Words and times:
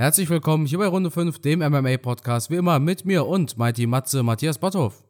Herzlich 0.00 0.30
willkommen 0.30 0.64
hier 0.64 0.78
bei 0.78 0.86
Runde 0.86 1.10
5, 1.10 1.40
dem 1.40 1.58
MMA-Podcast, 1.58 2.48
wie 2.48 2.54
immer 2.54 2.78
mit 2.78 3.04
mir 3.04 3.26
und 3.26 3.58
Mighty 3.58 3.86
Matze 3.86 4.22
Matthias 4.22 4.56
Botthoff. 4.56 5.04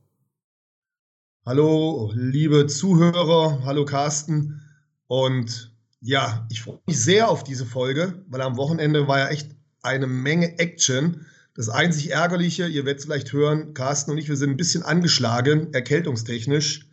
Hallo, 1.47 2.11
liebe 2.17 2.67
Zuhörer, 2.67 3.63
hallo 3.65 3.85
Carsten. 3.85 4.61
Und 5.07 5.73
ja, 6.01 6.45
ich 6.51 6.63
freue 6.63 6.81
mich 6.89 7.01
sehr 7.01 7.31
auf 7.31 7.45
diese 7.45 7.67
Folge, 7.67 8.25
weil 8.31 8.41
am 8.41 8.57
Wochenende 8.57 9.07
war 9.07 9.21
ja 9.21 9.29
echt 9.29 9.53
eine 9.83 10.09
Menge 10.09 10.59
Action. 10.59 11.25
Das 11.55 11.69
einzig 11.69 12.11
Ärgerliche, 12.11 12.67
ihr 12.67 12.85
werdet 12.85 12.99
es 12.99 13.05
vielleicht 13.05 13.33
hören, 13.33 13.75
Carsten 13.75 14.11
und 14.11 14.19
ich, 14.19 14.29
wir 14.29 14.37
sind 14.37 14.51
ein 14.51 14.57
bisschen 14.57 14.83
angeschlagen, 14.83 15.73
erkältungstechnisch. 15.73 16.89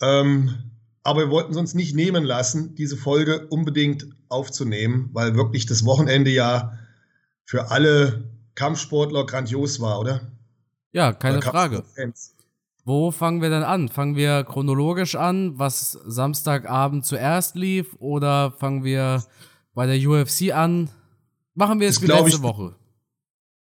Ähm, 0.00 0.54
aber 1.02 1.22
wir 1.22 1.30
wollten 1.30 1.50
es 1.50 1.58
uns 1.58 1.74
nicht 1.74 1.96
nehmen 1.96 2.22
lassen, 2.22 2.76
diese 2.76 2.96
Folge 2.96 3.48
unbedingt 3.48 4.06
aufzunehmen, 4.28 5.10
weil 5.14 5.34
wirklich 5.34 5.66
das 5.66 5.84
Wochenende 5.84 6.30
ja 6.30 6.78
für 7.48 7.70
alle 7.70 8.24
Kampfsportler 8.56 9.24
grandios 9.24 9.80
war, 9.80 10.00
oder? 10.00 10.20
Ja, 10.92 11.14
keine 11.14 11.40
Frage. 11.40 11.82
Wo 12.84 13.10
fangen 13.10 13.40
wir 13.40 13.48
denn 13.48 13.62
an? 13.62 13.88
Fangen 13.88 14.16
wir 14.16 14.44
chronologisch 14.44 15.14
an, 15.14 15.58
was 15.58 15.92
Samstagabend 15.92 17.06
zuerst 17.06 17.54
lief, 17.54 17.96
oder 18.00 18.52
fangen 18.52 18.84
wir 18.84 19.24
bei 19.72 19.86
der 19.86 19.96
UFC 19.96 20.52
an? 20.52 20.90
Machen 21.54 21.80
wir 21.80 21.88
es 21.88 22.02
wie 22.02 22.06
letzte 22.06 22.28
ich, 22.28 22.42
Woche. 22.42 22.76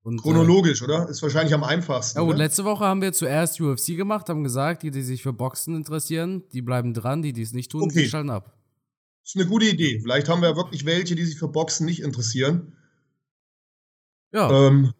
Und, 0.05 0.21
äh, 0.21 0.23
chronologisch, 0.23 0.81
äh, 0.81 0.85
oder? 0.85 1.09
Ist 1.09 1.21
wahrscheinlich 1.21 1.55
am 1.55 1.65
einfachsten. 1.65 2.21
Ja, 2.21 2.25
gut, 2.25 2.37
letzte 2.37 2.65
Woche 2.65 2.85
haben 2.85 3.03
wir 3.03 3.13
zuerst 3.13 3.61
UFC 3.61 3.97
gemacht, 3.97 4.29
haben 4.29 4.45
gesagt, 4.45 4.85
die, 4.85 4.93
die 4.93 5.03
sich 5.03 5.25
für 5.25 5.33
Boxen 5.33 5.75
interessieren, 5.75 6.45
die 6.53 6.63
bleiben 6.63 6.95
dran, 6.95 7.23
die, 7.23 7.33
die 7.33 7.43
es 7.43 7.53
nicht 7.53 7.73
tun, 7.73 7.83
okay. 7.83 8.05
die 8.05 8.09
schalten 8.09 8.31
ab. 8.31 8.57
Das 9.25 9.35
ist 9.35 9.41
eine 9.41 9.51
gute 9.51 9.67
Idee. 9.67 9.99
Vielleicht 10.01 10.29
haben 10.29 10.41
wir 10.41 10.55
wirklich 10.55 10.87
welche, 10.87 11.17
die 11.17 11.25
sich 11.25 11.37
für 11.37 11.49
Boxen 11.49 11.85
nicht 11.85 12.01
interessieren. 12.01 12.77
Ja. 14.33 14.51
Ähm, 14.51 14.93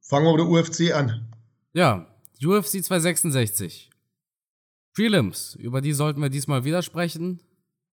fangen 0.00 0.26
wir 0.26 0.32
mit 0.32 0.40
der 0.40 0.48
UFC 0.48 0.94
an. 0.94 1.28
Ja, 1.72 2.06
UFC 2.42 2.82
266. 2.82 3.90
Prelims, 4.94 5.54
über 5.56 5.80
die 5.80 5.92
sollten 5.92 6.20
wir 6.20 6.30
diesmal 6.30 6.64
wieder 6.64 6.82
sprechen. 6.82 7.40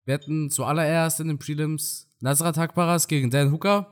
Wir 0.05 0.13
hatten 0.13 0.49
zuallererst 0.49 1.19
in 1.19 1.27
den 1.27 1.39
Prelims 1.39 2.07
Nasrat 2.19 2.57
Hakparas 2.57 3.07
gegen 3.07 3.29
Dan 3.29 3.51
Hooker. 3.51 3.91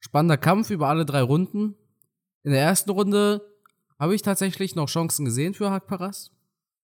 Spannender 0.00 0.36
Kampf 0.36 0.70
über 0.70 0.88
alle 0.88 1.06
drei 1.06 1.22
Runden. 1.22 1.74
In 2.42 2.52
der 2.52 2.60
ersten 2.60 2.90
Runde 2.90 3.42
habe 3.98 4.14
ich 4.14 4.22
tatsächlich 4.22 4.74
noch 4.74 4.88
Chancen 4.88 5.24
gesehen 5.24 5.54
für 5.54 5.70
Hakparas. 5.70 6.32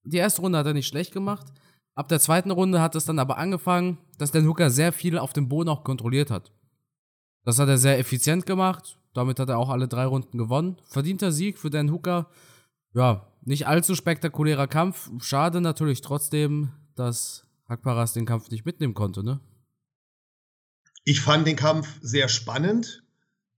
Die 0.05 0.17
erste 0.17 0.41
Runde 0.41 0.59
hat 0.59 0.67
er 0.67 0.75
nicht 0.75 0.89
schlecht 0.89 1.13
gemacht. 1.13 1.47
Ab 1.95 2.09
der 2.09 2.21
zweiten 2.21 2.51
Runde 2.51 2.81
hat 2.81 2.95
es 2.95 3.05
dann 3.05 3.19
aber 3.19 3.37
angefangen, 3.37 3.99
dass 4.19 4.33
Dan 4.33 4.49
Hooker 4.49 4.71
sehr 4.71 4.93
viel 4.93 5.19
auf 5.19 5.33
dem 5.33 5.49
Boden 5.49 5.69
auch 5.69 5.85
kontrolliert 5.85 6.31
hat. 6.31 6.51
Das 7.45 7.59
hat 7.59 7.69
er 7.69 7.79
sehr 7.79 7.99
effizient 7.99 8.47
gemacht. 8.47 8.99
Damit 9.15 9.39
hat 9.39 9.49
er 9.49 9.59
auch 9.59 9.69
alle 9.69 9.89
drei 9.89 10.07
Runden 10.07 10.39
gewonnen. 10.39 10.77
Verdienter 10.89 11.33
Sieg 11.33 11.59
für 11.59 11.71
Dan 11.71 11.93
Hooker. 11.93 12.31
Ja, 12.95 13.27
nicht 13.43 13.67
allzu 13.67 13.95
spektakulärer 13.95 14.69
Kampf. 14.69 15.11
Schade 15.19 15.61
natürlich 15.61 16.01
trotzdem, 16.01 16.73
dass 16.95 17.47
Hakparas 17.69 18.13
den 18.13 18.27
Kampf 18.27 18.51
nicht 18.51 18.65
mitnehmen 18.65 18.95
konnte, 18.95 19.25
ne? 19.25 19.41
Ich 21.05 21.21
fand 21.21 21.47
den 21.47 21.57
Kampf 21.57 21.99
sehr 22.01 22.29
spannend. 22.29 23.03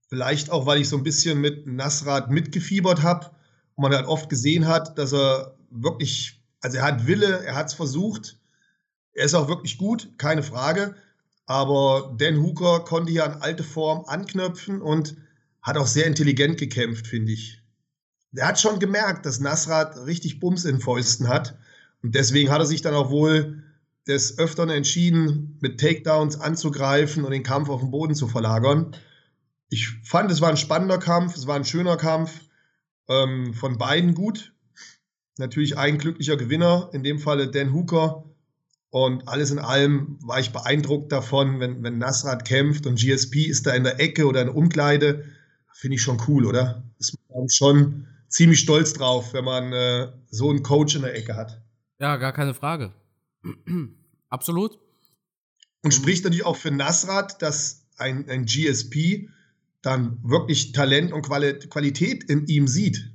Vielleicht 0.07 0.49
auch, 0.49 0.65
weil 0.65 0.81
ich 0.81 0.89
so 0.89 0.97
ein 0.97 1.03
bisschen 1.03 1.39
mit 1.39 1.67
Nasrat 1.67 2.31
mitgefiebert 2.31 3.03
habe 3.03 3.31
und 3.75 3.83
man 3.83 3.93
halt 3.93 4.07
oft 4.07 4.29
gesehen 4.29 4.67
hat, 4.67 4.97
dass 4.97 5.13
er 5.13 5.57
wirklich, 5.69 6.43
also 6.61 6.77
er 6.77 6.83
hat 6.83 7.07
Wille, 7.07 7.43
er 7.43 7.55
hat 7.55 7.67
es 7.67 7.73
versucht. 7.73 8.39
Er 9.13 9.25
ist 9.25 9.33
auch 9.33 9.47
wirklich 9.47 9.77
gut, 9.77 10.17
keine 10.17 10.43
Frage. 10.43 10.95
Aber 11.45 12.15
Dan 12.17 12.41
Hooker 12.41 12.81
konnte 12.81 13.11
hier 13.11 13.25
an 13.25 13.41
alte 13.41 13.63
Form 13.63 14.05
anknüpfen 14.05 14.81
und 14.81 15.15
hat 15.61 15.77
auch 15.77 15.87
sehr 15.87 16.05
intelligent 16.05 16.57
gekämpft, 16.57 17.07
finde 17.07 17.33
ich. 17.33 17.61
Er 18.35 18.47
hat 18.47 18.59
schon 18.59 18.79
gemerkt, 18.79 19.25
dass 19.25 19.39
Nasrat 19.39 20.05
richtig 20.05 20.39
Bums 20.39 20.65
in 20.65 20.79
Fäusten 20.79 21.27
hat. 21.27 21.57
Und 22.03 22.15
deswegen 22.15 22.51
hat 22.51 22.59
er 22.59 22.65
sich 22.65 22.81
dann 22.81 22.93
auch 22.93 23.09
wohl 23.09 23.63
des 24.07 24.37
Öfteren 24.37 24.69
entschieden, 24.69 25.57
mit 25.61 25.79
Takedowns 25.79 26.39
anzugreifen 26.39 27.23
und 27.23 27.31
den 27.31 27.43
Kampf 27.43 27.69
auf 27.69 27.81
den 27.81 27.91
Boden 27.91 28.13
zu 28.13 28.27
verlagern. 28.27 28.95
Ich 29.69 29.89
fand, 30.03 30.31
es 30.31 30.41
war 30.41 30.49
ein 30.49 30.57
spannender 30.57 30.99
Kampf, 30.99 31.35
es 31.35 31.47
war 31.47 31.55
ein 31.55 31.65
schöner 31.65 31.97
Kampf. 31.97 32.41
Ähm, 33.07 33.53
von 33.53 33.77
beiden 33.77 34.13
gut. 34.13 34.53
Natürlich 35.37 35.77
ein 35.77 35.97
glücklicher 35.97 36.37
Gewinner, 36.37 36.89
in 36.93 37.03
dem 37.03 37.19
Falle 37.19 37.49
Dan 37.49 37.73
Hooker. 37.73 38.23
Und 38.95 39.27
alles 39.27 39.51
in 39.51 39.59
allem 39.59 40.17
war 40.21 40.39
ich 40.39 40.53
beeindruckt 40.53 41.11
davon, 41.11 41.59
wenn, 41.59 41.83
wenn 41.83 41.97
Nasrat 41.97 42.45
kämpft 42.45 42.87
und 42.87 42.97
GSP 42.97 43.43
ist 43.43 43.67
da 43.67 43.73
in 43.73 43.83
der 43.83 43.99
Ecke 43.99 44.25
oder 44.25 44.39
in 44.39 44.47
der 44.47 44.55
Umkleide 44.55 45.25
finde 45.73 45.95
ich 45.95 46.01
schon 46.01 46.21
cool, 46.29 46.45
oder? 46.45 46.81
Ist 46.97 47.17
man 47.27 47.49
schon 47.49 48.07
ziemlich 48.29 48.61
stolz 48.61 48.93
drauf, 48.93 49.33
wenn 49.33 49.43
man 49.43 49.73
äh, 49.73 50.13
so 50.29 50.49
einen 50.49 50.63
Coach 50.63 50.95
in 50.95 51.01
der 51.01 51.13
Ecke 51.13 51.35
hat. 51.35 51.61
Ja, 51.99 52.15
gar 52.15 52.31
keine 52.31 52.53
Frage. 52.53 52.93
Absolut. 54.29 54.79
Und 55.83 55.93
spricht 55.93 56.23
natürlich 56.23 56.45
auch 56.45 56.55
für 56.55 56.71
Nasrat, 56.71 57.41
dass 57.41 57.85
ein, 57.97 58.29
ein 58.29 58.45
GSP 58.45 59.27
dann 59.81 60.19
wirklich 60.23 60.71
Talent 60.71 61.11
und 61.11 61.23
Quali 61.23 61.59
Qualität 61.67 62.23
in 62.29 62.47
ihm 62.47 62.69
sieht. 62.69 63.11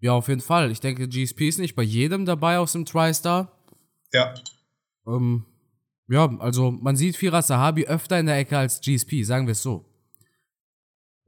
Ja, 0.00 0.12
auf 0.12 0.28
jeden 0.28 0.40
Fall. 0.40 0.70
Ich 0.70 0.80
denke, 0.80 1.08
GSP 1.08 1.46
ist 1.46 1.58
nicht 1.58 1.76
bei 1.76 1.82
jedem 1.82 2.24
dabei 2.24 2.56
aus 2.56 2.72
dem 2.72 2.86
TriStar. 2.86 3.52
Ja. 4.14 4.32
Ähm, 5.08 5.44
ja, 6.08 6.28
also 6.38 6.70
man 6.70 6.96
sieht 6.96 7.16
Firas 7.16 7.48
Sahabi 7.48 7.86
öfter 7.86 8.18
in 8.18 8.26
der 8.26 8.38
Ecke 8.38 8.56
als 8.58 8.80
GSP, 8.80 9.24
sagen 9.24 9.46
wir 9.46 9.52
es 9.52 9.62
so. 9.62 9.84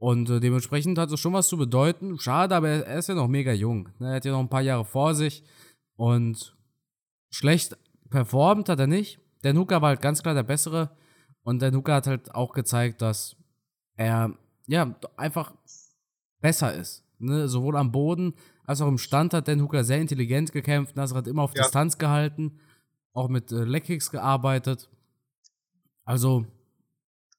Und 0.01 0.29
äh, 0.31 0.39
dementsprechend 0.39 0.97
hat 0.97 1.11
es 1.11 1.19
schon 1.19 1.33
was 1.33 1.47
zu 1.47 1.57
bedeuten. 1.57 2.17
Schade, 2.17 2.55
aber 2.55 2.69
er, 2.69 2.97
ist 2.97 3.07
ja 3.07 3.13
noch 3.13 3.27
mega 3.27 3.53
jung. 3.53 3.89
Ne? 3.99 4.09
Er 4.09 4.15
hat 4.15 4.25
ja 4.25 4.31
noch 4.31 4.39
ein 4.39 4.49
paar 4.49 4.63
Jahre 4.63 4.83
vor 4.83 5.13
sich. 5.13 5.43
Und 5.95 6.57
schlecht 7.29 7.77
performt 8.09 8.67
hat 8.67 8.79
er 8.79 8.87
nicht. 8.87 9.19
Der 9.43 9.53
Nuka 9.53 9.79
war 9.79 9.89
halt 9.89 10.01
ganz 10.01 10.23
klar 10.23 10.33
der 10.33 10.41
Bessere. 10.41 10.89
Und 11.43 11.61
der 11.61 11.69
Nuka 11.71 11.93
hat 11.93 12.07
halt 12.07 12.33
auch 12.33 12.53
gezeigt, 12.53 13.03
dass 13.03 13.35
er 13.95 14.35
ja 14.65 14.95
einfach 15.17 15.53
besser 16.39 16.73
ist. 16.73 17.03
Ne? 17.19 17.47
Sowohl 17.47 17.77
am 17.77 17.91
Boden 17.91 18.33
als 18.65 18.81
auch 18.81 18.87
im 18.87 18.97
Stand 18.97 19.35
hat 19.35 19.47
der 19.47 19.55
Nuka 19.55 19.83
sehr 19.83 20.01
intelligent 20.01 20.51
gekämpft. 20.51 20.95
Nasser 20.95 21.17
hat 21.17 21.27
immer 21.27 21.43
auf 21.43 21.55
ja. 21.55 21.61
Distanz 21.61 21.99
gehalten. 21.99 22.59
Auch 23.13 23.27
mit 23.27 23.51
äh, 23.51 23.63
Leckkicks 23.63 24.11
gearbeitet. 24.11 24.89
Also, 26.05 26.45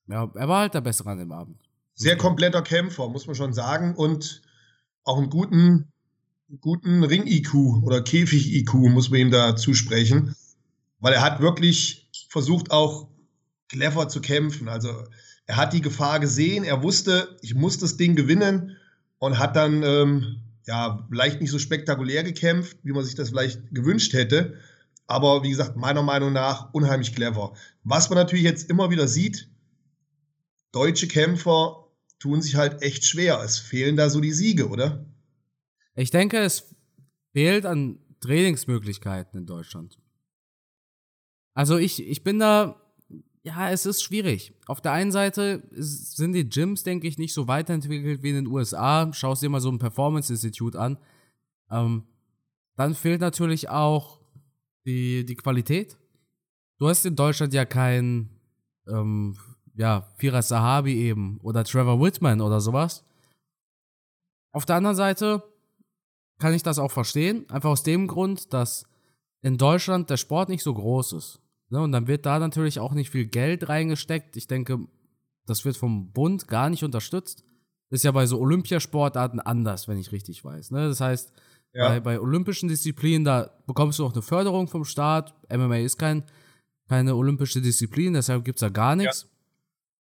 ja, 0.09 0.31
er 0.35 0.49
war 0.49 0.61
halt 0.61 0.75
der 0.75 0.81
Bessere 0.81 1.11
an 1.11 1.19
dem 1.19 1.33
Abend. 1.33 1.59
Sehr 1.95 2.17
kompletter 2.17 2.63
Kämpfer, 2.63 3.09
muss 3.09 3.27
man 3.27 3.35
schon 3.35 3.53
sagen. 3.53 3.95
Und 3.95 4.43
auch 5.05 5.19
einen 5.19 5.31
guten, 5.31 5.93
guten 6.61 7.05
Ring-IQ 7.05 7.55
oder 7.83 8.03
Käfig-IQ 8.03 8.75
muss 8.75 9.11
man 9.11 9.21
ihm 9.21 9.31
da 9.31 9.57
zusprechen. 9.57 10.35
Weil 11.01 11.15
er 11.15 11.23
hat 11.23 11.41
wirklich 11.41 12.09
versucht, 12.29 12.71
auch 12.71 13.09
clever 13.69 14.09
zu 14.09 14.21
kämpfen. 14.21 14.69
Also 14.69 14.91
er 15.47 15.57
hat 15.57 15.73
die 15.73 15.81
Gefahr 15.81 16.21
gesehen, 16.21 16.65
er 16.65 16.83
wusste, 16.83 17.37
ich 17.43 17.55
muss 17.55 17.79
das 17.79 17.97
Ding 17.97 18.15
gewinnen 18.15 18.77
und 19.19 19.39
hat 19.39 19.57
dann 19.57 19.83
ähm, 19.83 20.37
ja 20.67 21.07
vielleicht 21.09 21.41
nicht 21.41 21.51
so 21.51 21.59
spektakulär 21.59 22.23
gekämpft, 22.23 22.77
wie 22.83 22.93
man 22.93 23.05
sich 23.05 23.15
das 23.15 23.31
vielleicht 23.31 23.61
gewünscht 23.73 24.13
hätte. 24.13 24.59
Aber 25.07 25.43
wie 25.43 25.51
gesagt, 25.51 25.77
meiner 25.77 26.03
Meinung 26.03 26.33
nach 26.33 26.73
unheimlich 26.73 27.15
clever. 27.15 27.55
Was 27.85 28.09
man 28.09 28.19
natürlich 28.19 28.45
jetzt 28.45 28.71
immer 28.71 28.91
wieder 28.91 29.09
sieht, 29.09 29.51
deutsche 30.73 31.09
Kämpfer 31.09 31.89
tun 32.19 32.41
sich 32.41 32.55
halt 32.55 32.83
echt 32.83 33.05
schwer. 33.05 33.41
Es 33.45 33.59
fehlen 33.59 33.97
da 33.97 34.09
so 34.09 34.21
die 34.21 34.33
Siege, 34.33 34.69
oder? 34.69 35.05
Ich 35.95 36.11
denke, 36.11 36.39
es 36.39 36.75
fehlt 37.33 37.67
an 37.67 37.99
Trainingsmöglichkeiten 38.21 39.41
in 39.41 39.47
Deutschland. 39.47 39.99
Also 41.55 41.77
ich, 41.77 42.07
ich 42.07 42.25
bin 42.25 42.39
da, 42.39 42.81
ja, 43.43 43.71
es 43.71 43.85
ist 43.85 44.03
schwierig. 44.03 44.55
Auf 44.67 44.81
der 44.81 44.93
einen 44.93 45.13
Seite 45.13 45.69
sind 45.73 46.33
die 46.33 46.49
Gyms, 46.49 46.85
denke 46.85 47.07
ich, 47.07 47.19
nicht 47.19 47.35
so 47.35 47.49
weiterentwickelt 47.49 48.23
wie 48.23 48.31
in 48.31 48.37
den 48.37 48.47
USA. 48.47 49.11
Schau 49.13 49.35
dir 49.35 49.51
mal 49.51 49.61
so 49.61 49.71
ein 49.71 49.79
Performance-Institut 49.79 50.77
an. 50.77 50.99
Ähm, 51.71 52.05
dann 52.77 52.95
fehlt 52.95 53.21
natürlich 53.21 53.69
auch 53.69 54.22
die, 54.87 55.25
die 55.25 55.37
Qualität. 55.37 55.97
Du 56.79 56.89
hast 56.89 57.05
in 57.07 57.17
Deutschland 57.17 57.55
ja 57.55 57.65
kein 57.65 58.29
ähm, 58.89 59.37
ja, 59.75 60.09
Firas 60.17 60.49
Sahabi 60.49 60.95
eben 60.95 61.39
oder 61.43 61.65
Trevor 61.65 62.01
Whitman 62.01 62.41
oder 62.41 62.61
sowas. 62.61 63.05
Auf 64.53 64.67
der 64.67 64.77
anderen 64.77 64.97
Seite 64.97 65.43
kann 66.39 66.55
ich 66.55 66.63
das 66.63 66.79
auch 66.79 66.91
verstehen, 66.91 67.49
einfach 67.49 67.71
aus 67.71 67.83
dem 67.83 68.07
Grund, 68.07 68.53
dass 68.53 68.85
in 69.43 69.59
Deutschland 69.59 70.11
der 70.11 70.17
Sport 70.17 70.49
nicht 70.49 70.63
so 70.63 70.75
groß 70.75 71.13
ist. 71.13 71.41
Ne? 71.71 71.81
Und 71.81 71.93
dann 71.93 72.07
wird 72.07 72.27
da 72.27 72.39
natürlich 72.39 72.81
auch 72.81 72.93
nicht 72.93 73.11
viel 73.11 73.27
Geld 73.27 73.69
reingesteckt. 73.69 74.37
Ich 74.37 74.47
denke, 74.47 74.79
das 75.47 75.65
wird 75.65 75.77
vom 75.77 76.13
Bund 76.13 76.49
gar 76.49 76.69
nicht 76.69 76.85
unterstützt. 76.85 77.45
Ist 77.91 78.05
ja 78.05 78.13
bei 78.13 78.27
so 78.27 78.39
Olympiasportarten 78.41 79.41
anders, 79.41 79.89
wenn 79.89 79.99
ich 79.99 80.13
richtig 80.13 80.45
weiß. 80.45 80.71
Ne? 80.71 80.89
Das 80.89 81.01
heißt, 81.01 81.33
ja. 81.73 81.89
bei, 81.89 82.01
bei 82.01 82.21
olympischen 82.21 82.69
Disziplinen, 82.69 83.25
da 83.25 83.51
bekommst 83.67 83.99
du 83.99 84.07
auch 84.07 84.13
eine 84.13 84.23
Förderung 84.23 84.69
vom 84.69 84.85
Staat. 84.85 85.35
MMA 85.51 85.79
ist 85.79 85.99
kein, 85.99 86.25
keine 86.89 87.17
olympische 87.17 87.61
Disziplin, 87.61 88.15
deshalb 88.15 88.45
gibt 88.45 88.59
es 88.59 88.61
da 88.61 88.69
gar 88.69 88.97
nichts. 88.97 89.23
Ja. 89.23 89.29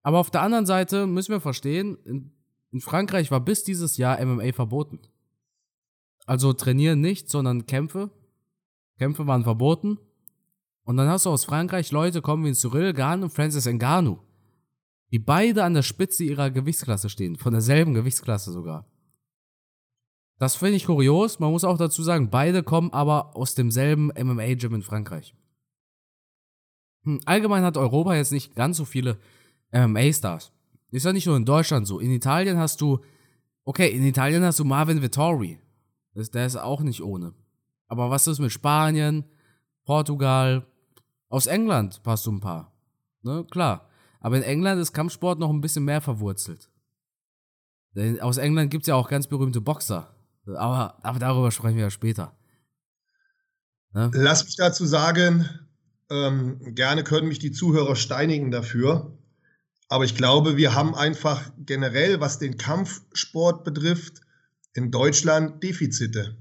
Aber 0.03 0.19
auf 0.19 0.31
der 0.31 0.41
anderen 0.41 0.65
Seite 0.65 1.07
müssen 1.07 1.31
wir 1.31 1.41
verstehen, 1.41 1.97
in, 2.05 2.31
in 2.71 2.81
Frankreich 2.81 3.31
war 3.31 3.41
bis 3.41 3.63
dieses 3.63 3.97
Jahr 3.97 4.23
MMA 4.23 4.53
verboten. 4.53 4.99
Also 6.25 6.53
trainieren 6.53 7.01
nicht, 7.01 7.29
sondern 7.29 7.65
Kämpfe. 7.65 8.11
Kämpfe 8.97 9.27
waren 9.27 9.43
verboten. 9.43 9.97
Und 10.83 10.97
dann 10.97 11.09
hast 11.09 11.25
du 11.25 11.29
aus 11.29 11.45
Frankreich 11.45 11.91
Leute 11.91 12.21
kommen 12.21 12.45
wie 12.45 12.53
Cyril 12.53 12.93
Gahn 12.93 13.23
und 13.23 13.31
Francis 13.31 13.65
Ngannou, 13.65 14.19
die 15.11 15.19
beide 15.19 15.63
an 15.63 15.73
der 15.73 15.83
Spitze 15.83 16.23
ihrer 16.23 16.49
Gewichtsklasse 16.51 17.09
stehen, 17.09 17.35
von 17.35 17.51
derselben 17.51 17.93
Gewichtsklasse 17.93 18.51
sogar. 18.51 18.85
Das 20.39 20.55
finde 20.55 20.75
ich 20.75 20.85
kurios. 20.85 21.39
Man 21.39 21.51
muss 21.51 21.63
auch 21.63 21.77
dazu 21.77 22.03
sagen, 22.03 22.29
beide 22.29 22.63
kommen 22.63 22.93
aber 22.93 23.35
aus 23.35 23.55
demselben 23.55 24.07
MMA-Gym 24.07 24.75
in 24.75 24.83
Frankreich. 24.83 25.33
Hm, 27.03 27.21
allgemein 27.25 27.63
hat 27.63 27.77
Europa 27.77 28.15
jetzt 28.15 28.31
nicht 28.31 28.55
ganz 28.55 28.77
so 28.77 28.85
viele 28.85 29.17
MMA-Stars. 29.71 30.51
Ist 30.91 31.05
ja 31.05 31.13
nicht 31.13 31.25
nur 31.25 31.35
in 31.37 31.45
Deutschland 31.45 31.87
so. 31.87 31.99
In 31.99 32.11
Italien 32.11 32.57
hast 32.57 32.81
du, 32.81 32.99
okay, 33.63 33.89
in 33.89 34.05
Italien 34.05 34.43
hast 34.43 34.59
du 34.59 34.63
Marvin 34.63 35.01
Vittori. 35.01 35.59
Das, 36.13 36.31
der 36.31 36.45
ist 36.45 36.55
auch 36.55 36.81
nicht 36.81 37.01
ohne. 37.01 37.33
Aber 37.87 38.09
was 38.09 38.27
ist 38.27 38.39
mit 38.39 38.51
Spanien, 38.51 39.25
Portugal, 39.85 40.65
aus 41.29 41.47
England 41.47 42.01
hast 42.05 42.25
du 42.25 42.31
ein 42.31 42.39
paar. 42.39 42.73
Ne, 43.23 43.45
klar. 43.49 43.87
Aber 44.19 44.37
in 44.37 44.43
England 44.43 44.81
ist 44.81 44.93
Kampfsport 44.93 45.39
noch 45.39 45.49
ein 45.49 45.61
bisschen 45.61 45.85
mehr 45.85 46.01
verwurzelt. 46.01 46.69
Denn 47.95 48.19
aus 48.21 48.37
England 48.37 48.71
gibt 48.71 48.83
es 48.83 48.87
ja 48.87 48.95
auch 48.95 49.09
ganz 49.09 49.27
berühmte 49.27 49.61
Boxer. 49.61 50.13
Aber, 50.47 50.97
aber 51.03 51.19
darüber 51.19 51.51
sprechen 51.51 51.75
wir 51.75 51.83
ja 51.83 51.89
später. 51.89 52.37
Ne? 53.93 54.11
Lass 54.13 54.45
mich 54.45 54.55
dazu 54.55 54.85
sagen, 54.85 55.49
ähm, 56.09 56.59
gerne 56.75 57.03
können 57.03 57.27
mich 57.27 57.39
die 57.39 57.51
Zuhörer 57.51 57.95
steinigen 57.95 58.51
dafür. 58.51 59.17
Aber 59.89 60.03
ich 60.03 60.15
glaube, 60.15 60.57
wir 60.57 60.73
haben 60.73 60.95
einfach 60.95 61.49
generell, 61.57 62.19
was 62.19 62.39
den 62.39 62.57
Kampfsport 62.57 63.63
betrifft, 63.63 64.21
in 64.73 64.91
Deutschland 64.91 65.63
Defizite. 65.63 66.37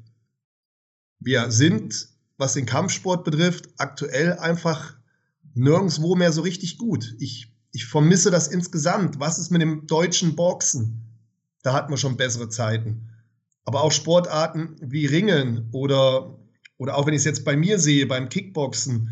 Wir 1.20 1.50
sind 1.50 2.16
was 2.38 2.54
den 2.54 2.66
Kampfsport 2.66 3.24
betrifft, 3.24 3.68
aktuell 3.78 4.34
einfach 4.38 4.96
nirgendwo 5.54 6.14
mehr 6.14 6.32
so 6.32 6.42
richtig 6.42 6.78
gut. 6.78 7.14
Ich, 7.18 7.52
ich 7.72 7.86
vermisse 7.86 8.30
das 8.30 8.48
insgesamt. 8.48 9.20
Was 9.20 9.38
ist 9.38 9.50
mit 9.50 9.62
dem 9.62 9.86
deutschen 9.86 10.36
Boxen? 10.36 11.02
Da 11.62 11.72
hatten 11.72 11.92
wir 11.92 11.96
schon 11.96 12.16
bessere 12.16 12.48
Zeiten. 12.48 13.10
Aber 13.66 13.82
auch 13.82 13.92
Sportarten 13.92 14.76
wie 14.80 15.04
Ringen 15.04 15.68
oder, 15.72 16.38
oder 16.78 16.96
auch 16.96 17.06
wenn 17.06 17.12
ich 17.12 17.18
es 17.18 17.24
jetzt 17.24 17.44
bei 17.44 17.56
mir 17.56 17.78
sehe, 17.78 18.06
beim 18.06 18.30
Kickboxen 18.30 19.10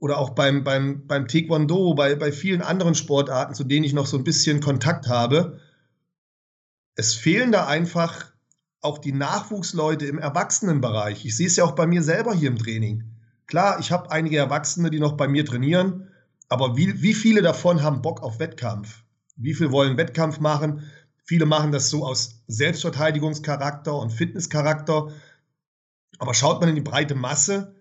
oder 0.00 0.18
auch 0.18 0.30
beim, 0.30 0.64
beim, 0.64 1.06
beim 1.06 1.28
Taekwondo, 1.28 1.94
bei, 1.94 2.16
bei 2.16 2.32
vielen 2.32 2.62
anderen 2.62 2.96
Sportarten, 2.96 3.54
zu 3.54 3.62
denen 3.62 3.84
ich 3.84 3.92
noch 3.92 4.06
so 4.06 4.16
ein 4.18 4.24
bisschen 4.24 4.60
Kontakt 4.60 5.06
habe, 5.06 5.60
es 6.96 7.14
fehlen 7.14 7.52
da 7.52 7.66
einfach 7.66 8.32
auch 8.80 8.98
die 8.98 9.12
Nachwuchsleute 9.12 10.06
im 10.06 10.18
Erwachsenenbereich. 10.18 11.24
Ich 11.24 11.36
sehe 11.36 11.46
es 11.46 11.56
ja 11.56 11.64
auch 11.64 11.72
bei 11.72 11.86
mir 11.86 12.02
selber 12.02 12.34
hier 12.34 12.48
im 12.48 12.58
Training. 12.58 13.04
Klar, 13.46 13.78
ich 13.80 13.92
habe 13.92 14.10
einige 14.10 14.36
Erwachsene, 14.36 14.90
die 14.90 15.00
noch 15.00 15.16
bei 15.16 15.28
mir 15.28 15.44
trainieren, 15.44 16.08
aber 16.48 16.76
wie, 16.76 17.02
wie 17.02 17.14
viele 17.14 17.42
davon 17.42 17.82
haben 17.82 18.02
Bock 18.02 18.22
auf 18.22 18.38
Wettkampf? 18.38 19.02
Wie 19.36 19.54
viele 19.54 19.72
wollen 19.72 19.96
Wettkampf 19.96 20.38
machen? 20.38 20.82
Viele 21.24 21.46
machen 21.46 21.72
das 21.72 21.90
so 21.90 22.04
aus 22.04 22.42
Selbstverteidigungscharakter 22.46 23.96
und 23.96 24.10
Fitnesscharakter. 24.10 25.10
Aber 26.18 26.34
schaut 26.34 26.60
man 26.60 26.68
in 26.68 26.74
die 26.74 26.80
breite 26.80 27.14
Masse, 27.14 27.74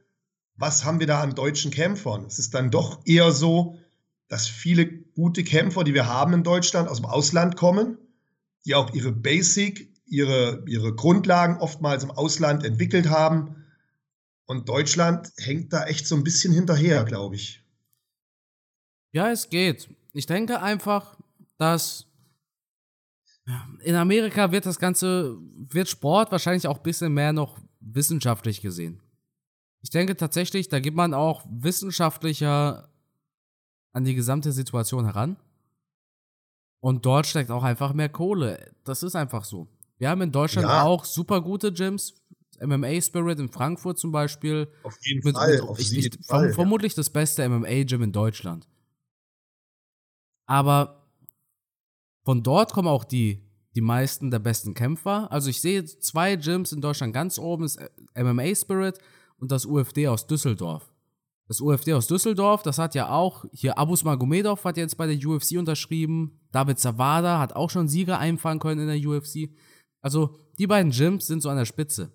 was 0.56 0.86
haben 0.86 1.00
wir 1.00 1.08
da 1.08 1.22
an 1.22 1.36
deutschen 1.36 1.72
Kämpfern? 1.72 2.26
Es 2.26 2.40
ist 2.40 2.54
dann 2.54 2.72
doch 2.72 3.02
eher 3.06 3.32
so, 3.32 3.78
dass 4.28 4.48
viele 4.48 4.88
gute 4.88 5.44
Kämpfer, 5.44 5.84
die 5.84 5.94
wir 5.94 6.08
haben 6.08 6.34
in 6.34 6.44
Deutschland, 6.44 6.90
aus 6.90 6.98
dem 6.98 7.06
Ausland 7.06 7.56
kommen, 7.56 7.98
die 8.66 8.76
auch 8.76 8.94
ihre 8.94 9.12
Basic 9.12 9.94
ihre, 10.14 10.64
ihre 10.68 10.94
Grundlagen 10.94 11.58
oftmals 11.58 12.04
im 12.04 12.12
Ausland 12.12 12.64
entwickelt 12.64 13.10
haben. 13.10 13.66
Und 14.46 14.70
Deutschland 14.70 15.32
hängt 15.38 15.74
da 15.74 15.86
echt 15.86 16.08
so 16.08 16.16
ein 16.16 16.24
bisschen 16.24 16.54
hinterher, 16.54 17.04
glaube 17.04 17.36
ich. 17.36 17.64
Ja, 19.12 19.32
es 19.32 19.50
geht. 19.50 19.90
Ich 20.14 20.26
denke 20.28 20.62
einfach, 20.62 21.18
dass 21.58 22.06
in 23.82 23.96
Amerika 23.96 24.52
wird 24.52 24.66
das 24.66 24.80
Ganze, 24.80 25.38
wird 25.40 25.90
Sport 25.90 26.32
wahrscheinlich 26.32 26.68
auch 26.68 26.78
ein 26.78 26.84
bisschen 26.84 27.14
mehr 27.14 27.34
noch 27.34 27.60
wissenschaftlich 27.80 28.62
gesehen. 28.62 29.02
Ich 29.82 29.90
denke 29.90 30.16
tatsächlich, 30.16 30.70
da 30.70 30.80
gibt 30.80 30.96
man 30.96 31.14
auch 31.14 31.44
wissenschaftlicher 31.50 32.90
an 33.92 34.06
die 34.06 34.16
gesamte 34.16 34.52
Situation 34.52 35.06
heran. 35.06 35.38
Und 36.80 37.06
dort 37.06 37.28
steckt 37.28 37.52
auch 37.52 37.64
einfach 37.64 37.94
mehr 37.94 38.10
Kohle. 38.10 38.74
Das 38.84 39.04
ist 39.04 39.16
einfach 39.16 39.44
so. 39.44 39.68
Wir 39.98 40.10
haben 40.10 40.22
in 40.22 40.32
Deutschland 40.32 40.68
ja. 40.68 40.84
auch 40.84 41.06
super 41.06 41.42
gute 41.42 41.72
Gyms. 41.72 42.16
MMA 42.62 43.02
Spirit 43.02 43.40
in 43.40 43.50
Frankfurt 43.50 44.00
zum 44.00 44.12
Beispiel. 44.12 44.72
Auf 44.84 44.98
jeden 45.02 45.26
mit, 45.26 45.36
Fall. 45.36 45.52
Mit, 45.52 45.62
auf 45.62 45.80
ich, 45.80 45.92
jeden 45.92 46.20
ich, 46.20 46.28
Fall 46.28 46.54
vermutlich 46.54 46.94
ja. 46.94 46.98
das 46.98 47.10
beste 47.10 47.48
MMA-Gym 47.48 48.04
in 48.04 48.12
Deutschland. 48.12 48.68
Aber 50.46 51.03
von 52.24 52.44
dort 52.44 52.74
kommen 52.74 52.88
auch 52.88 53.04
die, 53.04 53.44
die 53.76 53.82
meisten 53.82 54.32
der 54.32 54.40
besten 54.40 54.74
Kämpfer. 54.74 55.32
Also 55.32 55.50
ich 55.50 55.62
sehe 55.62 55.84
zwei 55.86 56.36
Gyms 56.36 56.72
in 56.72 56.82
Deutschland 56.82 57.14
ganz 57.14 57.38
oben, 57.38 57.66
ist 57.66 57.80
MMA 58.16 58.56
Spirit 58.56 59.00
und 59.38 59.52
das 59.52 59.66
UFD 59.66 60.08
aus 60.08 60.28
Düsseldorf. 60.28 60.94
Das 61.48 61.60
UFD 61.60 61.94
aus 61.94 62.08
Düsseldorf, 62.08 62.64
das 62.64 62.78
hat 62.78 62.96
ja 62.96 63.10
auch, 63.10 63.46
hier 63.52 63.78
Abus 63.78 64.04
Magomedov 64.04 64.64
hat 64.64 64.78
jetzt 64.78 64.98
bei 64.98 65.08
der 65.08 65.18
UFC 65.18 65.58
unterschrieben, 65.58 66.40
David 66.52 66.80
Zawada 66.80 67.40
hat 67.40 67.54
auch 67.54 67.70
schon 67.70 67.88
Sieger 67.90 68.20
einfahren 68.20 68.60
können 68.60 68.88
in 68.88 69.02
der 69.02 69.10
UFC. 69.10 69.50
Also 70.02 70.38
die 70.58 70.68
beiden 70.68 70.92
Gyms 70.92 71.28
sind 71.28 71.42
so 71.42 71.50
an 71.50 71.58
der 71.58 71.66
Spitze. 71.66 72.12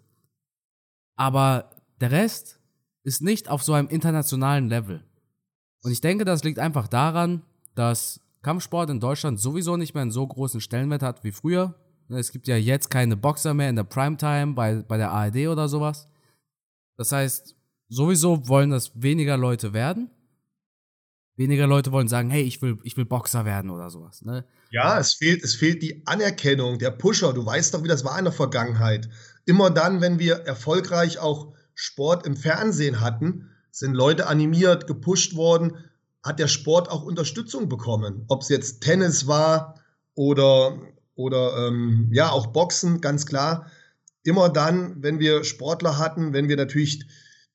Aber 1.17 1.71
der 2.01 2.13
Rest 2.13 2.61
ist 3.03 3.21
nicht 3.21 3.49
auf 3.49 3.63
so 3.63 3.73
einem 3.75 3.89
internationalen 3.89 4.69
Level. 4.69 5.05
Und 5.83 5.91
ich 5.91 6.01
denke, 6.01 6.25
das 6.25 6.45
liegt 6.45 6.59
einfach 6.59 6.89
daran, 6.89 7.43
dass 7.75 8.21
Kampfsport 8.43 8.91
in 8.91 9.01
Deutschland 9.01 9.41
sowieso 9.41 9.77
nicht 9.77 9.95
mehr 9.95 10.03
einen 10.03 10.11
so 10.11 10.27
großen 10.27 10.61
Stellenwert 10.61 11.03
hat 11.03 11.25
wie 11.25 11.33
früher. 11.33 11.75
Es 12.09 12.33
gibt 12.33 12.49
ja 12.49 12.57
jetzt 12.57 12.91
keine 12.91 13.17
Boxer 13.17 13.55
mehr 13.55 13.69
in 13.69 13.77
der 13.77 13.85
Primetime 13.85 14.55
bei, 14.55 14.77
bei 14.77 14.97
der 14.97 15.11
ARD 15.11 15.49
oder 15.49 15.69
sowas. 15.69 16.09
Das 16.97 17.13
heißt, 17.13 17.55
sowieso 17.89 18.49
wollen 18.49 18.71
das 18.71 18.93
weniger 18.95 19.37
Leute 19.37 19.73
werden. 19.73 20.11
Weniger 21.37 21.67
Leute 21.67 21.93
wollen 21.93 22.09
sagen, 22.09 22.31
hey, 22.31 22.43
ich 22.43 22.61
will, 22.63 22.79
ich 22.83 22.97
will 22.97 23.05
Boxer 23.05 23.45
werden 23.45 23.71
oder 23.71 23.91
sowas. 23.91 24.23
Ne? 24.23 24.45
Ja, 24.71 24.99
es 24.99 25.15
fehlt, 25.15 25.45
es 25.45 25.55
fehlt 25.55 25.83
die 25.83 26.03
Anerkennung, 26.07 26.79
der 26.79 26.91
Pusher. 26.91 27.33
Du 27.33 27.47
weißt 27.47 27.75
doch, 27.75 27.85
wie 27.85 27.89
das 27.89 28.05
war 28.05 28.19
in 28.19 28.25
der 28.25 28.33
Vergangenheit. 28.33 29.09
Immer 29.45 29.71
dann, 29.71 30.01
wenn 30.01 30.19
wir 30.19 30.35
erfolgreich 30.35 31.19
auch 31.21 31.55
Sport 31.75 32.27
im 32.27 32.37
Fernsehen 32.37 33.01
hatten, 33.01 33.51
sind 33.71 33.95
Leute 33.95 34.27
animiert, 34.27 34.89
gepusht 34.89 35.37
worden, 35.37 35.77
hat 36.29 36.39
der 36.39 36.47
Sport 36.47 36.91
auch 36.91 37.03
Unterstützung 37.03 37.69
bekommen. 37.69 38.25
Ob 38.29 38.43
es 38.43 38.49
jetzt 38.49 38.83
Tennis 38.83 39.27
war 39.27 39.75
oder, 40.15 40.79
oder 41.15 41.67
ähm, 41.67 42.11
ja, 42.13 42.31
auch 42.31 42.49
Boxen, 42.49 43.01
ganz 43.01 43.27
klar. 43.27 43.71
Immer 44.23 44.51
dann, 44.51 45.03
wenn 45.03 45.19
wir 45.19 45.43
Sportler 45.43 45.99
hatten, 45.99 46.33
wenn 46.33 46.49
wir 46.49 46.57
natürlich 46.57 47.07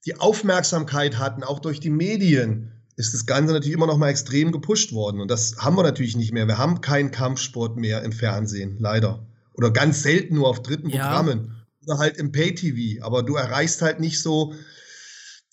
die 0.05 0.19
Aufmerksamkeit 0.19 1.19
hatten, 1.19 1.43
auch 1.43 1.59
durch 1.59 1.79
die 1.79 1.91
Medien, 1.91 2.71
ist 2.95 3.13
das 3.13 3.25
Ganze 3.25 3.53
natürlich 3.53 3.75
immer 3.75 3.87
noch 3.87 3.97
mal 3.97 4.09
extrem 4.09 4.51
gepusht 4.51 4.91
worden. 4.93 5.21
Und 5.21 5.31
das 5.31 5.57
haben 5.57 5.77
wir 5.77 5.83
natürlich 5.83 6.15
nicht 6.15 6.31
mehr. 6.31 6.47
Wir 6.47 6.57
haben 6.57 6.81
keinen 6.81 7.11
Kampfsport 7.11 7.77
mehr 7.77 8.03
im 8.03 8.11
Fernsehen, 8.11 8.77
leider. 8.79 9.25
Oder 9.53 9.71
ganz 9.71 10.03
selten 10.03 10.35
nur 10.35 10.47
auf 10.47 10.61
dritten 10.61 10.89
ja. 10.89 11.07
Programmen. 11.07 11.63
Oder 11.85 11.97
halt 11.97 12.17
im 12.17 12.31
Pay-TV. 12.31 13.03
Aber 13.05 13.23
du 13.23 13.35
erreichst 13.35 13.81
halt 13.81 13.99
nicht 13.99 14.21
so, 14.21 14.53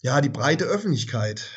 ja, 0.03 0.21
die 0.21 0.29
breite 0.29 0.65
Öffentlichkeit. 0.65 1.49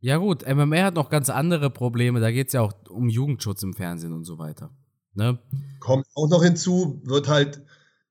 Ja, 0.00 0.16
gut, 0.16 0.46
MMA 0.46 0.84
hat 0.84 0.94
noch 0.94 1.10
ganz 1.10 1.28
andere 1.28 1.70
Probleme. 1.70 2.20
Da 2.20 2.30
geht 2.30 2.48
es 2.48 2.52
ja 2.54 2.62
auch 2.62 2.72
um 2.88 3.08
Jugendschutz 3.08 3.62
im 3.62 3.74
Fernsehen 3.74 4.12
und 4.12 4.24
so 4.24 4.38
weiter. 4.38 4.70
Ne? 5.14 5.38
Kommt 5.80 6.06
auch 6.14 6.28
noch 6.28 6.42
hinzu, 6.42 7.00
wird 7.04 7.28
halt 7.28 7.62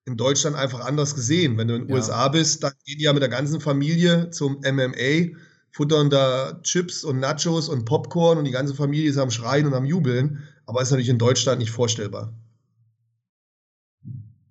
in 0.06 0.18
Deutschland 0.18 0.56
einfach 0.56 0.82
anders 0.82 1.16
gesehen. 1.16 1.58
Wenn 1.58 1.68
du 1.68 1.76
in 1.76 1.82
den 1.84 1.90
ja. 1.90 1.96
USA 1.96 2.28
bist, 2.28 2.64
dann 2.64 2.74
gehen 2.86 3.00
die 3.00 3.06
ja 3.06 3.14
mit 3.14 3.22
der 3.22 3.30
ganzen 3.30 3.60
Familie 3.60 4.30
zum 4.30 4.60
MMA 4.60 5.36
futtern 5.72 6.10
da 6.10 6.60
Chips 6.64 7.04
und 7.04 7.20
Nachos 7.20 7.70
und 7.70 7.86
Popcorn 7.86 8.38
und 8.38 8.46
die 8.46 8.52
ganze 8.52 8.74
Familie 8.76 9.10
ist 9.10 9.18
am 9.18 9.32
Schreien 9.32 9.68
und 9.68 9.74
am 9.74 9.86
Jubeln. 9.86 10.44
Aber 10.66 10.82
ist 10.82 10.92
natürlich 10.92 11.10
in 11.10 11.18
Deutschland 11.18 11.60
nicht 11.60 11.72
vorstellbar. 11.72 12.34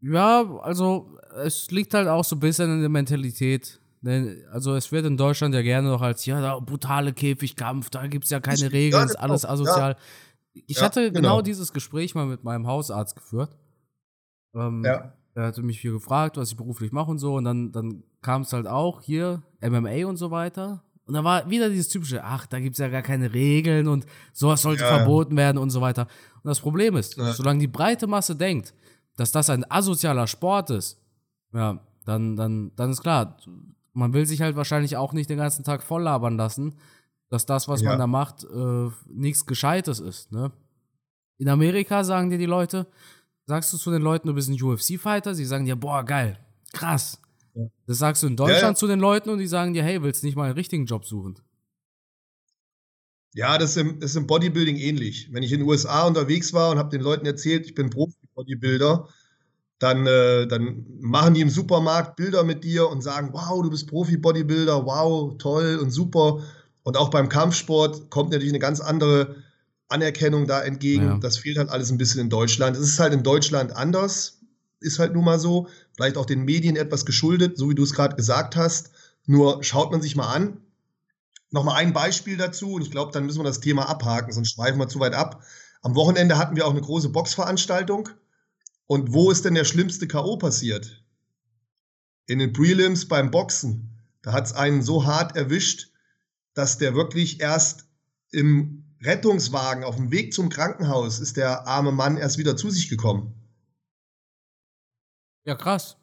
Ja, 0.00 0.58
also 0.60 1.16
es 1.44 1.70
liegt 1.70 1.94
halt 1.94 2.08
auch 2.08 2.24
so 2.24 2.36
ein 2.36 2.40
bisschen 2.40 2.72
in 2.72 2.80
der 2.80 2.88
Mentalität. 2.88 3.80
Also 4.52 4.74
es 4.74 4.92
wird 4.92 5.06
in 5.06 5.16
Deutschland 5.16 5.54
ja 5.54 5.62
gerne 5.62 5.88
noch 5.88 6.02
als, 6.02 6.24
ja, 6.26 6.40
da 6.40 6.58
brutale 6.60 7.12
Käfigkampf, 7.12 7.90
da 7.90 8.06
gibt 8.06 8.24
es 8.24 8.30
ja 8.30 8.40
keine 8.40 8.70
Regeln, 8.72 9.06
ist 9.06 9.16
alles 9.16 9.44
asozial. 9.44 9.92
Ja. 9.92 10.62
Ich 10.66 10.76
ja, 10.78 10.84
hatte 10.84 11.12
genau. 11.12 11.20
genau. 11.20 11.42
dieses 11.42 11.72
Gespräch 11.72 12.14
mal 12.14 12.26
mit 12.26 12.44
meinem 12.44 12.66
Hausarzt 12.66 13.16
geführt. 13.16 13.56
Ähm, 14.54 14.82
ja. 14.84 15.12
Er 15.34 15.46
hatte 15.46 15.62
mich 15.62 15.80
hier 15.80 15.92
gefragt, 15.92 16.36
was 16.36 16.50
ich 16.50 16.56
beruflich 16.56 16.90
mache 16.90 17.10
und 17.10 17.18
so. 17.18 17.34
Und 17.34 17.44
dann, 17.44 17.70
dann 17.70 18.02
kam 18.22 18.42
es 18.42 18.52
halt 18.52 18.66
auch 18.66 19.00
hier, 19.02 19.42
MMA 19.60 20.06
und 20.06 20.16
so 20.16 20.30
weiter. 20.32 20.82
Und 21.06 21.14
da 21.14 21.22
war 21.24 21.48
wieder 21.48 21.70
dieses 21.70 21.88
typische, 21.88 22.22
ach, 22.24 22.46
da 22.46 22.58
gibt's 22.60 22.78
ja 22.78 22.88
gar 22.88 23.02
keine 23.02 23.32
Regeln 23.32 23.88
und 23.88 24.04
sowas 24.32 24.62
sollte 24.62 24.82
Ja. 24.82 24.96
verboten 24.96 25.36
werden 25.36 25.58
und 25.58 25.70
so 25.70 25.80
weiter. 25.80 26.08
Und 26.42 26.48
das 26.48 26.60
Problem 26.60 26.96
ist, 26.96 27.16
Ja. 27.16 27.32
solange 27.32 27.60
die 27.60 27.68
breite 27.68 28.06
Masse 28.06 28.36
denkt, 28.36 28.74
dass 29.16 29.32
das 29.32 29.48
ein 29.48 29.64
asozialer 29.70 30.26
Sport 30.26 30.70
ist, 30.70 31.00
ja, 31.52 31.80
dann, 32.04 32.36
dann, 32.36 32.72
dann 32.76 32.90
ist 32.90 33.00
klar, 33.02 33.36
man 33.98 34.12
will 34.12 34.26
sich 34.26 34.40
halt 34.40 34.56
wahrscheinlich 34.56 34.96
auch 34.96 35.12
nicht 35.12 35.28
den 35.28 35.38
ganzen 35.38 35.64
Tag 35.64 35.82
voll 35.82 36.02
labern 36.02 36.36
lassen, 36.36 36.74
dass 37.30 37.44
das, 37.46 37.68
was 37.68 37.82
Ja. 37.82 37.90
man 37.90 37.98
da 37.98 38.06
macht, 38.06 38.44
äh, 38.44 38.90
nichts 39.08 39.44
Gescheites 39.46 40.00
ist, 40.00 40.32
ne? 40.32 40.52
In 41.38 41.48
Amerika 41.48 42.02
sagen 42.02 42.30
dir 42.30 42.38
die 42.38 42.46
Leute, 42.46 42.86
sagst 43.46 43.72
du 43.72 43.76
zu 43.76 43.90
den 43.90 44.02
Leuten, 44.02 44.26
du 44.28 44.34
bist 44.34 44.48
ein 44.48 44.60
UFC-Fighter, 44.60 45.34
sie 45.34 45.44
sagen 45.44 45.64
dir, 45.66 45.76
boah, 45.76 46.02
geil, 46.04 46.38
krass. 46.72 47.20
Ja. 47.54 47.66
Das 47.86 47.98
sagst 47.98 48.22
du 48.22 48.26
in 48.26 48.36
Deutschland 48.36 48.62
Ja, 48.62 48.74
zu 48.74 48.86
den 48.86 48.98
Leuten 49.00 49.30
und 49.30 49.38
die 49.38 49.46
sagen 49.46 49.72
dir, 49.74 49.82
hey, 49.82 50.02
willst 50.02 50.22
du 50.22 50.26
nicht 50.26 50.36
mal 50.36 50.44
einen 50.44 50.54
richtigen 50.54 50.86
Job 50.86 51.04
suchen? 51.04 51.38
Ja, 53.34 53.58
das 53.58 53.70
ist, 53.70 53.76
im, 53.76 54.00
das 54.00 54.10
ist 54.10 54.16
im 54.16 54.26
Bodybuilding 54.26 54.76
ähnlich. 54.76 55.28
Wenn 55.32 55.42
ich 55.42 55.52
in 55.52 55.60
den 55.60 55.68
USA 55.68 56.06
unterwegs 56.06 56.52
war 56.52 56.70
und 56.70 56.78
habe 56.78 56.88
den 56.90 57.02
Leuten 57.02 57.26
erzählt, 57.26 57.66
ich 57.66 57.74
bin 57.74 57.90
Profi-Bodybuilder, 57.90 59.08
dann, 59.78 60.06
äh, 60.06 60.46
dann 60.46 60.86
machen 61.00 61.34
die 61.34 61.40
im 61.40 61.50
Supermarkt 61.50 62.16
Bilder 62.16 62.44
mit 62.44 62.64
dir 62.64 62.88
und 62.88 63.02
sagen, 63.02 63.30
wow, 63.32 63.62
du 63.62 63.70
bist 63.70 63.88
Profi-Bodybuilder, 63.88 64.84
wow, 64.84 65.36
toll 65.38 65.78
und 65.80 65.90
super. 65.90 66.42
Und 66.82 66.96
auch 66.96 67.10
beim 67.10 67.28
Kampfsport 67.28 68.10
kommt 68.10 68.30
natürlich 68.30 68.52
eine 68.52 68.58
ganz 68.58 68.80
andere 68.80 69.36
Anerkennung 69.88 70.46
da 70.46 70.62
entgegen. 70.62 71.04
Ja. 71.04 71.18
Das 71.18 71.38
fehlt 71.38 71.58
halt 71.58 71.70
alles 71.70 71.90
ein 71.90 71.98
bisschen 71.98 72.20
in 72.20 72.30
Deutschland. 72.30 72.76
Es 72.76 72.82
ist 72.82 72.98
halt 72.98 73.12
in 73.12 73.22
Deutschland 73.22 73.74
anders, 73.76 74.40
ist 74.80 74.98
halt 74.98 75.14
nun 75.14 75.24
mal 75.24 75.38
so. 75.38 75.68
Vielleicht 75.94 76.16
auch 76.16 76.26
den 76.26 76.44
Medien 76.44 76.76
etwas 76.76 77.06
geschuldet, 77.06 77.56
so 77.56 77.70
wie 77.70 77.74
du 77.74 77.82
es 77.82 77.94
gerade 77.94 78.16
gesagt 78.16 78.56
hast. 78.56 78.90
Nur 79.26 79.62
schaut 79.62 79.92
man 79.92 80.00
sich 80.00 80.16
mal 80.16 80.32
an, 80.32 80.58
Nochmal 81.50 81.76
ein 81.76 81.94
Beispiel 81.94 82.36
dazu 82.36 82.74
und 82.74 82.82
ich 82.82 82.90
glaube, 82.90 83.12
dann 83.12 83.24
müssen 83.24 83.38
wir 83.38 83.44
das 83.44 83.60
Thema 83.60 83.88
abhaken, 83.88 84.32
sonst 84.32 84.52
schweifen 84.52 84.78
wir 84.78 84.88
zu 84.88 85.00
weit 85.00 85.14
ab. 85.14 85.42
Am 85.80 85.94
Wochenende 85.94 86.36
hatten 86.36 86.56
wir 86.56 86.66
auch 86.66 86.72
eine 86.72 86.80
große 86.80 87.08
Boxveranstaltung. 87.08 88.10
Und 88.88 89.12
wo 89.12 89.30
ist 89.30 89.44
denn 89.44 89.54
der 89.54 89.64
schlimmste 89.64 90.08
K.O. 90.08 90.38
passiert? 90.38 91.04
In 92.26 92.38
den 92.38 92.52
Prelims 92.52 93.06
beim 93.06 93.30
Boxen. 93.30 93.90
Da 94.22 94.32
hat 94.32 94.46
es 94.46 94.54
einen 94.54 94.82
so 94.82 95.04
hart 95.04 95.36
erwischt, 95.36 95.92
dass 96.54 96.78
der 96.78 96.94
wirklich 96.94 97.40
erst 97.40 97.86
im 98.32 98.84
Rettungswagen 99.02 99.84
auf 99.84 99.96
dem 99.96 100.10
Weg 100.10 100.32
zum 100.32 100.48
Krankenhaus 100.48 101.20
ist 101.20 101.36
der 101.36 101.66
arme 101.66 101.92
Mann 101.92 102.16
erst 102.16 102.38
wieder 102.38 102.56
zu 102.56 102.70
sich 102.70 102.88
gekommen. 102.88 103.34
Ja, 105.44 105.54
krass. 105.54 105.96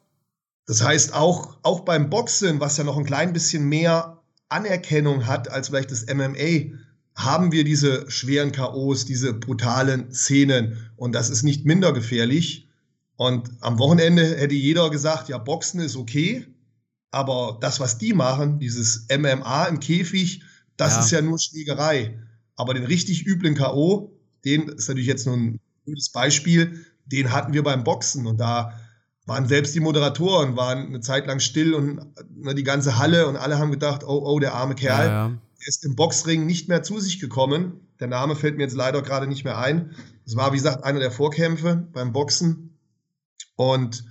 Das 0.66 0.82
heißt, 0.82 1.12
auch, 1.12 1.58
auch 1.62 1.80
beim 1.80 2.08
Boxen, 2.08 2.60
was 2.60 2.76
ja 2.76 2.84
noch 2.84 2.96
ein 2.96 3.04
klein 3.04 3.32
bisschen 3.32 3.68
mehr 3.68 4.22
Anerkennung 4.48 5.26
hat 5.26 5.48
als 5.50 5.68
vielleicht 5.68 5.90
das 5.90 6.06
MMA, 6.06 6.72
haben 7.16 7.50
wir 7.50 7.64
diese 7.64 8.10
schweren 8.10 8.52
K.O.s, 8.52 9.04
diese 9.06 9.34
brutalen 9.34 10.12
Szenen. 10.12 10.90
Und 10.96 11.12
das 11.12 11.30
ist 11.30 11.42
nicht 11.42 11.64
minder 11.64 11.92
gefährlich. 11.92 12.65
Und 13.16 13.50
am 13.60 13.78
Wochenende 13.78 14.36
hätte 14.36 14.54
jeder 14.54 14.90
gesagt, 14.90 15.28
ja, 15.28 15.38
Boxen 15.38 15.80
ist 15.80 15.96
okay, 15.96 16.46
aber 17.10 17.58
das, 17.60 17.80
was 17.80 17.98
die 17.98 18.12
machen, 18.12 18.58
dieses 18.58 19.06
MMA 19.10 19.64
im 19.66 19.80
Käfig, 19.80 20.42
das 20.76 20.94
Ja. 20.94 21.00
ist 21.00 21.10
ja 21.12 21.22
nur 21.22 21.38
Schlägerei. 21.38 22.18
Aber 22.56 22.74
den 22.74 22.84
richtig 22.84 23.26
üblen 23.26 23.54
K.O., 23.54 24.12
den 24.44 24.68
ist 24.68 24.88
natürlich 24.88 25.06
jetzt 25.08 25.26
nur 25.26 25.36
ein 25.36 25.60
gutes 25.86 26.10
Beispiel, 26.10 26.84
den 27.06 27.32
hatten 27.32 27.52
wir 27.52 27.62
beim 27.62 27.84
Boxen. 27.84 28.26
Und 28.26 28.38
da 28.38 28.78
waren 29.24 29.48
selbst 29.48 29.74
die 29.74 29.80
Moderatoren 29.80 30.56
waren 30.56 30.86
eine 30.86 31.00
Zeit 31.00 31.26
lang 31.26 31.40
still 31.40 31.74
und 31.74 32.00
ne, 32.36 32.54
die 32.54 32.62
ganze 32.64 32.98
Halle 32.98 33.26
und 33.26 33.36
alle 33.36 33.58
haben 33.58 33.70
gedacht, 33.70 34.04
oh, 34.04 34.22
oh, 34.24 34.38
der 34.38 34.54
arme 34.54 34.74
Kerl. 34.74 35.06
Ja, 35.06 35.12
ja. 35.12 35.26
Er 35.58 35.68
ist 35.68 35.84
im 35.84 35.96
Boxring 35.96 36.46
nicht 36.46 36.68
mehr 36.68 36.82
zu 36.82 37.00
sich 37.00 37.18
gekommen. 37.18 37.80
Der 37.98 38.06
Name 38.08 38.36
fällt 38.36 38.56
mir 38.56 38.64
jetzt 38.64 38.76
leider 38.76 39.02
gerade 39.02 39.26
nicht 39.26 39.44
mehr 39.44 39.58
ein. 39.58 39.96
Es 40.26 40.36
war, 40.36 40.52
wie 40.52 40.58
gesagt, 40.58 40.84
einer 40.84 41.00
der 41.00 41.10
Vorkämpfe 41.10 41.88
beim 41.92 42.12
Boxen. 42.12 42.75
Und 43.56 44.04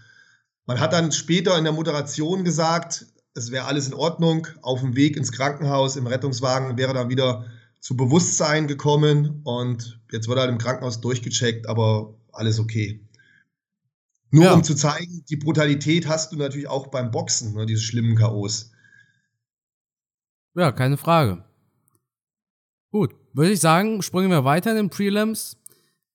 man 0.66 0.80
hat 0.80 0.94
dann 0.94 1.12
später 1.12 1.58
in 1.58 1.64
der 1.64 1.74
Moderation 1.74 2.44
gesagt, 2.44 3.06
es 3.36 3.52
wäre 3.52 3.66
alles 3.66 3.88
in 3.88 3.94
Ordnung. 3.94 4.48
Auf 4.62 4.82
dem 4.82 4.96
Weg 4.96 5.18
ins 5.18 5.32
Krankenhaus, 5.32 5.96
im 5.96 6.08
Rettungswagen, 6.08 6.78
wäre 6.78 6.94
dann 6.94 7.10
wieder 7.10 7.46
zu 7.80 7.96
Bewusstsein 7.96 8.68
gekommen. 8.68 9.42
Und 9.44 10.02
jetzt 10.12 10.28
wird 10.28 10.38
er 10.38 10.42
halt 10.44 10.52
im 10.52 10.58
Krankenhaus 10.58 11.02
durchgecheckt, 11.02 11.68
aber 11.70 12.16
alles 12.32 12.60
okay. 12.60 13.02
Nur 14.32 14.46
Ja. 14.46 14.54
um 14.54 14.64
zu 14.64 14.76
zeigen, 14.76 15.24
die 15.30 15.38
Brutalität 15.38 16.08
hast 16.08 16.32
du 16.32 16.38
natürlich 16.38 16.68
auch 16.68 16.88
beim 16.88 17.12
Boxen, 17.12 17.54
ne, 17.54 17.66
diese 17.66 17.82
schlimmen 17.82 18.18
K.O.s. 18.18 18.72
Ja, 20.56 20.72
keine 20.72 20.98
Frage. 20.98 21.44
Gut, 22.92 23.14
würde 23.34 23.52
ich 23.52 23.60
sagen, 23.60 24.02
springen 24.02 24.32
wir 24.32 24.46
weiter 24.46 24.72
in 24.72 24.78
den 24.78 24.90
Prelims. 24.90 25.58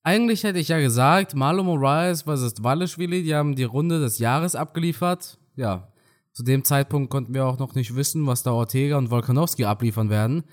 Eigentlich 0.02 0.44
hätte 0.44 0.58
ich 0.58 0.68
ja 0.68 0.78
gesagt, 0.78 1.34
Marlon 1.34 1.66
Moraes 1.66 2.22
vs. 2.22 2.62
Waleschwili, 2.62 3.22
die 3.22 3.34
haben 3.34 3.54
die 3.54 3.64
Runde 3.64 4.00
des 4.00 4.18
Jahres 4.18 4.54
abgeliefert. 4.54 5.38
Ja, 5.56 5.92
zu 6.32 6.42
dem 6.42 6.64
Zeitpunkt 6.64 7.10
konnten 7.10 7.34
wir 7.34 7.44
auch 7.44 7.58
noch 7.58 7.74
nicht 7.74 7.94
wissen, 7.94 8.26
was 8.26 8.42
da 8.42 8.52
Ortega 8.52 8.96
und 8.96 9.10
Volkanovski 9.10 9.64
abliefern 9.64 10.08
werden. 10.08 10.44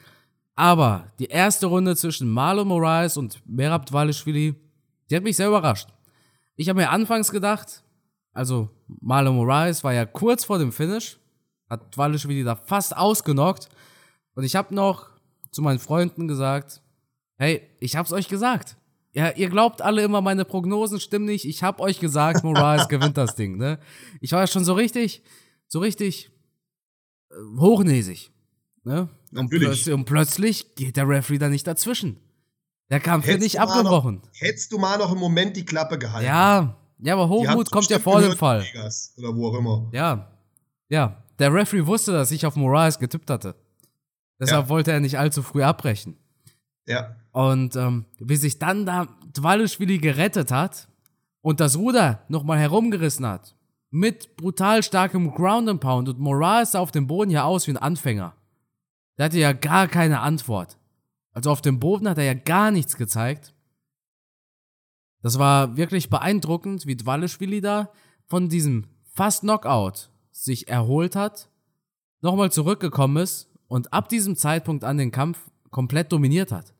Aber 0.55 1.13
die 1.19 1.27
erste 1.27 1.67
Runde 1.67 1.95
zwischen 1.95 2.29
Marlon 2.29 2.67
Moraes 2.67 3.15
und 3.15 3.41
Merab 3.47 3.85
Dvalishvili, 3.85 4.55
die 5.09 5.15
hat 5.15 5.23
mich 5.23 5.37
sehr 5.37 5.47
überrascht. 5.47 5.87
Ich 6.55 6.67
habe 6.67 6.81
mir 6.81 6.89
anfangs 6.89 7.31
gedacht, 7.31 7.83
also 8.33 8.69
Marlon 8.87 9.35
Moraes 9.35 9.83
war 9.83 9.93
ja 9.93 10.05
kurz 10.05 10.43
vor 10.43 10.59
dem 10.59 10.71
Finish, 10.71 11.19
hat 11.69 11.95
Dvalishvili 11.95 12.43
da 12.43 12.55
fast 12.55 12.97
ausgenockt. 12.97 13.69
Und 14.33 14.43
ich 14.43 14.55
habe 14.55 14.75
noch 14.75 15.07
zu 15.51 15.61
meinen 15.61 15.79
Freunden 15.79 16.27
gesagt, 16.27 16.81
hey, 17.37 17.61
ich 17.79 17.95
hab's 17.95 18.11
euch 18.11 18.27
gesagt. 18.27 18.77
Ja, 19.17 19.31
ihr 19.31 19.49
glaubt 19.49 19.81
alle 19.81 20.03
immer, 20.03 20.21
meine 20.21 20.45
Prognosen 20.45 20.99
stimmen 20.99 21.25
nicht. 21.25 21.45
Ich 21.45 21.63
hab 21.63 21.81
euch 21.81 21.99
gesagt, 21.99 22.43
Moraes 22.43 22.87
gewinnt 22.89 23.17
das 23.17 23.33
Ding, 23.33 23.57
ne? 23.57 23.79
Ich 24.21 24.31
war 24.31 24.41
ja 24.41 24.47
schon 24.47 24.63
so 24.63 24.73
richtig, 24.73 25.23
so 25.67 25.79
richtig 25.79 26.29
äh, 27.31 27.35
hochnäsig, 27.59 28.31
ne? 28.83 29.09
Und, 29.31 29.43
Natürlich. 29.45 29.63
plötzlich, 29.67 29.93
und 29.95 30.05
plötzlich 30.05 30.75
geht 30.75 30.97
der 30.97 31.09
Referee 31.09 31.39
da 31.39 31.49
nicht 31.49 31.65
dazwischen. 31.65 32.19
Der 32.91 32.99
Kampf 32.99 33.25
wird 33.25 33.37
Hättest 33.37 33.55
nicht 33.55 33.55
du 33.55 33.65
mal 33.67 33.79
abgebrochen. 33.79 34.15
Noch, 34.23 34.29
hättest 34.39 34.71
du 34.71 34.77
mal 34.77 34.97
noch 34.99 35.09
einen 35.09 35.19
Moment 35.19 35.57
die 35.57 35.65
Klappe 35.65 35.97
gehalten. 35.97 36.27
Ja, 36.27 36.77
ja, 36.99 37.13
aber 37.13 37.27
Hochmut 37.27 37.71
kommt 37.71 37.89
ja 37.89 37.97
vor 37.99 38.21
dem 38.21 38.37
Fall. 38.37 38.61
Vegas 38.61 39.13
Oder 39.17 39.35
wo 39.35 39.47
auch 39.49 39.57
immer. 39.57 39.89
Ja, 39.93 40.31
ja. 40.89 41.23
Der 41.39 41.51
Referee 41.53 41.85
wusste, 41.87 42.11
dass 42.13 42.29
ich 42.31 42.45
auf 42.45 42.55
Moraes 42.55 42.99
getippt 42.99 43.29
hatte. 43.31 43.55
Deshalb 44.39 44.65
Ja. 44.65 44.69
wollte 44.69 44.91
er 44.91 44.99
nicht 44.99 45.17
allzu 45.17 45.41
früh 45.41 45.63
abbrechen. 45.63 46.17
Ja. 46.87 47.15
Und 47.31 47.75
ähm, 47.75 48.05
wie 48.19 48.35
sich 48.35 48.57
dann 48.59 48.85
da 48.85 49.07
Dvalishvili 49.33 49.99
gerettet 49.99 50.51
hat 50.51 50.87
und 51.41 51.59
das 51.59 51.77
Ruder 51.77 52.23
nochmal 52.29 52.57
herumgerissen 52.57 53.25
hat, 53.25 53.55
mit 53.89 54.35
brutal 54.37 54.83
starkem 54.83 55.31
Ground 55.33 55.69
and 55.69 55.81
Pound 55.81 56.09
und 56.09 56.19
Moraes 56.19 56.71
sah 56.71 56.79
auf 56.79 56.91
dem 56.91 57.07
Boden 57.07 57.31
ja 57.31 57.43
aus 57.43 57.67
wie 57.67 57.71
ein 57.71 57.77
Anfänger. 57.77 58.35
Der 59.17 59.25
hatte 59.25 59.39
ja 59.39 59.53
gar 59.53 59.87
keine 59.87 60.21
Antwort. 60.21 60.77
Also 61.31 61.51
auf 61.51 61.61
dem 61.61 61.79
Boden 61.79 62.09
hat 62.09 62.17
er 62.17 62.23
ja 62.23 62.33
gar 62.33 62.71
nichts 62.71 62.97
gezeigt. 62.97 63.53
Das 65.21 65.39
war 65.39 65.77
wirklich 65.77 66.09
beeindruckend, 66.09 66.85
wie 66.85 66.95
Dvalishvili 66.95 67.61
da 67.61 67.91
von 68.27 68.49
diesem 68.49 68.87
fast 69.13 69.41
Knockout 69.41 70.09
sich 70.31 70.67
erholt 70.67 71.15
hat, 71.15 71.49
nochmal 72.21 72.51
zurückgekommen 72.51 73.17
ist 73.17 73.49
und 73.67 73.93
ab 73.93 74.09
diesem 74.09 74.35
Zeitpunkt 74.35 74.83
an 74.83 74.97
den 74.97 75.11
Kampf 75.11 75.49
komplett 75.71 76.11
dominiert 76.11 76.51
hat. 76.51 76.73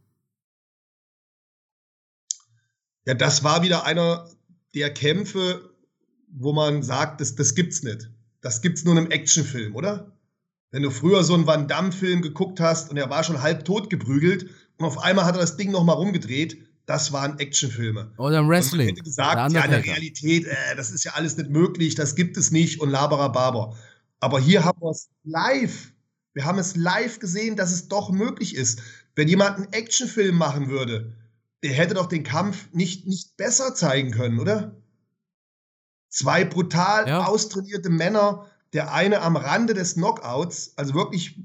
Ja, 3.07 3.13
das 3.13 3.41
war 3.41 3.63
wieder 3.63 3.85
einer 3.85 4.29
der 4.75 4.93
Kämpfe, 4.93 5.69
wo 6.27 6.51
man 6.51 6.83
sagt, 6.83 7.21
das, 7.21 7.35
das 7.35 7.55
gibt's 7.55 7.81
nicht. 7.81 8.11
Das 8.41 8.61
gibt's 8.61 8.83
nur 8.83 8.95
in 8.95 8.99
einem 8.99 9.11
Actionfilm, 9.11 9.75
oder? 9.75 10.11
Wenn 10.71 10.83
du 10.83 10.91
früher 10.91 11.23
so 11.23 11.33
einen 11.33 11.47
Van 11.47 11.69
Damme-Film 11.69 12.21
geguckt 12.21 12.59
hast 12.59 12.91
und 12.91 12.97
er 12.97 13.09
war 13.09 13.23
schon 13.23 13.41
halb 13.41 13.63
tot 13.63 13.89
geprügelt 13.89 14.49
und 14.77 14.85
auf 14.85 14.97
einmal 14.97 15.23
hat 15.23 15.35
er 15.35 15.41
das 15.41 15.55
Ding 15.55 15.71
nochmal 15.71 15.95
rumgedreht, 15.95 16.57
das 16.85 17.13
waren 17.13 17.39
Actionfilme. 17.39 18.11
Oder 18.17 18.39
im 18.39 18.45
Und 18.45 18.51
Wrestling. 18.51 18.89
hätte 18.89 19.03
gesagt, 19.03 19.53
ja, 19.53 19.63
in 19.63 19.71
der. 19.71 19.85
Realität, 19.85 20.45
äh, 20.45 20.75
das 20.75 20.91
ist 20.91 21.05
ja 21.05 21.13
alles 21.13 21.37
nicht 21.37 21.49
möglich, 21.49 21.95
das 21.95 22.13
gibt 22.15 22.35
es 22.35 22.51
nicht 22.51 22.81
und 22.81 22.89
laberer 22.89 23.31
Barber. 23.31 23.77
Aber 24.19 24.37
hier 24.37 24.65
haben 24.65 24.81
wir 24.81 24.91
es 24.91 25.07
live. 25.23 25.93
Wir 26.33 26.43
haben 26.43 26.59
es 26.59 26.75
live 26.75 27.19
gesehen, 27.19 27.55
dass 27.55 27.71
es 27.71 27.87
doch 27.87 28.09
möglich 28.09 28.53
ist. 28.53 28.81
Wenn 29.15 29.29
jemand 29.29 29.55
einen 29.55 29.71
Actionfilm 29.73 30.35
machen 30.35 30.67
würde, 30.67 31.13
der 31.63 31.73
hätte 31.73 31.93
doch 31.95 32.07
den 32.07 32.23
Kampf 32.23 32.71
nicht, 32.71 33.07
nicht 33.07 33.37
besser 33.37 33.73
zeigen 33.73 34.11
können, 34.11 34.39
oder? 34.39 34.75
Zwei 36.09 36.45
brutal 36.45 37.07
Ja. 37.07 37.25
austrainierte 37.25 37.89
Männer, 37.89 38.45
der 38.73 38.93
eine 38.93 39.21
am 39.21 39.35
Rande 39.35 39.73
des 39.73 39.95
Knockouts, 39.95 40.73
also 40.75 40.93
wirklich 40.93 41.39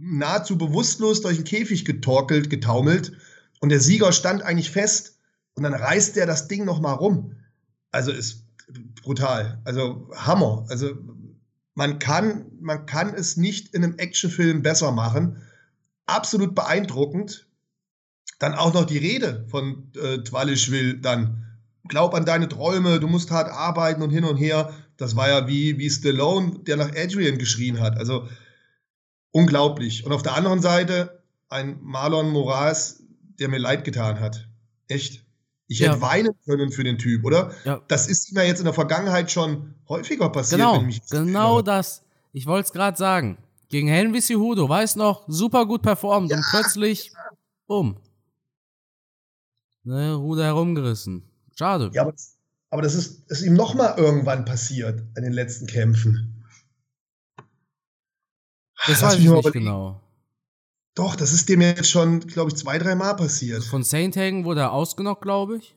nahezu 0.00 0.56
bewusstlos 0.56 1.20
durch 1.20 1.36
den 1.36 1.44
Käfig 1.44 1.84
getorkelt, 1.84 2.50
getaumelt 2.50 3.12
und 3.60 3.68
der 3.70 3.80
Sieger 3.80 4.12
stand 4.12 4.42
eigentlich 4.42 4.70
fest 4.70 5.18
und 5.54 5.64
dann 5.64 5.74
reißt 5.74 6.16
der 6.16 6.26
das 6.26 6.48
Ding 6.48 6.64
noch 6.64 6.80
mal 6.80 6.92
rum. 6.92 7.34
Also 7.90 8.12
ist 8.12 8.44
brutal, 9.02 9.60
also 9.64 10.08
Hammer. 10.14 10.66
Also 10.68 10.92
man 11.74 11.98
kann, 11.98 12.46
man 12.60 12.86
kann 12.86 13.14
es 13.14 13.36
nicht 13.36 13.74
in 13.74 13.82
einem 13.84 13.98
Actionfilm 13.98 14.62
besser 14.62 14.92
machen. 14.92 15.42
Absolut 16.06 16.54
beeindruckend. 16.54 17.47
Dann 18.38 18.54
auch 18.54 18.72
noch 18.72 18.84
die 18.84 18.98
Rede 18.98 19.44
von 19.48 19.90
äh, 19.96 20.18
Twalischwil 20.18 21.00
dann. 21.00 21.44
Glaub 21.88 22.14
an 22.14 22.24
deine 22.24 22.48
Träume, 22.48 23.00
du 23.00 23.08
musst 23.08 23.30
hart 23.30 23.50
arbeiten 23.50 24.02
und 24.02 24.10
hin 24.10 24.24
und 24.24 24.36
her. 24.36 24.72
Das 24.96 25.16
war 25.16 25.28
ja 25.28 25.48
wie, 25.48 25.78
wie 25.78 25.88
Stallone, 25.88 26.58
der 26.66 26.76
nach 26.76 26.90
Adrian 26.94 27.38
geschrien 27.38 27.80
hat. 27.80 27.96
Also 27.96 28.28
unglaublich. 29.30 30.04
Und 30.04 30.12
auf 30.12 30.22
der 30.22 30.34
anderen 30.34 30.60
Seite 30.60 31.22
ein 31.48 31.78
Marlon 31.80 32.30
Moraes, 32.30 33.02
der 33.38 33.48
mir 33.48 33.58
leid 33.58 33.84
getan 33.84 34.20
hat. 34.20 34.48
Echt. 34.88 35.24
Ich 35.66 35.80
ja. 35.80 35.90
hätte 35.90 36.00
weinen 36.00 36.32
können 36.46 36.72
für 36.72 36.82
den 36.82 36.98
Typ, 36.98 37.24
oder? 37.24 37.52
Ja. 37.64 37.80
Das 37.88 38.08
ist 38.08 38.30
ja 38.32 38.42
jetzt 38.42 38.58
in 38.58 38.64
der 38.64 38.74
Vergangenheit 38.74 39.30
schon 39.30 39.74
häufiger 39.88 40.30
passiert. 40.30 40.60
Genau, 40.60 40.82
genau 41.10 41.62
das. 41.62 42.02
Ich 42.32 42.46
wollte 42.46 42.66
es 42.66 42.72
gerade 42.72 42.96
sagen. 42.96 43.38
Gegen 43.68 43.88
Henry 43.88 44.22
Cejudo, 44.22 44.66
weiß 44.66 44.96
noch, 44.96 45.24
super 45.28 45.66
gut 45.66 45.82
performt 45.82 46.30
ja. 46.30 46.38
und 46.38 46.44
plötzlich, 46.50 47.12
bumm. 47.66 47.98
Ne, 49.88 50.12
Ruder 50.12 50.44
herumgerissen. 50.44 51.22
Schade. 51.56 51.90
Ja, 51.94 52.02
aber, 52.02 52.12
aber 52.68 52.82
das 52.82 52.94
ist, 52.94 53.30
ist 53.30 53.40
ihm 53.40 53.54
noch 53.54 53.72
mal 53.72 53.94
irgendwann 53.96 54.44
passiert 54.44 55.02
in 55.16 55.22
den 55.22 55.32
letzten 55.32 55.66
Kämpfen. 55.66 56.44
Das 58.86 59.00
Lass 59.00 59.14
weiß 59.14 59.20
ich 59.20 59.30
nicht 59.30 59.52
genau. 59.54 60.02
Doch, 60.94 61.16
das 61.16 61.32
ist 61.32 61.48
dem 61.48 61.62
jetzt 61.62 61.88
schon, 61.88 62.20
glaube 62.20 62.50
ich, 62.50 62.56
zwei, 62.58 62.76
drei 62.76 62.96
Mal 62.96 63.14
passiert. 63.14 63.64
Von 63.64 63.82
Saint 63.82 64.14
Hagen 64.14 64.44
wurde 64.44 64.60
er 64.60 64.72
ausgenockt, 64.72 65.22
glaube 65.22 65.56
ich. 65.56 65.74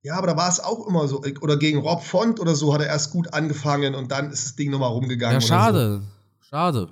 Ja, 0.00 0.16
aber 0.16 0.28
da 0.28 0.36
war 0.38 0.48
es 0.48 0.58
auch 0.58 0.86
immer 0.86 1.06
so. 1.06 1.20
Oder 1.42 1.58
gegen 1.58 1.80
Rob 1.80 2.02
Font 2.02 2.40
oder 2.40 2.54
so 2.54 2.72
hat 2.72 2.80
er 2.80 2.86
erst 2.86 3.10
gut 3.10 3.34
angefangen 3.34 3.94
und 3.94 4.10
dann 4.10 4.30
ist 4.30 4.46
das 4.46 4.56
Ding 4.56 4.70
nochmal 4.70 4.92
rumgegangen. 4.92 5.38
Ja, 5.38 5.46
schade. 5.46 6.00
So. 6.40 6.46
Schade. 6.46 6.88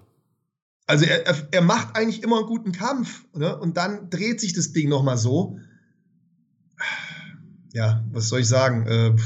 Also 0.86 1.04
er, 1.04 1.26
er, 1.26 1.48
er, 1.50 1.62
macht 1.62 1.96
eigentlich 1.96 2.22
immer 2.22 2.38
einen 2.38 2.46
guten 2.46 2.72
Kampf. 2.72 3.24
Ne? 3.34 3.56
Und 3.58 3.76
dann 3.76 4.08
dreht 4.08 4.40
sich 4.40 4.52
das 4.52 4.72
Ding 4.72 4.88
nochmal 4.88 5.18
so. 5.18 5.58
Ja, 7.72 8.04
was 8.12 8.28
soll 8.28 8.40
ich 8.40 8.48
sagen? 8.48 8.86
Äh, 8.86 9.16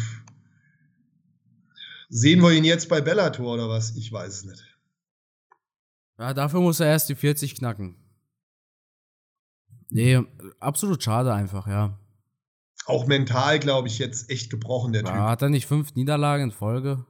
sehen 2.09 2.41
wir 2.41 2.53
ihn 2.53 2.65
jetzt 2.65 2.89
bei 2.89 3.01
Bellator 3.01 3.55
oder 3.55 3.69
was? 3.69 3.95
Ich 3.97 4.11
weiß 4.11 4.35
es 4.35 4.45
nicht. 4.45 4.65
Ja, 6.19 6.35
dafür 6.35 6.61
muss 6.61 6.81
er 6.81 6.87
erst 6.87 7.09
die 7.09 7.15
40 7.15 7.55
knacken. 7.55 7.97
Nee, 9.91 10.21
absolut 10.61 11.03
schade 11.03 11.33
einfach, 11.33 11.67
ja. 11.67 11.99
Auch 12.87 13.07
mental, 13.07 13.59
glaube 13.59 13.89
ich, 13.89 13.99
jetzt 13.99 14.31
echt 14.31 14.51
gebrochen, 14.51 14.93
der 14.93 15.03
ja, 15.03 15.11
Typ. 15.11 15.21
Hat 15.21 15.43
er 15.43 15.49
nicht 15.51 15.67
fünf 15.67 15.95
Niederlagen 15.95 16.45
in 16.45 16.51
Folge? 16.51 17.05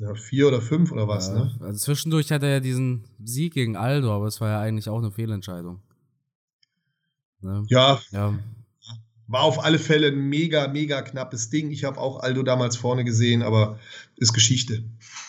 Ja, 0.00 0.14
vier 0.14 0.48
oder 0.48 0.60
fünf 0.60 0.90
oder 0.90 1.06
was, 1.06 1.28
ja, 1.28 1.34
ne? 1.34 1.54
Also 1.60 1.78
zwischendurch 1.78 2.32
hat 2.32 2.42
er 2.42 2.50
ja 2.50 2.60
diesen 2.60 3.04
Sieg 3.22 3.54
gegen 3.54 3.76
Aldo, 3.76 4.12
aber 4.12 4.26
es 4.26 4.40
war 4.40 4.50
ja 4.50 4.60
eigentlich 4.60 4.88
auch 4.88 4.98
eine 4.98 5.12
Fehlentscheidung. 5.12 5.80
Ne? 7.40 7.64
Ja. 7.68 8.00
ja. 8.10 8.36
War 9.28 9.42
auf 9.42 9.64
alle 9.64 9.78
Fälle 9.78 10.08
ein 10.08 10.28
mega, 10.28 10.66
mega 10.68 11.00
knappes 11.02 11.48
Ding. 11.50 11.70
Ich 11.70 11.84
habe 11.84 12.00
auch 12.00 12.20
Aldo 12.20 12.42
damals 12.42 12.76
vorne 12.76 13.04
gesehen, 13.04 13.42
aber 13.42 13.78
ist 14.16 14.32
Geschichte. 14.32 14.82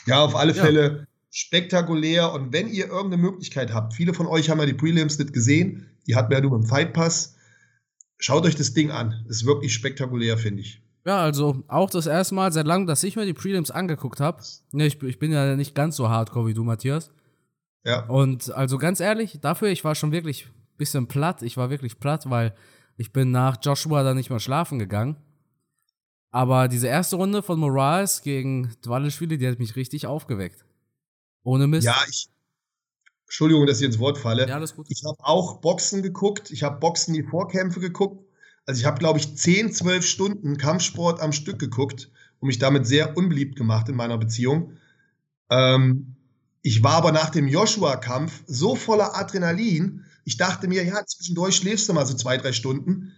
Ja, 0.06 0.24
auf 0.24 0.36
alle 0.36 0.56
ja. 0.56 0.64
Fälle 0.64 1.08
spektakulär. 1.30 2.34
Und 2.34 2.52
wenn 2.52 2.68
ihr 2.68 2.88
irgendeine 2.88 3.22
Möglichkeit 3.22 3.74
habt, 3.74 3.94
viele 3.94 4.14
von 4.14 4.26
euch 4.26 4.50
haben 4.50 4.60
ja 4.60 4.66
die 4.66 4.74
Prelims 4.74 5.20
nicht 5.20 5.34
gesehen, 5.34 5.86
die 6.08 6.16
hatten 6.16 6.30
wir 6.30 6.38
ja 6.38 6.44
nur 6.44 6.58
im 6.58 6.66
Fight 6.66 6.94
Pass. 6.94 7.36
Schaut 8.18 8.46
euch 8.46 8.56
das 8.56 8.74
Ding 8.74 8.92
an. 8.92 9.26
ist 9.30 9.46
wirklich 9.46 9.74
spektakulär, 9.74 10.38
finde 10.38 10.62
ich. 10.62 10.82
Ja, 11.06 11.20
also 11.22 11.64
auch 11.68 11.92
das 11.92 12.08
erste 12.08 12.34
Mal 12.34 12.52
seit 12.52 12.66
langem, 12.66 12.88
dass 12.88 13.04
ich 13.04 13.16
mir 13.16 13.26
die 13.26 13.34
Prelims 13.34 13.70
angeguckt 13.70 14.20
habe. 14.20 14.42
Ich, 14.74 15.02
ich 15.04 15.20
bin 15.20 15.32
ja 15.32 15.56
nicht 15.56 15.76
ganz 15.76 15.96
so 15.96 16.10
hardcore 16.10 16.48
wie 16.48 16.54
du, 16.56 16.64
Matthias. 16.64 17.12
Ja. 17.84 18.06
Und 18.08 18.52
also 18.52 18.80
ganz 18.80 19.00
ehrlich, 19.00 19.40
dafür, 19.40 19.68
ich 19.70 19.84
war 19.84 19.94
schon 19.94 20.12
wirklich 20.12 20.48
ein 20.48 20.78
bisschen 20.78 21.08
platt. 21.08 21.44
Ich 21.44 21.58
war 21.58 21.70
wirklich 21.70 22.00
platt, 22.00 22.28
weil 22.32 22.56
ich 22.98 23.14
bin 23.14 23.30
nach 23.30 23.58
Joshua 23.62 24.02
dann 24.02 24.18
nicht 24.18 24.32
mehr 24.32 24.40
schlafen 24.40 24.80
gegangen. 24.80 25.18
Aber 26.32 26.68
diese 26.68 26.88
erste 26.88 27.18
Runde 27.18 27.44
von 27.44 27.60
Morales 27.60 28.24
gegen 28.24 28.76
Dwalischwili, 28.84 29.38
die 29.38 29.48
hat 29.48 29.60
mich 29.60 29.76
richtig 29.76 30.08
aufgeweckt. 30.08 30.66
Ohne 31.44 31.68
Mist. 31.68 31.86
Ja, 31.86 31.96
ich. 32.10 32.30
Entschuldigung, 33.28 33.68
dass 33.68 33.80
ich 33.80 33.86
ins 33.86 34.00
Wort 34.00 34.18
falle. 34.18 34.48
Ja, 34.48 34.56
alles 34.56 34.76
gut. 34.76 34.88
Ich 34.90 35.04
habe 35.06 35.18
auch 35.20 35.62
Boxen 35.62 36.02
geguckt. 36.02 36.52
Ich 36.52 36.64
habe 36.64 36.80
Boxen 36.80 37.14
die 37.14 37.24
Vorkämpfe 37.24 37.80
geguckt. 37.80 38.25
Also 38.66 38.80
ich 38.80 38.86
habe, 38.86 39.00
glaube 39.00 39.20
ich, 39.20 39.36
10, 39.36 39.72
12 39.72 40.06
Stunden 40.06 40.58
Kampfsport 40.58 41.22
am 41.22 41.32
Stück 41.32 41.60
geguckt 41.60 42.10
und 42.40 42.48
mich 42.48 42.60
damit 42.60 42.88
sehr 42.88 43.16
unbeliebt 43.16 43.56
gemacht 43.56 43.90
in 43.90 43.96
meiner 43.96 44.18
Beziehung. 44.18 44.74
Ähm, 45.50 46.16
ich 46.62 46.84
war 46.84 46.94
aber 46.94 47.12
nach 47.12 47.30
dem 47.30 47.48
Joshua-Kampf 47.48 48.44
so 48.48 48.76
voller 48.76 49.16
Adrenalin. 49.16 50.04
Ich 50.24 50.38
dachte 50.38 50.68
mir, 50.68 50.84
ja, 50.84 51.06
zwischendurch 51.06 51.58
schläfst 51.58 51.88
du 51.88 51.94
mal 51.94 52.06
so 52.06 52.16
zwei, 52.16 52.38
drei 52.38 52.54
Stunden. 52.54 53.14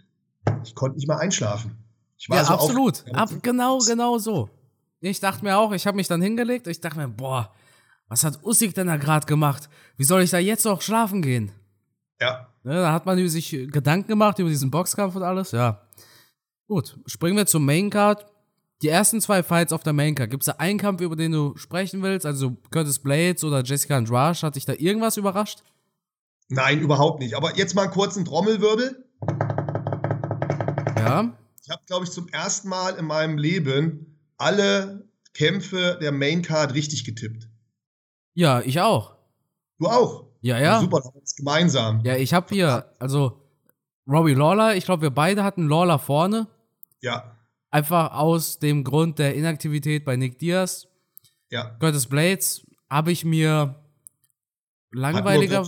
Ich 0.64 0.76
konnte 0.76 0.98
nicht 0.98 1.08
mal 1.08 1.18
einschlafen. 1.18 1.78
Ich 2.18 2.30
war 2.30 2.38
ja, 2.38 2.46
so 2.46 2.54
absolut. 2.54 3.06
Ab, 3.14 3.30
genau, 3.42 3.80
genau 3.80 4.18
so. 4.18 4.50
Ich 5.00 5.20
dachte 5.20 5.46
mir 5.46 5.58
auch, 5.58 5.72
ich 5.72 5.88
habe 5.88 5.96
mich 5.96 6.08
dann 6.08 6.22
hingelegt. 6.22 6.68
Ich 6.68 6.82
dachte 6.82 6.98
mir, 6.98 7.08
boah, 7.08 7.54
was 8.10 8.24
hat 8.24 8.44
Usyk 8.44 8.74
denn 8.74 8.88
da 8.88 8.98
gerade 8.98 9.26
gemacht? 9.26 9.70
Wie 9.96 10.04
soll 10.04 10.24
ich 10.24 10.32
da 10.32 10.40
jetzt 10.40 10.66
noch 10.66 10.82
schlafen 10.82 11.22
gehen? 11.22 11.52
Ja. 12.20 12.48
Ja. 12.67 12.82
Da 12.82 12.93
hat 12.93 13.06
man 13.06 13.27
sich 13.27 13.49
Gedanken 13.49 14.08
gemacht 14.08 14.39
über 14.39 14.49
diesen 14.49 14.71
Boxkampf 14.71 15.15
und 15.15 15.23
alles, 15.23 15.51
ja. 15.51 15.82
Gut, 16.67 16.97
springen 17.06 17.38
wir 17.38 17.45
zum 17.45 17.65
Maincard. 17.65 18.25
Die 18.82 18.89
ersten 18.89 19.21
zwei 19.21 19.41
Fights 19.41 19.73
auf 19.73 19.84
der 19.84 19.93
Maincard. 19.93 20.30
Gibt 20.30 20.43
es 20.43 20.47
da 20.47 20.53
einen 20.60 20.77
Kampf, 20.77 21.01
über 21.01 21.15
den 21.15 21.32
du 21.32 21.56
sprechen 21.58 22.03
willst? 22.03 22.25
Also 22.25 22.58
Curtis 22.69 22.99
Blades 22.99 23.43
oder 23.43 23.63
Jessica 23.63 23.97
Andrade? 23.97 24.39
Hat 24.41 24.56
dich 24.56 24.65
da 24.65 24.73
irgendwas 24.73 25.17
überrascht? 25.17 25.63
Nein, 26.49 26.80
überhaupt 26.80 27.19
nicht. 27.19 27.36
Aber 27.36 27.58
jetzt 27.58 27.73
mal 27.73 27.84
einen 27.84 27.91
kurzen 27.91 28.23
Trommelwirbel. 28.25 29.03
Ja. 30.97 31.34
Ich 31.63 31.69
habe, 31.69 31.82
glaube 31.88 32.06
ich, 32.06 32.12
zum 32.12 32.27
ersten 32.27 32.69
Mal 32.69 32.95
in 32.95 33.06
meinem 33.06 33.38
Leben 33.38 34.19
alle 34.38 35.10
Kämpfe 35.34 35.97
der 36.01 36.12
Maincard 36.12 36.73
richtig 36.73 37.03
getippt. 37.03 37.49
Ja, 38.34 38.62
ich 38.62 38.80
auch. 38.80 39.15
Du 39.80 39.88
auch? 39.88 40.27
Ja, 40.41 40.60
ja. 40.60 40.80
Super, 40.80 41.02
gemeinsam. 41.36 42.02
Ja, 42.04 42.15
ich 42.15 42.34
habe 42.34 42.47
hier, 42.54 42.91
also 43.00 43.41
Robbie 44.08 44.34
Lawler, 44.34 44.76
ich 44.76 44.86
glaube, 44.86 45.04
wir 45.04 45.12
beide 45.12 45.43
hatten 45.43 45.67
Lawler 45.67 46.00
vorne. 46.00 46.47
Ja. 47.02 47.36
Einfach 47.69 48.13
aus 48.13 48.60
dem 48.60 48.84
Grund 48.84 49.19
der 49.19 49.36
Inaktivität 49.36 50.06
bei 50.06 50.15
Nick 50.15 50.39
Diaz. 50.39 50.88
Ja. 51.50 51.76
Curtis 51.80 52.08
Blades 52.08 52.65
habe 52.89 53.12
ich 53.12 53.26
mir 53.26 53.76
langweiliger. 54.91 55.65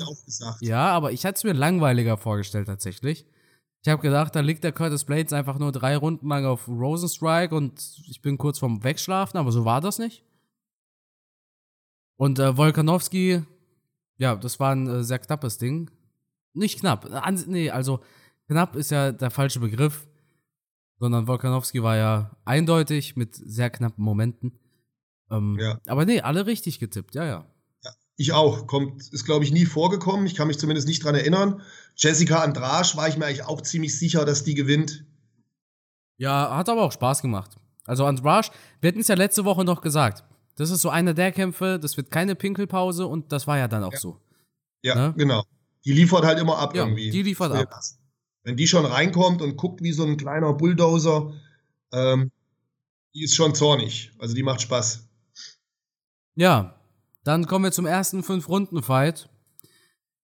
Ja, 0.61 0.89
aber 0.91 1.11
ich 1.11 1.25
hatte 1.25 1.35
es 1.37 1.43
mir 1.43 1.53
langweiliger 1.53 2.17
vorgestellt 2.17 2.67
tatsächlich. 2.67 3.25
Ich 3.81 3.89
habe 3.89 4.01
gedacht, 4.01 4.35
da 4.35 4.41
liegt 4.41 4.63
der 4.63 4.73
Curtis 4.73 5.05
Blades 5.05 5.31
einfach 5.31 5.57
nur 5.57 5.71
drei 5.71 5.95
Runden 5.95 6.27
lang 6.27 6.45
auf 6.45 6.67
Rosenstrike 6.67 7.55
und 7.55 7.81
ich 8.07 8.21
bin 8.21 8.37
kurz 8.37 8.59
vorm 8.59 8.83
Wegschlafen, 8.83 9.39
aber 9.39 9.51
so 9.51 9.63
war 9.63 9.79
das 9.79 9.99
nicht. 9.99 10.23
Und 12.17 12.39
äh, 12.39 12.57
Volkanowski, 12.57 13.43
ja, 14.19 14.35
das 14.35 14.59
war 14.59 14.75
ein 14.75 14.87
äh, 14.87 15.03
sehr 15.03 15.19
knappes 15.19 15.57
Ding. 15.57 15.89
Nicht 16.53 16.79
knapp, 16.79 17.09
an, 17.11 17.43
nee, 17.47 17.69
also 17.71 18.01
knapp 18.47 18.75
ist 18.75 18.91
ja 18.91 19.11
der 19.11 19.31
falsche 19.31 19.59
Begriff, 19.59 20.07
sondern 20.99 21.27
Volkanowski 21.27 21.81
war 21.81 21.95
ja 21.95 22.31
eindeutig 22.45 23.15
mit 23.15 23.35
sehr 23.35 23.69
knappen 23.69 24.03
Momenten. 24.03 24.59
Ähm, 25.31 25.57
ja. 25.59 25.79
Aber 25.87 26.05
nee, 26.05 26.21
alle 26.21 26.45
richtig 26.45 26.79
getippt, 26.79 27.15
ja, 27.15 27.23
ja. 27.23 27.45
ja 27.83 27.91
ich 28.17 28.33
auch. 28.33 28.67
Kommt, 28.67 29.07
ist, 29.13 29.25
glaube 29.25 29.45
ich, 29.45 29.51
nie 29.51 29.65
vorgekommen. 29.65 30.25
Ich 30.25 30.35
kann 30.35 30.47
mich 30.47 30.59
zumindest 30.59 30.87
nicht 30.87 31.03
dran 31.03 31.15
erinnern. 31.15 31.61
Jessica 31.95 32.43
Andrasch 32.43 32.97
war 32.97 33.07
ich 33.07 33.17
mir 33.17 33.25
eigentlich 33.25 33.45
auch 33.45 33.61
ziemlich 33.61 33.97
sicher, 33.97 34.25
dass 34.25 34.43
die 34.43 34.55
gewinnt. 34.55 35.05
Ja, 36.17 36.57
hat 36.57 36.67
aber 36.67 36.83
auch 36.83 36.91
Spaß 36.91 37.21
gemacht. 37.21 37.55
Also 37.85 38.05
Andrasch, 38.05 38.51
wir 38.81 38.89
hatten 38.89 38.99
es 38.99 39.07
ja 39.07 39.15
letzte 39.15 39.45
Woche 39.45 39.63
noch 39.63 39.81
gesagt. 39.81 40.25
Das 40.59 40.71
ist 40.71 40.81
so 40.81 40.89
einer 40.89 41.13
der 41.13 41.31
Kämpfe, 41.31 41.79
das 41.81 41.95
wird 41.95 42.11
keine 42.11 42.35
Pinkelpause 42.35 43.07
und 43.07 43.31
das 43.31 43.47
war 43.47 43.57
ja 43.57 43.69
dann 43.69 43.81
auch 43.81 43.93
ja. 43.93 43.99
so. 43.99 44.19
Ja, 44.81 44.93
ne? 44.93 45.13
genau. 45.15 45.45
Die 45.85 45.93
liefert 45.93 46.25
halt 46.25 46.37
immer 46.37 46.57
ab 46.57 46.75
ja, 46.75 46.83
irgendwie. 46.83 47.09
Die 47.11 47.23
liefert 47.23 47.53
ab. 47.53 47.81
Wenn 48.43 48.57
die 48.57 48.67
schon 48.67 48.85
reinkommt 48.85 49.41
und 49.41 49.55
guckt 49.55 49.81
wie 49.81 49.93
so 49.93 50.03
ein 50.03 50.17
kleiner 50.17 50.51
Bulldozer, 50.51 51.31
ähm, 51.93 52.29
die 53.15 53.23
ist 53.23 53.35
schon 53.35 53.55
zornig. 53.55 54.11
Also 54.19 54.35
die 54.35 54.43
macht 54.43 54.61
Spaß. 54.61 55.07
Ja, 56.35 56.75
dann 57.23 57.47
kommen 57.47 57.63
wir 57.63 57.71
zum 57.71 57.85
ersten 57.85 58.21
Fünf-Runden-Fight. 58.21 59.29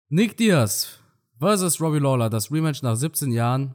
Nick 0.09 0.35
Diaz 0.35 0.99
versus 1.39 1.79
Robbie 1.79 1.99
Lawler, 1.99 2.29
das 2.29 2.51
Rematch 2.51 2.81
nach 2.81 2.97
17 2.97 3.31
Jahren. 3.31 3.73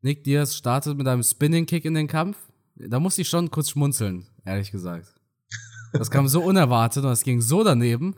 Nick 0.00 0.24
Diaz 0.24 0.54
startet 0.54 0.96
mit 0.96 1.06
einem 1.06 1.22
Spinning-Kick 1.22 1.84
in 1.84 1.92
den 1.92 2.06
Kampf. 2.06 2.38
Da 2.74 2.98
musste 2.98 3.20
ich 3.20 3.28
schon 3.28 3.50
kurz 3.50 3.68
schmunzeln, 3.68 4.26
ehrlich 4.46 4.70
gesagt. 4.70 5.17
Das 5.92 6.10
kam 6.10 6.28
so 6.28 6.42
unerwartet 6.42 7.04
und 7.04 7.10
es 7.10 7.22
ging 7.22 7.40
so 7.40 7.64
daneben. 7.64 8.16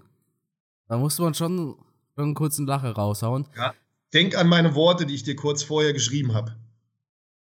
Da 0.88 0.98
musste 0.98 1.22
man 1.22 1.34
schon 1.34 1.76
einen 2.16 2.34
kurzen 2.34 2.66
Lache 2.66 2.90
raushauen. 2.90 3.46
Ja. 3.56 3.74
Denk 4.12 4.36
an 4.36 4.48
meine 4.48 4.74
Worte, 4.74 5.06
die 5.06 5.14
ich 5.14 5.22
dir 5.22 5.36
kurz 5.36 5.62
vorher 5.62 5.92
geschrieben 5.92 6.34
habe. 6.34 6.56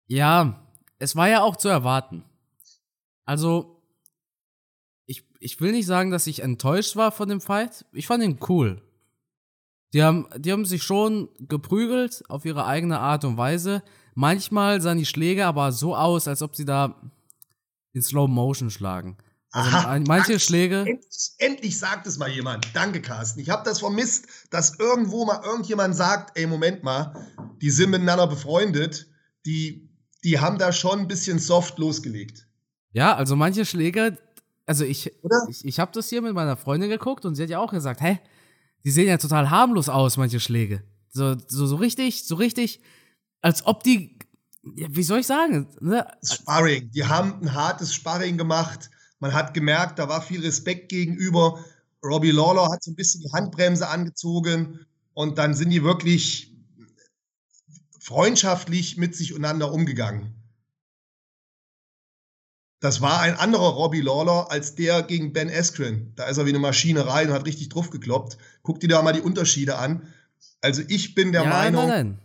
Ja, 0.07 0.61
es 0.99 1.15
war 1.15 1.29
ja 1.29 1.43
auch 1.43 1.57
zu 1.57 1.69
erwarten. 1.69 2.25
Also, 3.25 3.81
ich 5.07 5.25
ich 5.39 5.61
will 5.61 5.73
nicht 5.73 5.87
sagen, 5.87 6.11
dass 6.11 6.27
ich 6.27 6.43
enttäuscht 6.43 6.97
war 6.97 7.13
von 7.13 7.29
dem 7.29 7.41
Fight. 7.41 7.85
Ich 7.93 8.07
fand 8.07 8.25
ihn 8.25 8.41
cool. 8.49 8.83
Die 9.93 10.03
haben, 10.03 10.27
die 10.37 10.53
haben 10.53 10.65
sich 10.65 10.83
schon 10.83 11.29
geprügelt 11.39 12.23
auf 12.29 12.45
ihre 12.45 12.67
eigene 12.67 12.99
Art 12.99 13.25
und 13.25 13.37
Weise. 13.37 13.83
Manchmal 14.15 14.81
sahen 14.81 14.99
die 14.99 15.07
Schläge 15.07 15.47
aber 15.47 15.73
so 15.73 15.95
aus, 15.95 16.27
als 16.27 16.43
ob 16.43 16.57
sie 16.57 16.65
da 16.65 17.01
in 17.93 18.03
Slow 18.03 18.29
Motion 18.29 18.71
schlagen. 18.71 19.17
Also 19.51 19.71
Aha, 19.71 19.99
manche 20.01 20.33
danke. 20.33 20.41
Schläge. 20.41 20.81
Endlich, 20.81 21.31
endlich 21.39 21.79
sagt 21.79 22.07
es 22.07 22.19
mal 22.19 22.29
jemand. 22.29 22.69
Danke, 22.75 23.01
Carsten. 23.01 23.41
Ich 23.41 23.49
habe 23.49 23.65
das 23.65 23.81
vermisst, 23.81 24.27
dass 24.51 24.79
irgendwo 24.79 25.25
mal 25.25 25.43
irgendjemand 25.43 25.97
sagt, 25.97 26.37
ey, 26.39 26.47
Moment 26.47 26.83
mal, 26.83 27.15
die 27.63 27.71
sind 27.71 27.91
miteinander 27.91 28.27
befreundet, 28.27 29.09
die, 29.47 29.89
die 30.23 30.39
haben 30.39 30.59
da 30.59 30.73
schon 30.73 31.01
ein 31.01 31.09
bisschen 31.09 31.39
soft 31.39 31.79
losgelegt. 31.79 32.47
Ja, 32.93 33.15
also 33.17 33.37
manche 33.37 33.65
Schläge, 33.65 34.19
also 34.67 34.85
ich, 34.85 35.13
Oder? 35.23 35.47
ich, 35.49 35.65
ich 35.65 35.81
habe 35.81 35.93
das 35.95 36.11
hier 36.11 36.21
mit 36.21 36.35
meiner 36.35 36.57
Freundin 36.57 36.91
geguckt 36.91 37.25
und 37.25 37.35
sie 37.35 37.43
hat 37.43 37.51
ja 37.51 37.59
auch 37.59 37.71
gesagt, 37.71 38.03
hä, 38.03 38.19
die 38.85 38.91
sehen 38.91 39.09
ja 39.09 39.17
total 39.17 39.49
harmlos 39.51 39.89
aus, 39.89 40.19
manche 40.19 40.41
Schläge. 40.41 40.83
So, 41.09 41.37
so, 41.47 41.67
so 41.67 41.77
richtig, 41.77 42.27
so 42.27 42.35
richtig, 42.35 42.83
als 43.41 43.65
ob 43.67 43.83
die, 43.83 44.19
wie 44.63 45.03
soll 45.03 45.21
ich 45.21 45.27
sagen, 45.27 45.69
ne? 45.81 46.07
Sparring. 46.23 46.91
Die 46.91 47.05
haben 47.07 47.41
ein 47.41 47.55
hartes 47.55 47.95
Sparring 47.95 48.37
gemacht. 48.37 48.91
Man 49.21 49.35
hat 49.35 49.55
gemerkt, 49.55 49.99
da 49.99 50.09
war 50.09 50.23
viel 50.23 50.41
Respekt 50.43 50.89
gegenüber. 50.89 51.65
Robbie 52.05 52.31
Lawler 52.31 52.71
hat 52.71 52.83
so 52.83 52.91
ein 52.91 52.97
bisschen 52.97 53.23
die 53.23 53.33
Handbremse 53.33 53.89
angezogen 53.89 54.87
und 55.15 55.39
dann 55.39 55.55
sind 55.55 55.71
die 55.71 55.83
wirklich 55.83 56.57
freundschaftlich 58.01 58.97
mit 58.97 59.17
sich 59.17 59.35
untereinander 59.35 59.73
umgegangen. 59.73 60.35
Das 62.81 63.01
war 63.01 63.21
ein 63.21 63.35
anderer 63.35 63.71
Robbie 63.71 64.01
Lawler 64.01 64.51
als 64.51 64.77
der 64.77 65.03
gegen 65.03 65.33
Ben 65.33 65.51
Askren. 65.51 66.13
Da 66.15 66.27
ist 66.27 66.39
er 66.39 66.47
wie 66.47 66.51
eine 66.51 66.61
Maschine 66.61 67.07
rein 67.07 67.29
und 67.29 67.35
hat 67.35 67.45
richtig 67.45 67.71
drauf 67.71 67.91
gekloppt. 67.91 68.39
Guck 68.63 68.79
dir 68.79 68.89
da 68.89 69.03
mal 69.03 69.13
die 69.13 69.21
Unterschiede 69.21 69.79
an. 69.79 70.07
Also 70.61 70.83
ich 70.87 71.17
bin 71.17 71.33
der 71.33 71.43
ja, 71.43 71.49
Meinung, 71.49 71.89
nein, 71.89 72.07
nein. 72.07 72.19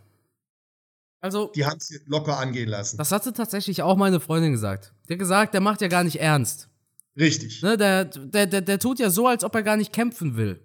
Also, 1.20 1.50
die 1.54 1.64
haben 1.64 1.78
es 1.78 2.00
locker 2.06 2.38
angehen 2.38 2.68
lassen. 2.68 2.98
das 2.98 3.10
hatte 3.10 3.32
tatsächlich 3.32 3.82
auch 3.82 3.96
meine 3.96 4.20
Freundin 4.20 4.52
gesagt. 4.52 4.92
Die 5.08 5.14
hat 5.14 5.18
gesagt, 5.18 5.54
der 5.54 5.62
macht 5.62 5.80
ja 5.80 5.88
gar 5.88 6.04
nicht 6.04 6.20
ernst. 6.20 6.68
Richtig. 7.16 7.62
Ne, 7.62 7.76
der, 7.76 8.04
der, 8.06 8.46
der, 8.46 8.60
der 8.60 8.78
tut 8.78 8.98
ja 8.98 9.10
so, 9.10 9.26
als 9.28 9.44
ob 9.44 9.54
er 9.54 9.62
gar 9.62 9.76
nicht 9.76 9.92
kämpfen 9.92 10.36
will. 10.36 10.60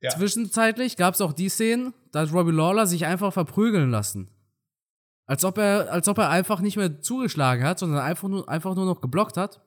Ja. 0.00 0.10
Zwischenzeitlich 0.10 0.96
gab 0.96 1.14
es 1.14 1.20
auch 1.20 1.32
die 1.32 1.48
Szenen, 1.48 1.92
da 2.12 2.20
hat 2.20 2.32
Robbie 2.32 2.52
Lawler 2.52 2.86
sich 2.86 3.04
einfach 3.06 3.32
verprügeln 3.32 3.90
lassen. 3.90 4.28
Als 5.26 5.44
ob 5.44 5.58
er, 5.58 5.92
als 5.92 6.08
ob 6.08 6.18
er 6.18 6.30
einfach 6.30 6.60
nicht 6.60 6.76
mehr 6.76 7.00
zugeschlagen 7.02 7.64
hat, 7.64 7.78
sondern 7.78 8.00
einfach 8.00 8.28
nur, 8.28 8.48
einfach 8.48 8.74
nur 8.74 8.86
noch 8.86 9.00
geblockt 9.00 9.36
hat. 9.36 9.60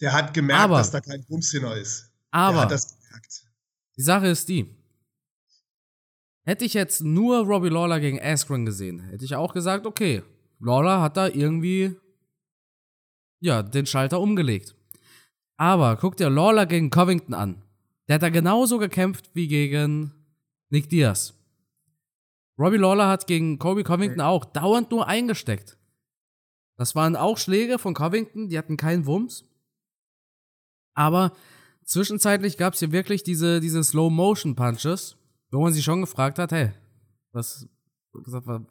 Der 0.00 0.12
hat 0.12 0.34
gemerkt, 0.34 0.62
Aber- 0.64 0.78
dass 0.78 0.90
da 0.90 1.00
kein 1.00 1.24
Bumshinner 1.26 1.76
ist. 1.76 2.10
der 2.32 2.40
Aber 2.40 2.60
hat 2.62 2.70
das 2.70 2.98
gemerkt. 2.98 3.44
die 3.96 4.02
Sache 4.02 4.26
ist 4.26 4.48
die. 4.48 4.74
Hätte 6.46 6.64
ich 6.64 6.74
jetzt 6.74 7.00
nur 7.02 7.38
Robbie 7.46 7.68
Lawler 7.70 8.00
gegen 8.00 8.20
Askren 8.20 8.66
gesehen, 8.66 9.00
hätte 9.00 9.24
ich 9.24 9.34
auch 9.34 9.54
gesagt, 9.54 9.86
okay, 9.86 10.22
Lawler 10.60 11.00
hat 11.00 11.16
da 11.16 11.28
irgendwie 11.28 11.96
ja, 13.40 13.62
den 13.62 13.86
Schalter 13.86 14.20
umgelegt. 14.20 14.74
Aber 15.56 15.96
guck 15.96 16.16
dir 16.16 16.30
Lawler 16.30 16.66
gegen 16.66 16.90
Covington 16.90 17.34
an. 17.34 17.62
Der 18.08 18.16
hat 18.16 18.22
da 18.22 18.28
genauso 18.28 18.78
gekämpft 18.78 19.30
wie 19.34 19.48
gegen 19.48 20.12
Nick 20.70 20.88
Diaz. 20.88 21.34
Robbie 22.58 22.76
Lawler 22.76 23.08
hat 23.08 23.26
gegen 23.26 23.58
Kobe 23.58 23.84
Covington 23.84 24.20
auch 24.20 24.44
dauernd 24.44 24.90
nur 24.90 25.06
eingesteckt. 25.08 25.76
Das 26.76 26.94
waren 26.94 27.16
auch 27.16 27.38
Schläge 27.38 27.78
von 27.78 27.94
Covington, 27.94 28.48
die 28.48 28.58
hatten 28.58 28.76
keinen 28.76 29.06
Wumms. 29.06 29.44
Aber 30.94 31.32
zwischenzeitlich 31.84 32.56
gab 32.56 32.74
es 32.74 32.80
hier 32.80 32.92
wirklich 32.92 33.22
diese, 33.22 33.60
diese 33.60 33.82
Slow-Motion-Punches, 33.82 35.16
wo 35.50 35.62
man 35.62 35.72
sich 35.72 35.84
schon 35.84 36.00
gefragt 36.00 36.38
hat, 36.38 36.52
hey, 36.52 36.72
was, 37.32 37.68
was, 38.12 38.62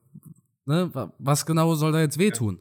ne, 0.65 1.11
was 1.19 1.45
genau 1.45 1.75
soll 1.75 1.91
da 1.91 1.99
jetzt 2.01 2.17
wehtun? 2.17 2.59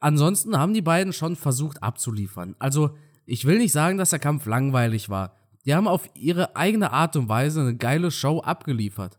Ansonsten 0.00 0.58
haben 0.58 0.74
die 0.74 0.82
beiden 0.82 1.12
schon 1.12 1.36
versucht 1.36 1.82
abzuliefern. 1.82 2.54
Also, 2.58 2.90
ich 3.24 3.44
will 3.44 3.58
nicht 3.58 3.72
sagen, 3.72 3.98
dass 3.98 4.10
der 4.10 4.18
Kampf 4.18 4.46
langweilig 4.46 5.08
war. 5.08 5.36
Die 5.64 5.74
haben 5.74 5.88
auf 5.88 6.08
ihre 6.14 6.54
eigene 6.54 6.92
Art 6.92 7.16
und 7.16 7.28
Weise 7.28 7.60
eine 7.60 7.76
geile 7.76 8.10
Show 8.10 8.40
abgeliefert. 8.40 9.18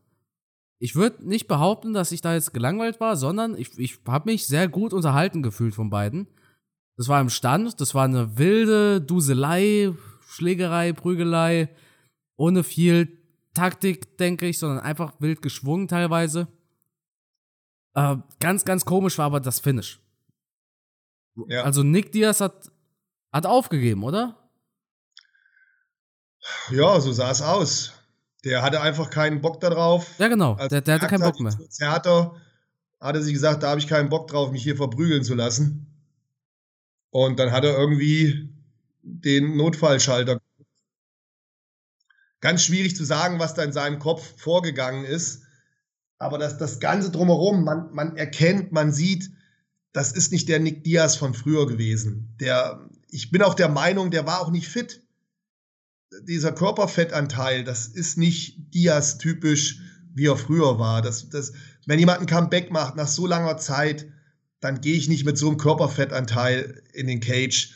Ich 0.79 0.95
würde 0.95 1.27
nicht 1.27 1.47
behaupten, 1.47 1.93
dass 1.93 2.11
ich 2.11 2.21
da 2.21 2.33
jetzt 2.33 2.53
gelangweilt 2.53 2.99
war, 2.99 3.17
sondern 3.17 3.57
ich, 3.57 3.77
ich 3.77 3.99
habe 4.07 4.31
mich 4.31 4.47
sehr 4.47 4.67
gut 4.67 4.93
unterhalten 4.93 5.41
gefühlt 5.41 5.75
von 5.75 5.89
beiden. 5.89 6.27
Das 6.95 7.07
war 7.07 7.19
im 7.19 7.29
Stand, 7.29 7.81
das 7.81 7.95
war 7.95 8.05
eine 8.05 8.37
wilde 8.37 9.01
Duselei, 9.01 9.93
Schlägerei, 10.27 10.93
Prügelei, 10.93 11.69
ohne 12.35 12.63
viel 12.63 13.17
Taktik, 13.53 14.17
denke 14.17 14.47
ich, 14.47 14.59
sondern 14.59 14.79
einfach 14.79 15.13
wild 15.19 15.41
geschwungen 15.41 15.87
teilweise. 15.87 16.47
Äh, 17.95 18.17
ganz, 18.39 18.63
ganz 18.65 18.85
komisch 18.85 19.17
war 19.17 19.25
aber 19.25 19.39
das 19.39 19.59
Finish. 19.59 19.99
Ja. 21.47 21.63
Also 21.63 21.83
Nick 21.83 22.11
Diaz 22.11 22.41
hat, 22.41 22.71
hat 23.31 23.45
aufgegeben, 23.45 24.03
oder? 24.03 24.35
ja, 26.71 26.99
so 26.99 27.11
sah 27.11 27.31
es 27.31 27.41
aus. 27.41 27.93
Der 28.43 28.61
hatte 28.61 28.81
einfach 28.81 29.09
keinen 29.09 29.41
Bock 29.41 29.59
darauf. 29.59 30.17
Ja, 30.19 30.27
genau. 30.27 30.53
Als 30.53 30.69
der, 30.69 30.81
der 30.81 30.95
hatte 30.95 31.07
keinen 31.07 31.21
Bock 31.21 31.39
mehr. 31.39 31.57
Härter, 31.79 32.35
hat 32.99 33.15
er 33.15 33.21
sich 33.21 33.33
gesagt, 33.33 33.63
da 33.63 33.69
habe 33.69 33.79
ich 33.79 33.87
keinen 33.87 34.09
Bock 34.09 34.27
drauf, 34.27 34.51
mich 34.51 34.63
hier 34.63 34.75
verprügeln 34.75 35.23
zu 35.23 35.35
lassen. 35.35 35.87
Und 37.09 37.39
dann 37.39 37.51
hat 37.51 37.63
er 37.63 37.77
irgendwie 37.77 38.49
den 39.01 39.57
Notfallschalter. 39.57 40.39
Ganz 42.39 42.63
schwierig 42.63 42.95
zu 42.95 43.03
sagen, 43.03 43.39
was 43.39 43.53
da 43.53 43.63
in 43.63 43.73
seinem 43.73 43.99
Kopf 43.99 44.39
vorgegangen 44.39 45.03
ist. 45.03 45.43
Aber 46.19 46.37
das, 46.37 46.57
das 46.57 46.79
Ganze 46.79 47.11
drumherum, 47.11 47.63
man, 47.63 47.91
man 47.93 48.17
erkennt, 48.17 48.71
man 48.71 48.91
sieht, 48.91 49.31
das 49.93 50.11
ist 50.11 50.31
nicht 50.31 50.49
der 50.49 50.59
Nick 50.59 50.83
Diaz 50.83 51.15
von 51.15 51.33
früher 51.33 51.67
gewesen. 51.67 52.35
Der, 52.39 52.89
ich 53.09 53.31
bin 53.31 53.41
auch 53.41 53.55
der 53.55 53.69
Meinung, 53.69 54.11
der 54.11 54.25
war 54.25 54.41
auch 54.41 54.51
nicht 54.51 54.67
fit. 54.67 55.01
Dieser 56.23 56.51
Körperfettanteil, 56.51 57.63
das 57.63 57.87
ist 57.87 58.17
nicht 58.17 58.73
Diaz 58.73 59.17
typisch, 59.17 59.81
wie 60.13 60.27
er 60.27 60.37
früher 60.37 60.79
war. 60.79 61.01
Das, 61.01 61.29
das, 61.29 61.53
wenn 61.85 61.99
jemand 61.99 62.21
ein 62.21 62.27
Comeback 62.27 62.71
macht 62.71 62.95
nach 62.95 63.07
so 63.07 63.27
langer 63.27 63.57
Zeit, 63.57 64.07
dann 64.59 64.81
gehe 64.81 64.95
ich 64.95 65.07
nicht 65.07 65.25
mit 65.25 65.37
so 65.37 65.47
einem 65.47 65.57
Körperfettanteil 65.57 66.81
in 66.93 67.07
den 67.07 67.19
Cage. 67.19 67.73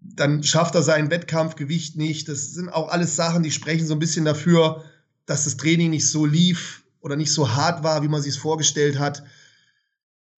Dann 0.00 0.42
schafft 0.42 0.74
er 0.74 0.82
sein 0.82 1.10
Wettkampfgewicht 1.10 1.96
nicht. 1.96 2.28
Das 2.28 2.52
sind 2.52 2.68
auch 2.68 2.88
alles 2.90 3.16
Sachen, 3.16 3.42
die 3.42 3.50
sprechen 3.50 3.86
so 3.86 3.94
ein 3.94 4.00
bisschen 4.00 4.24
dafür, 4.24 4.84
dass 5.26 5.44
das 5.44 5.56
Training 5.56 5.90
nicht 5.90 6.08
so 6.08 6.26
lief 6.26 6.84
oder 7.00 7.16
nicht 7.16 7.32
so 7.32 7.54
hart 7.54 7.82
war, 7.82 8.02
wie 8.02 8.08
man 8.08 8.20
sich 8.20 8.34
es 8.34 8.40
vorgestellt 8.40 8.98
hat. 8.98 9.24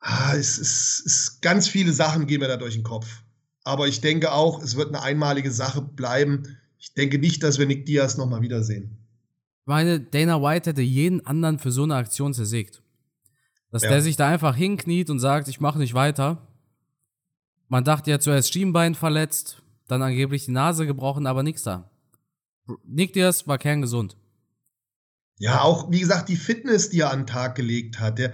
Ah, 0.09 0.35
es 0.37 0.57
ist, 0.59 1.03
es 1.05 1.41
ganz 1.41 1.67
viele 1.67 1.93
Sachen 1.93 2.29
gehen 2.29 2.39
mir 2.39 2.47
da 2.47 2.57
durch 2.57 2.75
den 2.75 2.85
Kopf. 2.85 3.23
Aber 3.65 3.89
ich 3.89 4.01
denke 4.01 4.31
auch, 4.33 4.63
es 4.63 4.77
wird 4.77 4.89
eine 4.95 5.03
einmalige 5.03 5.51
Sache 5.51 5.83
bleiben. 5.83 6.57
Ich 6.79 6.95
denke 6.95 7.19
nicht, 7.19 7.43
dass 7.43 7.59
wir 7.59 7.67
Nick 7.67 7.87
Diaz 7.87 8.17
nochmal 8.17 8.41
wiedersehen. 8.41 8.99
Ich 9.63 9.67
meine, 9.67 9.99
Dana 9.99 10.41
White 10.41 10.71
hätte 10.71 10.83
jeden 10.83 11.27
anderen 11.27 11.59
für 11.59 11.73
so 11.73 11.83
eine 11.83 11.97
Aktion 11.97 12.33
zersägt. 12.33 12.83
Dass 13.73 13.83
Ja. 13.83 13.89
der 13.91 14.01
sich 14.03 14.15
da 14.15 14.29
einfach 14.29 14.55
hinkniet 14.55 15.11
und 15.11 15.19
sagt, 15.19 15.49
ich 15.49 15.59
mache 15.59 15.81
nicht 15.81 15.95
weiter. 15.95 16.47
Man 17.67 17.83
dachte 17.83 18.13
ja 18.13 18.21
zuerst 18.21 18.53
Schienbein 18.53 18.95
verletzt, 18.95 19.61
dann 19.89 20.03
angeblich 20.03 20.45
die 20.45 20.53
Nase 20.53 20.87
gebrochen, 20.87 21.27
aber 21.27 21.43
nix 21.43 21.65
da. 21.65 21.91
Nick 22.85 23.13
Diaz 23.13 23.49
war 23.49 23.59
kerngesund. 23.59 24.17
Ja, 25.39 25.63
auch, 25.63 25.91
wie 25.91 25.99
gesagt, 25.99 26.29
die 26.29 26.37
Fitness, 26.37 26.91
die 26.91 27.01
er 27.01 27.11
an 27.11 27.23
den 27.23 27.27
Tag 27.27 27.57
gelegt 27.57 27.99
hat. 27.99 28.21
Der, 28.21 28.33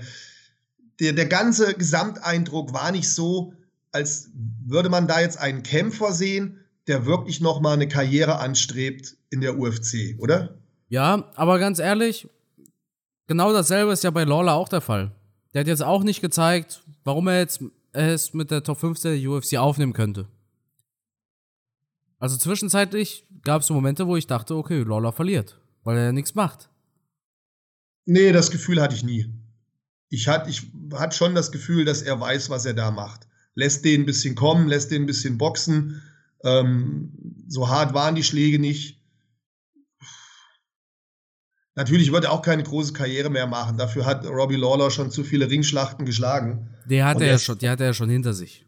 der, 1.01 1.13
der 1.13 1.27
ganze 1.27 1.75
Gesamteindruck 1.75 2.73
war 2.73 2.93
nicht 2.93 3.11
so, 3.11 3.55
als 3.93 4.31
würde 4.65 4.89
man 4.89 5.07
da 5.07 5.21
jetzt 5.21 5.39
einen 5.39 5.63
Kämpfer 5.63 6.13
sehen, 6.13 6.59
der 6.87 7.07
wirklich 7.07 7.41
nochmal 7.41 7.75
eine 7.75 7.89
Karriere 7.89 8.39
anstrebt 8.39 9.17
in 9.31 9.41
der 9.41 9.59
UFC, 9.59 10.17
oder? 10.19 10.59
Ja, 10.89 11.31
aber 11.37 11.59
ganz 11.59 11.79
ehrlich, 11.79 12.29
genau 13.27 13.53
dasselbe 13.53 13.93
ist 13.93 14.05
ja 14.05 14.11
bei 14.11 14.25
Lawler 14.25 14.55
auch 14.55 14.69
der 14.69 14.81
Fall. 14.81 15.13
Der 15.55 15.61
hat 15.61 15.69
jetzt 15.69 15.83
auch 15.83 16.03
nicht 16.03 16.21
gezeigt, 16.21 16.83
warum 17.05 17.29
er 17.29 17.39
jetzt 17.39 17.63
es 17.93 18.33
mit 18.33 18.51
der 18.51 18.63
Top 18.63 18.79
15 18.79 19.21
der 19.21 19.31
UFC 19.31 19.57
aufnehmen 19.57 19.93
könnte. 19.93 20.27
Also 22.19 22.37
zwischenzeitlich 22.37 23.27
gab 23.43 23.63
es 23.63 23.67
so 23.67 23.75
Momente, 23.75 24.07
wo 24.07 24.17
ich 24.17 24.27
dachte, 24.27 24.55
okay, 24.55 24.83
Lawler 24.83 25.13
verliert, 25.13 25.59
weil 25.85 25.99
er 25.99 26.05
ja 26.05 26.13
nichts 26.13 26.35
macht. 26.35 26.71
Nee, 28.07 28.33
das 28.33 28.51
Gefühl 28.51 28.81
hatte 28.81 28.95
ich 28.95 29.05
nie. 29.05 29.29
Ich 30.13 30.29
hatte 30.29 30.51
ich 30.51 30.71
hatte 30.93 31.17
schon 31.17 31.35
das 31.35 31.51
Gefühl, 31.53 31.87
dass 31.87 32.03
er 32.03 32.21
weiß, 32.21 32.51
was 32.51 32.67
er 32.67 32.75
da 32.75 32.91
macht. 32.91 33.27
Lässt 33.55 33.83
den 33.83 34.03
ein 34.03 34.07
bisschen 34.07 34.35
kommen, 34.35 34.69
lässt 34.69 34.91
den 34.91 35.05
ein 35.05 35.07
bisschen 35.07 35.39
boxen. 35.39 36.03
Ähm, 36.45 37.13
so 37.49 37.71
hart 37.71 37.95
waren 37.95 38.15
die 38.15 38.23
Schläge 38.23 38.59
nicht. 38.59 39.01
Natürlich 41.75 42.13
wird 42.13 42.25
er 42.25 42.33
auch 42.33 42.43
keine 42.43 42.63
große 42.63 42.93
Karriere 42.93 43.31
mehr 43.31 43.47
machen. 43.47 43.79
Dafür 43.79 44.05
hat 44.05 44.27
Robbie 44.27 44.57
Lawler 44.57 44.91
schon 44.91 45.11
zu 45.11 45.25
viele 45.25 45.49
Ringschlachten 45.49 46.05
geschlagen. 46.05 46.69
Die 46.85 47.03
hat 47.03 47.23
er 47.23 47.29
ja 47.29 47.39
schon, 47.39 47.57
die 47.57 47.71
hat 47.71 47.81
er 47.81 47.87
ja 47.87 47.95
schon 47.95 48.11
hinter 48.11 48.35
sich. 48.35 48.67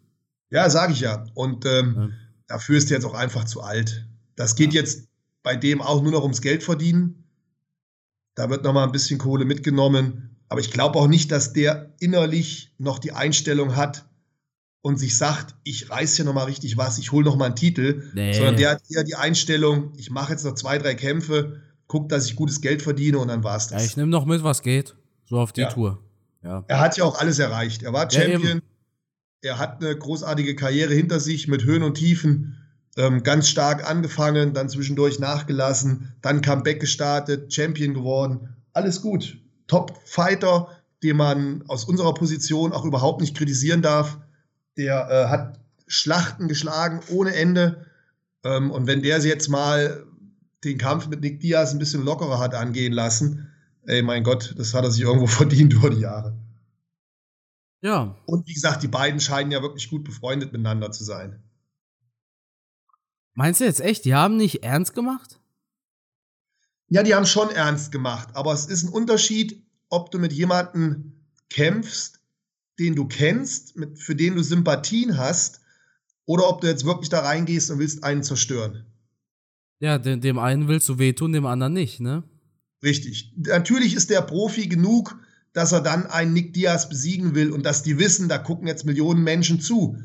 Ja, 0.48 0.70
sage 0.70 0.94
ich 0.94 1.00
ja. 1.00 1.26
Und 1.34 1.66
ähm, 1.66 1.94
Ja. 1.94 2.08
dafür 2.46 2.78
ist 2.78 2.90
er 2.90 2.96
jetzt 2.96 3.04
auch 3.04 3.12
einfach 3.12 3.44
zu 3.44 3.60
alt. 3.60 4.06
Das 4.36 4.56
geht 4.56 4.72
ja. 4.72 4.80
jetzt 4.80 5.08
bei 5.42 5.56
dem 5.56 5.82
auch 5.82 6.02
nur 6.02 6.12
noch 6.12 6.22
ums 6.22 6.40
Geld 6.40 6.62
verdienen. 6.62 7.28
Da 8.34 8.48
wird 8.48 8.64
noch 8.64 8.72
mal 8.72 8.84
ein 8.84 8.92
bisschen 8.92 9.18
Kohle 9.18 9.44
mitgenommen. 9.44 10.33
Aber 10.54 10.60
ich 10.60 10.70
glaube 10.70 11.00
auch 11.00 11.08
nicht, 11.08 11.32
dass 11.32 11.52
der 11.52 11.90
innerlich 11.98 12.70
noch 12.78 13.00
die 13.00 13.10
Einstellung 13.10 13.74
hat 13.74 14.04
und 14.82 15.00
sich 15.00 15.18
sagt, 15.18 15.56
ich 15.64 15.90
reiß 15.90 16.14
hier 16.14 16.24
noch 16.24 16.32
mal 16.32 16.44
richtig 16.44 16.76
was, 16.76 16.98
ich 16.98 17.10
hole 17.10 17.24
noch 17.24 17.34
mal 17.34 17.46
einen 17.46 17.56
Titel. 17.56 18.08
Nee. 18.14 18.34
Sondern 18.34 18.56
der 18.56 18.70
hat 18.70 18.82
eher 18.88 19.02
die 19.02 19.16
Einstellung, 19.16 19.92
ich 19.96 20.12
mache 20.12 20.30
jetzt 20.30 20.44
noch 20.44 20.54
zwei, 20.54 20.78
drei 20.78 20.94
Kämpfe, 20.94 21.60
guck, 21.88 22.08
dass 22.08 22.26
ich 22.26 22.36
gutes 22.36 22.60
Geld 22.60 22.82
verdiene 22.82 23.18
und 23.18 23.26
dann 23.26 23.42
war's 23.42 23.66
das. 23.66 23.82
Ja, 23.82 23.88
ich 23.88 23.96
nehme 23.96 24.10
noch 24.10 24.26
mit, 24.26 24.44
was 24.44 24.62
geht. 24.62 24.94
So 25.24 25.40
auf 25.40 25.50
die 25.50 25.62
ja. 25.62 25.70
Tour. 25.70 26.04
Ja. 26.44 26.62
Er 26.68 26.78
hat 26.78 26.96
ja 26.96 27.02
auch 27.02 27.18
alles 27.18 27.40
erreicht. 27.40 27.82
Er 27.82 27.92
war 27.92 28.08
Champion. 28.08 28.62
er 29.42 29.58
hat 29.58 29.82
eine 29.82 29.98
großartige 29.98 30.54
Karriere 30.54 30.94
hinter 30.94 31.18
sich 31.18 31.48
mit 31.48 31.64
Höhen 31.64 31.82
und 31.82 31.94
Tiefen. 31.94 32.58
Ähm, 32.96 33.24
ganz 33.24 33.48
stark 33.48 33.90
angefangen, 33.90 34.54
dann 34.54 34.68
zwischendurch 34.68 35.18
nachgelassen, 35.18 36.14
dann 36.22 36.42
Comeback 36.42 36.78
gestartet, 36.78 37.52
Champion 37.52 37.92
geworden. 37.92 38.54
Alles 38.72 39.02
gut. 39.02 39.38
Top-Fighter, 39.66 40.68
den 41.02 41.16
man 41.16 41.64
aus 41.68 41.84
unserer 41.84 42.14
Position 42.14 42.72
auch 42.72 42.84
überhaupt 42.84 43.20
nicht 43.20 43.36
kritisieren 43.36 43.82
darf. 43.82 44.18
Der 44.76 45.08
äh, 45.10 45.28
hat 45.28 45.60
Schlachten 45.86 46.48
geschlagen 46.48 47.00
ohne 47.10 47.34
Ende. 47.34 47.86
Ähm, 48.42 48.70
und 48.70 48.86
wenn 48.86 49.02
der 49.02 49.18
jetzt 49.20 49.48
mal 49.48 50.04
den 50.64 50.78
Kampf 50.78 51.08
mit 51.08 51.20
Nick 51.20 51.40
Diaz 51.40 51.72
ein 51.72 51.78
bisschen 51.78 52.04
lockerer 52.04 52.38
hat 52.38 52.54
angehen 52.54 52.92
lassen, 52.92 53.50
ey, 53.86 54.02
mein 54.02 54.24
Gott, 54.24 54.54
das 54.56 54.74
hat 54.74 54.84
er 54.84 54.90
sich 54.90 55.02
irgendwo 55.02 55.26
verdient 55.28 55.72
über 55.72 55.90
die 55.90 56.00
Jahre. 56.00 56.36
Ja. 57.82 58.16
Und 58.24 58.48
wie 58.48 58.54
gesagt, 58.54 58.82
die 58.82 58.88
beiden 58.88 59.20
scheinen 59.20 59.50
ja 59.50 59.60
wirklich 59.60 59.90
gut 59.90 60.04
befreundet 60.04 60.52
miteinander 60.52 60.90
zu 60.90 61.04
sein. 61.04 61.42
Meinst 63.34 63.60
du 63.60 63.64
jetzt 63.64 63.80
echt, 63.80 64.04
die 64.04 64.14
haben 64.14 64.36
nicht 64.36 64.62
ernst 64.62 64.94
gemacht? 64.94 65.38
Ja, 66.88 67.02
die 67.02 67.14
haben 67.14 67.26
schon 67.26 67.50
ernst 67.50 67.92
gemacht, 67.92 68.28
aber 68.34 68.52
es 68.52 68.66
ist 68.66 68.84
ein 68.84 68.90
Unterschied, 68.90 69.62
ob 69.88 70.10
du 70.10 70.18
mit 70.18 70.32
jemandem 70.32 71.12
kämpfst, 71.50 72.20
den 72.78 72.94
du 72.94 73.06
kennst, 73.06 73.76
mit, 73.76 73.98
für 73.98 74.14
den 74.14 74.34
du 74.34 74.42
Sympathien 74.42 75.16
hast, 75.16 75.60
oder 76.26 76.48
ob 76.48 76.60
du 76.60 76.66
jetzt 76.66 76.84
wirklich 76.84 77.10
da 77.10 77.20
reingehst 77.20 77.70
und 77.70 77.78
willst 77.78 78.02
einen 78.02 78.22
zerstören. 78.22 78.86
Ja, 79.80 79.98
dem, 79.98 80.20
dem 80.20 80.38
einen 80.38 80.68
willst 80.68 80.88
du 80.88 80.98
wehtun, 80.98 81.32
dem 81.32 81.46
anderen 81.46 81.72
nicht, 81.72 82.00
ne? 82.00 82.22
Richtig. 82.82 83.32
Natürlich 83.36 83.94
ist 83.94 84.10
der 84.10 84.22
Profi 84.22 84.66
genug, 84.66 85.16
dass 85.52 85.72
er 85.72 85.80
dann 85.80 86.06
einen 86.06 86.32
Nick 86.32 86.52
Diaz 86.54 86.88
besiegen 86.88 87.34
will 87.34 87.50
und 87.50 87.64
dass 87.64 87.82
die 87.82 87.98
wissen, 87.98 88.28
da 88.28 88.38
gucken 88.38 88.66
jetzt 88.66 88.84
Millionen 88.84 89.22
Menschen 89.22 89.60
zu. 89.60 89.98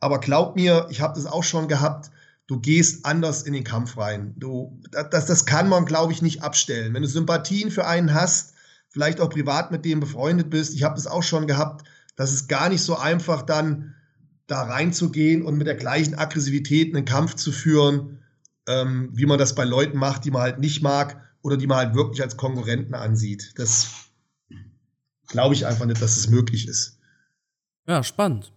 Aber 0.00 0.18
glaub 0.20 0.56
mir, 0.56 0.88
ich 0.90 1.00
habe 1.00 1.14
das 1.14 1.26
auch 1.26 1.44
schon 1.44 1.68
gehabt, 1.68 2.10
du 2.48 2.58
gehst 2.58 3.04
anders 3.06 3.42
in 3.42 3.52
den 3.52 3.62
Kampf 3.62 3.96
rein. 3.96 4.34
Du, 4.36 4.80
das, 4.90 5.26
das 5.26 5.46
kann 5.46 5.68
man, 5.68 5.84
glaube 5.84 6.12
ich, 6.12 6.22
nicht 6.22 6.42
abstellen. 6.42 6.92
Wenn 6.94 7.02
du 7.02 7.08
Sympathien 7.08 7.70
für 7.70 7.86
einen 7.86 8.12
hast, 8.12 8.54
vielleicht 8.88 9.20
auch 9.20 9.30
privat 9.30 9.70
mit 9.70 9.84
dem 9.84 10.00
befreundet 10.00 10.50
bist, 10.50 10.74
ich 10.74 10.82
habe 10.82 10.96
das 10.96 11.06
auch 11.06 11.22
schon 11.22 11.46
gehabt, 11.46 11.86
das 12.16 12.32
ist 12.32 12.48
gar 12.48 12.68
nicht 12.68 12.82
so 12.82 12.96
einfach 12.96 13.42
dann 13.42 13.94
da 14.48 14.62
reinzugehen 14.62 15.42
und 15.42 15.58
mit 15.58 15.66
der 15.66 15.76
gleichen 15.76 16.14
Aggressivität 16.14 16.96
einen 16.96 17.04
Kampf 17.04 17.34
zu 17.34 17.52
führen, 17.52 18.18
ähm, 18.66 19.10
wie 19.12 19.26
man 19.26 19.38
das 19.38 19.54
bei 19.54 19.64
Leuten 19.64 19.98
macht, 19.98 20.24
die 20.24 20.30
man 20.30 20.42
halt 20.42 20.58
nicht 20.58 20.82
mag 20.82 21.20
oder 21.42 21.58
die 21.58 21.66
man 21.66 21.76
halt 21.76 21.94
wirklich 21.94 22.22
als 22.22 22.38
Konkurrenten 22.38 22.94
ansieht. 22.94 23.52
Das 23.56 23.90
glaube 25.28 25.54
ich 25.54 25.66
einfach 25.66 25.84
nicht, 25.84 26.00
dass 26.00 26.16
es 26.16 26.30
möglich 26.30 26.66
ist. 26.66 26.98
Ja, 27.86 28.02
spannend. 28.02 28.52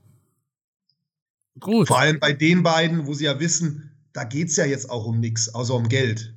Gut. 1.60 1.88
Vor 1.88 2.00
allem 2.00 2.20
bei 2.20 2.34
den 2.34 2.64
beiden, 2.64 3.08
wo 3.08 3.14
sie 3.14 3.26
ja 3.26 3.40
wissen, 3.40 3.92
da 4.14 4.24
geht 4.24 4.50
es 4.50 4.56
ja 4.56 4.66
jetzt 4.66 4.90
auch 4.90 5.06
um 5.06 5.20
nichts, 5.20 5.54
außer 5.54 5.74
um 5.74 5.90
Geld. 5.90 6.34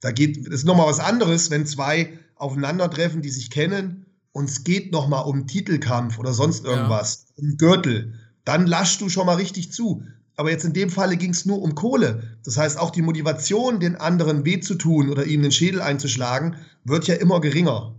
Da 0.00 0.12
geht, 0.12 0.46
das 0.46 0.54
ist 0.54 0.64
nochmal 0.64 0.86
was 0.86 1.00
anderes, 1.00 1.50
wenn 1.50 1.66
zwei 1.66 2.18
aufeinandertreffen, 2.36 3.22
die 3.22 3.30
sich 3.30 3.50
kennen, 3.50 4.04
und 4.32 4.50
es 4.50 4.64
geht 4.64 4.90
nochmal 4.90 5.24
um 5.26 5.46
Titelkampf 5.46 6.18
oder 6.18 6.32
sonst 6.32 6.64
irgendwas, 6.64 7.26
ja. 7.28 7.44
um 7.44 7.56
Gürtel. 7.56 8.14
Dann 8.44 8.66
laschst 8.66 9.00
du 9.00 9.08
schon 9.08 9.26
mal 9.26 9.36
richtig 9.36 9.72
zu. 9.72 10.02
Aber 10.36 10.50
jetzt 10.50 10.64
in 10.64 10.72
dem 10.72 10.90
Falle 10.90 11.16
ging 11.16 11.30
es 11.30 11.46
nur 11.46 11.62
um 11.62 11.76
Kohle. 11.76 12.36
Das 12.44 12.58
heißt, 12.58 12.76
auch 12.76 12.90
die 12.90 13.02
Motivation, 13.02 13.78
den 13.78 13.94
anderen 13.94 14.44
weh 14.44 14.58
zu 14.58 14.74
tun 14.74 15.08
oder 15.08 15.24
ihm 15.24 15.42
den 15.42 15.52
Schädel 15.52 15.80
einzuschlagen, 15.80 16.56
wird 16.82 17.06
ja 17.06 17.14
immer 17.14 17.40
geringer. 17.40 17.94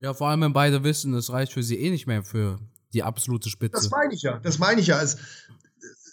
Ja, 0.00 0.14
vor 0.14 0.28
allem, 0.28 0.40
wenn 0.40 0.52
beide 0.52 0.82
wissen, 0.82 1.14
es 1.14 1.30
reicht 1.30 1.52
für 1.52 1.62
sie 1.62 1.78
eh 1.78 1.90
nicht 1.90 2.08
mehr 2.08 2.24
für 2.24 2.58
die 2.92 3.02
absolute 3.02 3.50
Spitze. 3.50 3.80
Das 3.80 3.90
meine 3.90 4.14
ich 4.14 4.22
ja. 4.22 4.38
Das 4.38 4.58
meine 4.58 4.80
ich 4.80 4.86
ja. 4.86 5.00
Es, 5.02 5.18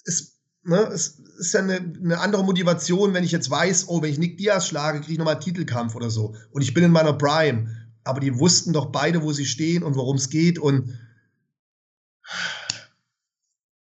es, 0.06 0.40
ne, 0.64 0.80
es 0.94 1.20
ist 1.38 1.54
ja 1.54 1.62
eine, 1.62 1.76
eine, 1.76 2.20
andere 2.20 2.44
Motivation, 2.44 3.14
wenn 3.14 3.24
ich 3.24 3.32
jetzt 3.32 3.50
weiß, 3.50 3.88
oh, 3.88 4.02
wenn 4.02 4.12
ich 4.12 4.18
Nick 4.18 4.38
Diaz 4.38 4.68
schlage, 4.68 5.00
kriege 5.00 5.14
ich 5.14 5.18
nochmal 5.18 5.36
einen 5.36 5.44
Titelkampf 5.44 5.96
oder 5.96 6.10
so. 6.10 6.36
Und 6.52 6.62
ich 6.62 6.74
bin 6.74 6.84
in 6.84 6.92
meiner 6.92 7.14
Prime. 7.14 7.70
Aber 8.04 8.20
die 8.20 8.38
wussten 8.38 8.72
doch 8.72 8.88
beide, 8.88 9.24
wo 9.24 9.34
sie 9.34 9.46
stehen 9.46 9.84
und 9.84 9.96
worum 9.96 10.18
es 10.18 10.30
geht. 10.30 10.60
Und 10.60 11.00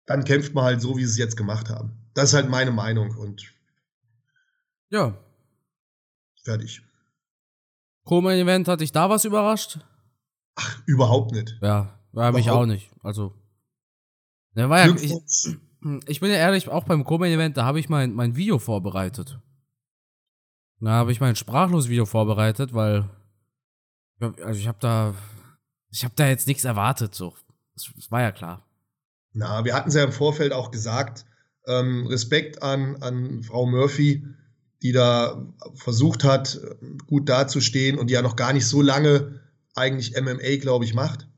dann 0.07 0.25
kämpft 0.25 0.55
man 0.55 0.65
halt 0.65 0.81
so, 0.81 0.97
wie 0.97 1.05
sie 1.05 1.13
es 1.13 1.19
jetzt 1.19 1.37
gemacht 1.37 1.69
haben. 1.69 1.93
Das 2.15 2.31
ist 2.31 2.35
halt 2.35 2.49
meine 2.49 2.73
Meinung. 2.73 3.17
Und 3.17 3.55
ja. 4.89 5.17
Fertig. 6.43 6.83
Co-Main-Event, 8.05 8.67
hat 8.67 8.81
dich 8.81 8.91
da 8.91 9.09
was 9.09 9.25
überrascht? 9.25 9.79
Ach, 10.57 10.83
überhaupt 10.87 11.33
nicht. 11.33 11.57
Ja, 11.63 12.00
war 12.13 12.33
mich 12.33 12.51
auch 12.51 12.67
nicht. 12.67 12.91
Also. 13.03 13.35
Der 14.57 14.69
war 14.69 14.87
ja, 14.87 14.95
ich, 14.95 15.15
ich, 16.07 16.21
bin 16.21 16.31
ja 16.31 16.37
ehrlich, 16.37 16.69
auch 16.69 16.85
beim 16.85 17.05
Co-Main-Event, 17.05 17.57
da 17.57 17.65
habe 17.65 17.79
ich 17.79 17.89
mein, 17.89 18.13
mein 18.13 18.37
Video 18.37 18.59
vorbereitet. 18.59 19.39
Da 20.81 20.91
habe 20.91 21.13
ich 21.13 21.21
mein 21.21 21.37
Sprachlos-Video 21.37 22.07
vorbereitet, 22.07 22.75
weil. 22.75 23.09
Also 24.21 24.61
ich 24.61 24.69
habe 24.69 24.79
da. 24.81 25.15
Ich 25.93 26.05
habe 26.05 26.15
da 26.17 26.29
jetzt 26.29 26.47
nichts 26.47 26.65
erwartet, 26.65 27.15
so. 27.15 27.35
Das, 27.75 27.91
das, 27.97 28.11
war 28.11 28.23
ja 28.23 28.33
klar. 28.33 28.67
Na, 29.33 29.65
wir 29.65 29.75
hatten 29.75 29.89
es 29.89 29.95
ja 29.95 30.05
im 30.05 30.13
Vorfeld 30.13 30.53
auch 30.53 30.71
gesagt. 30.71 31.27
Ähm, 31.67 32.07
Respekt 32.07 32.63
an, 32.63 32.97
an 33.03 33.43
Frau 33.43 33.67
Murphy, 33.67 34.27
die 34.83 34.93
da 34.93 35.47
versucht 35.75 36.25
hat, 36.25 36.61
gut 37.07 37.29
dazustehen 37.29 37.99
und 37.99 38.09
die 38.09 38.15
ja 38.15 38.23
noch 38.23 38.37
gar 38.37 38.53
nicht 38.53 38.67
so 38.67 38.83
lange 38.83 39.41
eigentlich 39.75 40.21
MMA, 40.21 40.57
glaube 40.61 40.85
ich, 40.85 40.95
macht. 40.95 41.30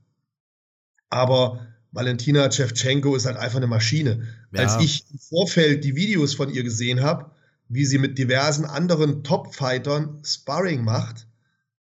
Aber 1.12 1.66
Valentina 1.92 2.50
Shevchenko 2.50 3.14
ist 3.14 3.26
halt 3.26 3.36
einfach 3.36 3.58
eine 3.58 3.66
Maschine. 3.66 4.26
Ja. 4.50 4.60
Als 4.60 4.82
ich 4.82 5.04
im 5.12 5.18
Vorfeld 5.18 5.84
die 5.84 5.94
Videos 5.94 6.34
von 6.34 6.48
ihr 6.48 6.62
gesehen 6.62 7.02
habe, 7.02 7.30
wie 7.68 7.84
sie 7.84 7.98
mit 7.98 8.18
diversen 8.18 8.64
anderen 8.64 9.22
Top-Fightern 9.22 10.22
Sparring 10.24 10.82
macht, 10.82 11.26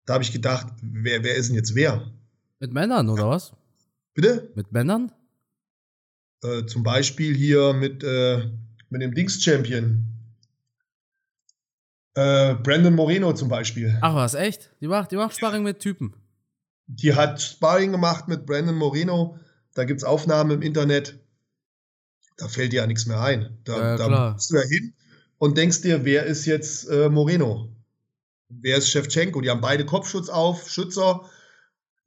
da 0.04 0.14
habe 0.14 0.22
ich 0.22 0.32
gedacht, 0.32 0.68
wer, 0.80 1.24
wer 1.24 1.34
ist 1.34 1.48
denn 1.48 1.56
jetzt 1.56 1.74
wer? 1.74 2.12
Mit 2.60 2.72
Männern 2.72 3.08
oder 3.08 3.28
was? 3.28 3.52
Bitte? 4.14 4.52
Mit 4.54 4.70
Männern? 4.70 5.10
Äh, 6.44 6.66
zum 6.66 6.84
Beispiel 6.84 7.34
hier 7.34 7.72
mit, 7.72 8.04
äh, 8.04 8.48
mit 8.90 9.02
dem 9.02 9.12
Dings-Champion. 9.12 10.06
Äh, 12.14 12.54
Brandon 12.54 12.94
Moreno 12.94 13.32
zum 13.34 13.48
Beispiel. 13.48 13.98
Ach 14.00 14.14
was, 14.14 14.34
echt? 14.34 14.70
Die 14.80 14.86
macht, 14.86 15.10
die 15.10 15.16
macht 15.16 15.36
Sparring 15.36 15.64
mit 15.64 15.80
Typen. 15.80 16.14
Die 16.87 17.14
hat 17.14 17.40
Sparring 17.40 17.92
gemacht 17.92 18.29
mit 18.29 18.46
Brandon 18.46 18.77
Moreno. 18.77 19.38
Da 19.75 19.85
gibt 19.85 20.01
es 20.01 20.05
Aufnahmen 20.05 20.53
im 20.53 20.62
Internet. 20.62 21.18
Da 22.37 22.49
fällt 22.49 22.72
dir 22.72 22.83
ja 22.83 22.87
nichts 22.87 23.07
mehr 23.07 23.20
ein. 23.20 23.59
Da, 23.64 23.79
ja, 23.79 23.96
da 23.96 24.33
musst 24.33 24.51
du 24.51 24.57
ja 24.57 24.62
hin 24.62 24.94
und 25.38 25.59
denkst 25.59 25.83
dir, 25.83 26.05
wer 26.05 26.25
ist 26.25 26.46
jetzt 26.46 26.88
äh, 26.88 27.09
Moreno? 27.09 27.72
Wer 28.49 28.79
ist 28.79 28.90
Shevchenko? 28.90 29.40
Die 29.40 29.51
haben 29.51 29.61
beide 29.61 29.85
Kopfschutz 29.85 30.29
auf, 30.29 30.70
Schützer. 30.70 31.29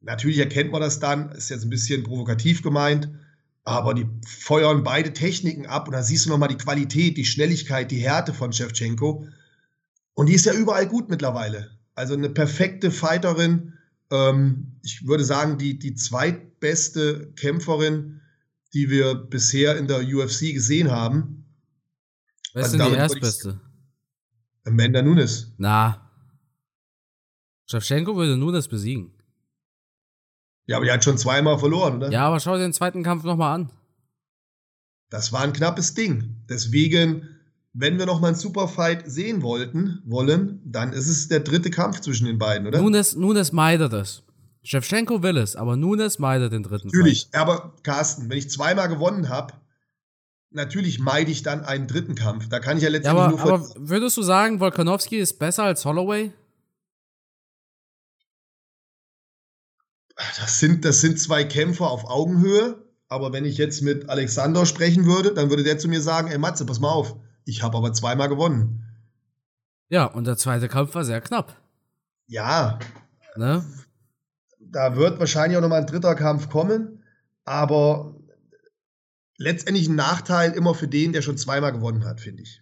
Natürlich 0.02 0.38
erkennt 0.38 0.72
man 0.72 0.82
das 0.82 1.00
dann, 1.00 1.32
ist 1.34 1.50
jetzt 1.50 1.63
ein 1.63 1.70
bisschen 1.70 2.04
provokativ 2.04 2.62
gemeint, 2.62 3.10
aber 3.63 3.94
die 3.94 4.08
feuern 4.26 4.84
beide 4.84 5.12
Techniken 5.12 5.65
ab 5.65 5.88
und 5.88 5.94
da 5.94 6.04
siehst 6.04 6.26
du 6.26 6.30
nochmal 6.30 6.50
die 6.50 6.58
Qualität, 6.58 7.18
die 7.18 7.26
Schnelligkeit, 7.26 7.92
die 7.92 8.00
Härte 8.00 8.34
von 8.34 8.54
Shevchenko. 8.54 9.28
Und 10.13 10.28
die 10.28 10.34
ist 10.34 10.46
ja 10.46 10.54
überall 10.54 10.88
gut 10.88 11.10
mittlerweile. 11.10 11.72
Also 11.96 12.13
eine 12.13 12.30
perfekte 12.30 12.92
Fighterin, 12.92 13.74
ähm, 14.12 14.80
ich 14.84 15.08
würde 15.08 15.24
sagen, 15.24 15.58
die, 15.58 15.78
die 15.78 15.95
zweitbeste 15.95 17.32
Kämpferin, 17.34 18.22
die 18.74 18.89
wir 18.89 19.15
bisher 19.15 19.78
in 19.78 19.88
der 19.88 20.00
UFC 20.00 20.54
gesehen 20.54 20.91
haben. 20.91 21.45
Wer 22.54 22.63
ist 22.63 22.74
also 22.74 22.78
denn 22.78 22.93
die 22.93 22.98
erstbeste? 22.98 23.62
Amanda 24.65 25.02
Nunes. 25.02 25.54
Na. 25.58 26.10
Shevchenko 27.65 28.15
würde 28.15 28.38
Nunes 28.38 28.67
besiegen. 28.67 29.13
Ja, 30.65 30.78
aber 30.78 30.86
die 30.86 30.91
hat 30.91 31.04
schon 31.04 31.17
zweimal 31.17 31.58
verloren, 31.58 31.98
oder? 31.98 32.12
Ja, 32.12 32.28
aber 32.28 32.39
schau 32.39 32.54
dir 32.54 32.62
den 32.62 32.74
zweiten 32.74 33.04
Kampf 33.04 33.24
nochmal 33.24 33.56
an. 33.56 33.72
Das 35.10 35.32
war 35.32 35.41
ein 35.41 35.54
knappes 35.54 35.95
Ding. 35.95 36.43
Deswegen 36.48 37.38
wenn 37.73 37.99
wir 37.99 38.05
noch 38.05 38.19
mal 38.19 38.29
einen 38.29 38.36
Superfight 38.36 39.10
sehen 39.10 39.41
wollten, 39.41 40.01
wollen, 40.05 40.62
dann 40.65 40.91
ist 40.93 41.08
es 41.08 41.27
der 41.27 41.41
dritte 41.41 41.69
Kampf 41.69 42.01
zwischen 42.01 42.25
den 42.25 42.38
beiden, 42.39 42.67
oder? 42.67 42.82
Nunes, 42.82 43.15
Nunes 43.15 43.51
meidet 43.51 43.93
es. 43.93 44.23
Shevchenko 44.63 45.23
will 45.23 45.38
es, 45.38 45.55
aber 45.55 45.75
Nunes 45.75 46.19
meidet 46.19 46.51
den 46.51 46.63
dritten 46.63 46.88
Natürlich, 46.88 47.29
Fight. 47.32 47.41
aber 47.41 47.75
Carsten, 47.84 48.29
wenn 48.29 48.38
ich 48.38 48.49
zweimal 48.49 48.89
gewonnen 48.89 49.29
habe, 49.29 49.53
natürlich 50.51 50.99
meide 50.99 51.32
ich 51.32 51.43
dann 51.43 51.63
einen 51.63 51.88
dritten 51.88 52.15
Kampf. 52.15 52.49
Da 52.49 52.60
kann 52.60 52.77
ich 52.77 52.84
ja 52.84 52.89
letztendlich 52.89 53.38
ja, 53.38 53.43
aber, 53.43 53.51
nur 53.51 53.62
aber 53.62 53.73
würdest 53.77 54.17
du 54.17 54.23
sagen, 54.23 54.60
Volkanovski 54.60 55.17
ist 55.17 55.39
besser 55.39 55.63
als 55.63 55.86
Holloway? 55.86 56.34
Das 60.38 60.60
sind, 60.60 60.84
das 60.84 60.99
sind 60.99 61.19
zwei 61.19 61.45
Kämpfer 61.45 61.89
auf 61.89 62.05
Augenhöhe. 62.05 62.84
Aber 63.08 63.34
wenn 63.34 63.45
ich 63.45 63.58
jetzt 63.58 63.82
mit 63.82 64.10
Alexander 64.10 64.65
sprechen 64.65 65.05
würde, 65.05 65.34
dann 65.34 65.49
würde 65.49 65.63
der 65.63 65.79
zu 65.79 65.88
mir 65.88 66.01
sagen, 66.01 66.29
ey 66.29 66.38
Matze, 66.38 66.65
pass 66.65 66.79
mal 66.79 66.91
auf, 66.91 67.15
ich 67.49 67.63
habe 67.63 67.77
aber 67.77 67.91
zweimal 67.93 68.29
gewonnen. 68.29 68.85
Ja, 69.89 70.05
und 70.05 70.27
der 70.27 70.38
zweite 70.38 70.69
Kampf 70.69 70.93
war 70.93 71.03
sehr 71.03 71.19
knapp. 71.19 71.59
Ja. 72.27 72.77
Ne? 73.35 73.65
Da 74.59 74.95
wird 74.95 75.19
wahrscheinlich 75.19 75.57
auch 75.57 75.62
nochmal 75.62 75.81
ein 75.81 75.88
dritter 75.88 76.13
Kampf 76.13 76.49
kommen, 76.49 77.03
aber 77.43 78.15
letztendlich 79.38 79.88
ein 79.88 79.95
Nachteil 79.95 80.51
immer 80.51 80.75
für 80.75 80.88
den, 80.88 81.12
der 81.12 81.23
schon 81.23 81.38
zweimal 81.38 81.71
gewonnen 81.71 82.05
hat, 82.05 82.21
finde 82.21 82.43
ich. 82.43 82.62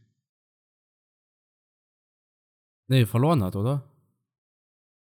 Nee, 2.87 3.05
verloren 3.05 3.43
hat, 3.43 3.57
oder? 3.57 3.91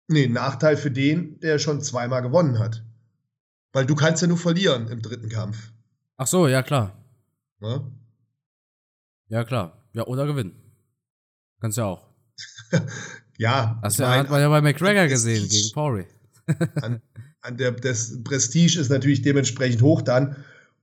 Nee, 0.09 0.27
Nachteil 0.27 0.75
für 0.75 0.91
den, 0.91 1.39
der 1.39 1.57
schon 1.57 1.81
zweimal 1.81 2.21
gewonnen 2.21 2.59
hat. 2.59 2.83
Weil 3.71 3.85
du 3.85 3.95
kannst 3.95 4.21
ja 4.21 4.27
nur 4.27 4.37
verlieren 4.37 4.89
im 4.89 5.01
dritten 5.01 5.29
Kampf. 5.29 5.71
Ach 6.17 6.27
so, 6.27 6.49
ja 6.49 6.61
klar. 6.61 6.91
Ja, 7.61 7.89
ja 9.31 9.43
klar. 9.43 9.77
Ja, 9.93 10.05
oder 10.05 10.25
gewinnen. 10.25 10.53
Kannst 11.59 11.77
ja 11.77 11.85
auch. 11.85 12.07
ja. 13.37 13.79
Das 13.81 13.97
ja, 13.97 14.09
hat 14.15 14.29
man 14.29 14.41
ja 14.41 14.49
bei 14.49 14.61
McGregor 14.61 15.07
gesehen 15.07 15.47
gegen 15.47 15.71
Poirier. 15.71 16.07
an, 16.81 17.01
an 17.41 17.57
der, 17.57 17.71
das 17.71 18.23
Prestige 18.23 18.79
ist 18.79 18.89
natürlich 18.89 19.21
dementsprechend 19.21 19.81
hoch 19.81 20.01
dann. 20.01 20.35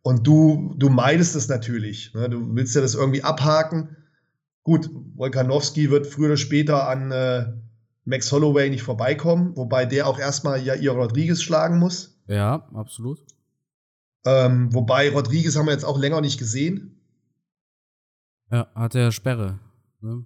Und 0.02 0.26
du, 0.26 0.74
du 0.76 0.88
meidest 0.88 1.36
es 1.36 1.48
natürlich. 1.48 2.14
Ne? 2.14 2.30
Du 2.30 2.54
willst 2.54 2.74
ja 2.74 2.80
das 2.80 2.94
irgendwie 2.94 3.22
abhaken. 3.22 3.96
Gut, 4.62 4.88
Wolkanowski 5.16 5.90
wird 5.90 6.06
früher 6.06 6.28
oder 6.28 6.36
später 6.36 6.88
an 6.88 7.10
äh, 7.10 7.52
Max 8.04 8.32
Holloway 8.32 8.70
nicht 8.70 8.82
vorbeikommen, 8.82 9.56
wobei 9.56 9.84
der 9.84 10.06
auch 10.06 10.18
erstmal 10.18 10.62
Jair 10.62 10.92
Rodriguez 10.92 11.42
schlagen 11.42 11.78
muss. 11.78 12.18
Ja, 12.26 12.66
absolut. 12.72 13.18
Ähm, 14.26 14.72
wobei 14.72 15.10
Rodriguez 15.10 15.56
haben 15.56 15.66
wir 15.66 15.72
jetzt 15.72 15.84
auch 15.84 15.98
länger 15.98 16.20
nicht 16.20 16.38
gesehen. 16.38 16.97
Ja, 18.50 18.68
hat 18.74 18.94
er 18.94 19.12
Sperre. 19.12 19.58
Ne? 20.00 20.24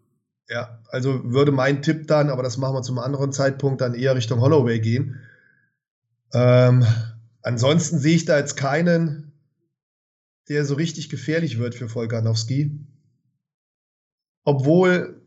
Ja, 0.48 0.80
also 0.90 1.24
würde 1.24 1.52
mein 1.52 1.82
Tipp 1.82 2.06
dann, 2.06 2.28
aber 2.30 2.42
das 2.42 2.56
machen 2.58 2.74
wir 2.74 2.82
zum 2.82 2.98
anderen 2.98 3.32
Zeitpunkt, 3.32 3.80
dann 3.80 3.94
eher 3.94 4.14
Richtung 4.14 4.40
Holloway 4.40 4.80
gehen. 4.80 5.20
Ähm, 6.32 6.84
ansonsten 7.42 7.98
sehe 7.98 8.16
ich 8.16 8.24
da 8.24 8.38
jetzt 8.38 8.56
keinen, 8.56 9.32
der 10.48 10.64
so 10.64 10.74
richtig 10.74 11.08
gefährlich 11.08 11.58
wird 11.58 11.74
für 11.74 11.92
Volkanowski. 11.92 12.86
Obwohl 14.44 15.22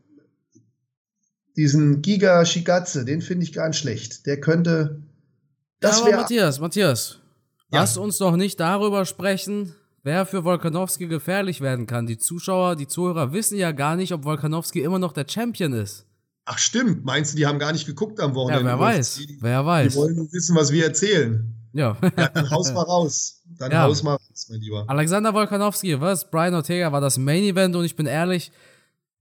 diesen 1.56 2.02
Giga 2.02 2.44
Shigatze, 2.44 3.04
den 3.04 3.22
finde 3.22 3.44
ich 3.44 3.52
gar 3.52 3.68
nicht 3.68 3.78
schlecht. 3.78 4.26
Der 4.26 4.40
könnte 4.40 5.02
das 5.80 6.00
ja, 6.00 6.06
aber 6.06 6.16
Matthias, 6.18 6.60
Matthias, 6.60 7.18
ja. 7.72 7.80
lass 7.80 7.96
uns 7.96 8.18
doch 8.18 8.36
nicht 8.36 8.60
darüber 8.60 9.04
sprechen, 9.06 9.74
wer 10.06 10.24
für 10.24 10.44
Volkanowski 10.44 11.08
gefährlich 11.08 11.60
werden 11.60 11.86
kann. 11.86 12.06
Die 12.06 12.16
Zuschauer, 12.16 12.76
die 12.76 12.86
Zuhörer 12.86 13.32
wissen 13.32 13.58
ja 13.58 13.72
gar 13.72 13.96
nicht, 13.96 14.12
ob 14.12 14.24
Volkanowski 14.24 14.80
immer 14.80 15.00
noch 15.00 15.12
der 15.12 15.26
Champion 15.28 15.72
ist. 15.72 16.06
Ach 16.44 16.58
stimmt, 16.58 17.04
meinst 17.04 17.32
du, 17.32 17.36
die 17.36 17.44
haben 17.44 17.58
gar 17.58 17.72
nicht 17.72 17.86
geguckt 17.86 18.20
am 18.20 18.36
Wochenende? 18.36 18.70
Ja, 18.70 18.78
wer 18.78 18.80
weiß, 18.80 19.16
die, 19.16 19.38
wer 19.40 19.66
weiß. 19.66 19.92
Die 19.92 19.98
wollen 19.98 20.14
nur 20.14 20.32
wissen, 20.32 20.54
was 20.54 20.70
wir 20.70 20.84
erzählen. 20.84 21.52
Ja. 21.72 21.96
ja 22.16 22.28
dann 22.28 22.48
haus 22.50 22.72
mal 22.72 22.82
raus. 22.82 23.42
Dann 23.58 23.72
ja. 23.72 23.82
haus 23.82 24.04
mal 24.04 24.12
raus, 24.12 24.46
mein 24.48 24.60
Lieber. 24.60 24.84
Alexander 24.86 25.34
Volkanowski, 25.34 26.00
was? 26.00 26.30
Brian 26.30 26.54
Ortega 26.54 26.92
war 26.92 27.00
das 27.00 27.18
Main 27.18 27.42
Event 27.42 27.74
und 27.74 27.84
ich 27.84 27.96
bin 27.96 28.06
ehrlich, 28.06 28.52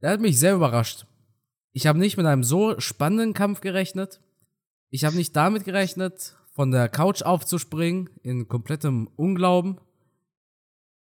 der 0.04 0.12
hat 0.12 0.22
mich 0.22 0.40
sehr 0.40 0.54
überrascht. 0.54 1.08
Ich 1.74 1.88
habe 1.88 1.98
nicht 1.98 2.16
mit 2.16 2.28
einem 2.28 2.44
so 2.44 2.80
spannenden 2.80 3.34
Kampf 3.34 3.60
gerechnet. 3.60 4.22
Ich 4.92 5.04
habe 5.04 5.16
nicht 5.16 5.36
damit 5.36 5.66
gerechnet, 5.66 6.36
von 6.52 6.70
der 6.70 6.90
Couch 6.90 7.24
aufzuspringen, 7.24 8.12
in 8.22 8.48
komplettem 8.48 9.10
Unglauben. 9.16 9.80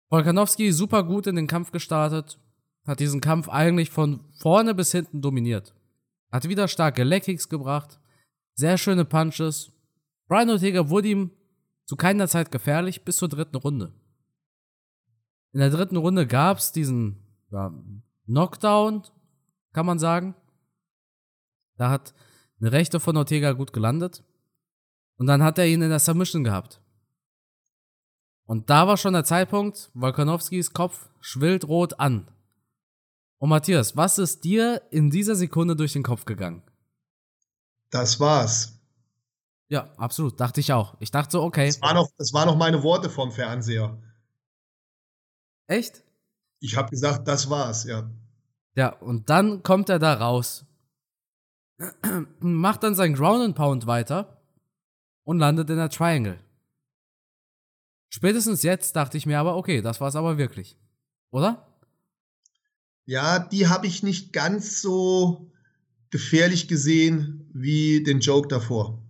Volkanowski 0.08 0.72
super 0.72 1.02
gut 1.02 1.26
in 1.26 1.36
den 1.36 1.46
Kampf 1.46 1.72
gestartet, 1.72 2.38
hat 2.86 3.00
diesen 3.00 3.20
Kampf 3.20 3.48
eigentlich 3.48 3.90
von 3.90 4.20
vorne 4.38 4.74
bis 4.74 4.92
hinten 4.92 5.20
dominiert. 5.20 5.74
Hat 6.30 6.48
wieder 6.48 6.68
starke 6.68 7.02
Leckkicks 7.02 7.48
gebracht, 7.48 7.98
sehr 8.54 8.78
schöne 8.78 9.04
Punches. 9.04 9.72
Brian 10.28 10.50
Ortega 10.50 10.88
wurde 10.88 11.08
ihm 11.08 11.30
zu 11.84 11.96
keiner 11.96 12.28
Zeit 12.28 12.50
gefährlich 12.50 13.04
bis 13.04 13.16
zur 13.16 13.28
dritten 13.28 13.56
Runde. 13.56 13.92
In 15.52 15.60
der 15.60 15.70
dritten 15.70 15.96
Runde 15.96 16.26
gab 16.26 16.58
es 16.58 16.72
diesen 16.72 17.16
ja, 17.50 17.72
Knockdown, 18.26 19.02
kann 19.72 19.86
man 19.86 19.98
sagen. 19.98 20.34
Da 21.76 21.90
hat 21.90 22.14
eine 22.60 22.72
Rechte 22.72 23.00
von 23.00 23.16
Ortega 23.16 23.52
gut 23.52 23.72
gelandet. 23.72 24.22
Und 25.16 25.26
dann 25.26 25.42
hat 25.42 25.58
er 25.58 25.66
ihn 25.66 25.82
in 25.82 25.90
der 25.90 25.98
Submission 25.98 26.44
gehabt. 26.44 26.80
Und 28.46 28.70
da 28.70 28.86
war 28.86 28.96
schon 28.96 29.12
der 29.12 29.24
Zeitpunkt, 29.24 29.90
Volkanowskis 29.94 30.72
Kopf 30.72 31.08
schwillt 31.20 31.66
rot 31.66 31.98
an. 31.98 32.28
Und 33.38 33.50
Matthias, 33.50 33.96
was 33.96 34.18
ist 34.18 34.44
dir 34.44 34.82
in 34.90 35.10
dieser 35.10 35.34
Sekunde 35.34 35.76
durch 35.76 35.92
den 35.92 36.02
Kopf 36.02 36.24
gegangen? 36.24 36.62
Das 37.90 38.18
war's. 38.18 38.78
Ja, 39.68 39.90
absolut. 39.96 40.40
Dachte 40.40 40.60
ich 40.60 40.72
auch. 40.72 40.94
Ich 41.00 41.10
dachte 41.10 41.32
so, 41.32 41.42
okay. 41.42 41.66
Das, 41.66 41.82
war 41.82 41.94
noch, 41.94 42.08
das 42.16 42.32
waren 42.32 42.46
noch 42.46 42.56
meine 42.56 42.82
Worte 42.82 43.10
vom 43.10 43.32
Fernseher. 43.32 43.98
Echt? 45.66 46.04
Ich 46.60 46.76
habe 46.76 46.90
gesagt, 46.90 47.26
das 47.26 47.50
war's, 47.50 47.84
ja. 47.84 48.08
Ja, 48.74 48.90
und 48.90 49.28
dann 49.28 49.62
kommt 49.62 49.88
er 49.88 49.98
da 49.98 50.14
raus. 50.14 50.64
Macht 52.40 52.82
dann 52.82 52.94
sein 52.94 53.14
Ground 53.14 53.42
and 53.42 53.56
Pound 53.56 53.86
weiter 53.86 54.40
und 55.24 55.38
landet 55.38 55.68
in 55.70 55.76
der 55.76 55.90
Triangle. 55.90 56.38
Spätestens 58.08 58.62
jetzt 58.62 58.96
dachte 58.96 59.18
ich 59.18 59.26
mir 59.26 59.38
aber, 59.38 59.56
okay, 59.56 59.82
das 59.82 60.00
war 60.00 60.08
es 60.08 60.16
aber 60.16 60.38
wirklich. 60.38 60.76
Oder? 61.30 61.66
Ja, 63.04 63.38
die 63.38 63.68
habe 63.68 63.86
ich 63.86 64.02
nicht 64.02 64.32
ganz 64.32 64.80
so 64.80 65.50
gefährlich 66.10 66.66
gesehen 66.68 67.50
wie 67.52 68.02
den 68.02 68.20
Joke 68.20 68.48
davor. 68.48 69.02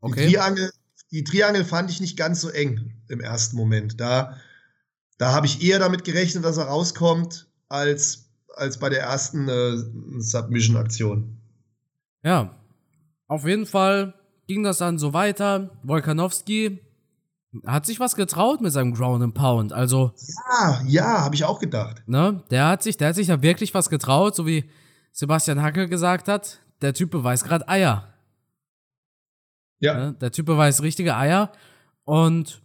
Okay. 0.00 0.26
Die 0.26 0.32
Triangel, 0.32 0.70
die 1.10 1.24
Triangel 1.24 1.64
fand 1.64 1.90
ich 1.90 2.00
nicht 2.00 2.16
ganz 2.16 2.40
so 2.40 2.48
eng 2.48 2.92
im 3.08 3.20
ersten 3.20 3.56
Moment. 3.56 4.00
Da, 4.00 4.36
da 5.16 5.32
habe 5.32 5.46
ich 5.46 5.62
eher 5.62 5.78
damit 5.78 6.04
gerechnet, 6.04 6.44
dass 6.44 6.56
er 6.56 6.64
rauskommt, 6.64 7.46
als, 7.68 8.30
als 8.56 8.78
bei 8.78 8.88
der 8.88 9.02
ersten 9.02 9.48
äh, 9.48 9.76
Submission-Aktion. 10.20 11.38
Ja, 12.24 12.58
auf 13.28 13.46
jeden 13.46 13.66
Fall 13.66 14.14
ging 14.46 14.62
das 14.62 14.78
dann 14.78 14.98
so 14.98 15.12
weiter. 15.12 15.70
Wolkanowski 15.82 16.80
hat 17.66 17.86
sich 17.86 18.00
was 18.00 18.16
getraut 18.16 18.60
mit 18.60 18.72
seinem 18.72 18.94
Ground 18.94 19.22
and 19.22 19.34
Pound. 19.34 19.72
Also 19.72 20.12
ja, 20.56 20.82
ja, 20.86 21.20
habe 21.22 21.34
ich 21.34 21.44
auch 21.44 21.58
gedacht. 21.58 22.02
Ne, 22.06 22.42
der 22.50 22.68
hat 22.68 22.82
sich, 22.82 22.96
der 22.96 23.08
hat 23.08 23.16
sich 23.16 23.26
da 23.26 23.42
wirklich 23.42 23.74
was 23.74 23.90
getraut, 23.90 24.34
so 24.34 24.46
wie 24.46 24.64
Sebastian 25.12 25.62
Hackel 25.62 25.88
gesagt 25.88 26.28
hat. 26.28 26.60
Der 26.80 26.94
Typ 26.94 27.10
beweist 27.10 27.44
gerade 27.44 27.68
Eier. 27.68 28.08
Ja. 29.80 29.94
Ne, 29.94 30.12
der 30.14 30.32
Typ 30.32 30.46
beweist 30.46 30.82
richtige 30.82 31.16
Eier 31.16 31.52
und 32.04 32.62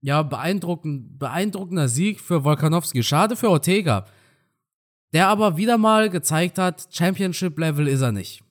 ja, 0.00 0.22
beeindruckend, 0.22 1.18
beeindruckender 1.18 1.88
Sieg 1.88 2.20
für 2.20 2.44
Wolkanowski. 2.44 3.02
Schade 3.02 3.36
für 3.36 3.50
Ortega. 3.50 4.06
Der 5.12 5.28
aber 5.28 5.56
wieder 5.56 5.78
mal 5.78 6.10
gezeigt 6.10 6.58
hat, 6.58 6.88
Championship-Level 6.90 7.88
ist 7.88 8.02
er 8.02 8.12
nicht. 8.12 8.42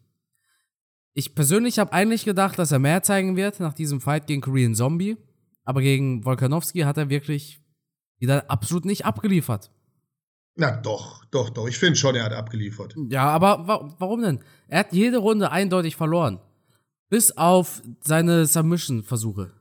Ich 1.18 1.34
persönlich 1.34 1.80
habe 1.80 1.94
eigentlich 1.94 2.26
gedacht, 2.26 2.60
dass 2.60 2.74
er 2.74 2.80
mehr 2.80 3.02
zeigen 3.02 3.38
wird 3.38 3.62
nach 3.62 3.74
diesem 3.74 4.02
Fight 4.02 4.28
gegen 4.28 4.42
Korean 4.42 4.76
Zombie. 4.76 5.16
Aber 5.64 5.82
gegen 5.82 6.26
Volkanovski 6.26 6.82
hat 6.82 6.98
er 6.98 7.10
wirklich 7.10 7.62
wieder 8.20 8.52
absolut 8.52 8.84
nicht 8.84 9.06
abgeliefert. 9.06 9.72
Na 10.58 10.72
doch, 10.76 11.24
doch, 11.32 11.50
doch. 11.50 11.68
Ich 11.68 11.80
finde 11.80 11.96
schon, 11.96 12.16
er 12.16 12.26
hat 12.26 12.34
abgeliefert. 12.34 12.96
Ja, 13.10 13.30
aber 13.30 13.66
wa 13.66 13.96
warum 13.98 14.22
denn? 14.22 14.40
Er 14.68 14.80
hat 14.80 14.92
jede 14.92 15.18
Runde 15.18 15.52
eindeutig 15.52 15.96
verloren. 15.96 16.40
Bis 17.10 17.32
auf 17.32 17.82
seine 18.02 18.46
Submission-Versuche. 18.46 19.52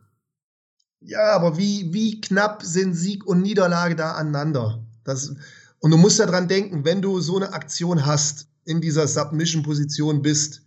Ja, 1.01 1.37
aber 1.37 1.57
wie, 1.57 1.93
wie 1.93 2.21
knapp 2.21 2.63
sind 2.63 2.95
Sieg 2.95 3.25
und 3.27 3.43
Niederlage 3.43 3.95
da 3.95 4.13
aneinander? 4.13 4.85
Das, 5.05 5.35
und 5.79 5.91
du 5.93 5.99
musst 5.99 6.19
ja 6.19 6.27
dran 6.27 6.49
denken, 6.49 6.85
wenn 6.85 7.01
du 7.01 7.21
so 7.21 7.37
eine 7.37 7.53
Aktion 7.53 8.07
hast, 8.07 8.49
in 8.65 8.81
dieser 8.81 9.07
Submission-Position 9.07 10.23
bist, 10.23 10.64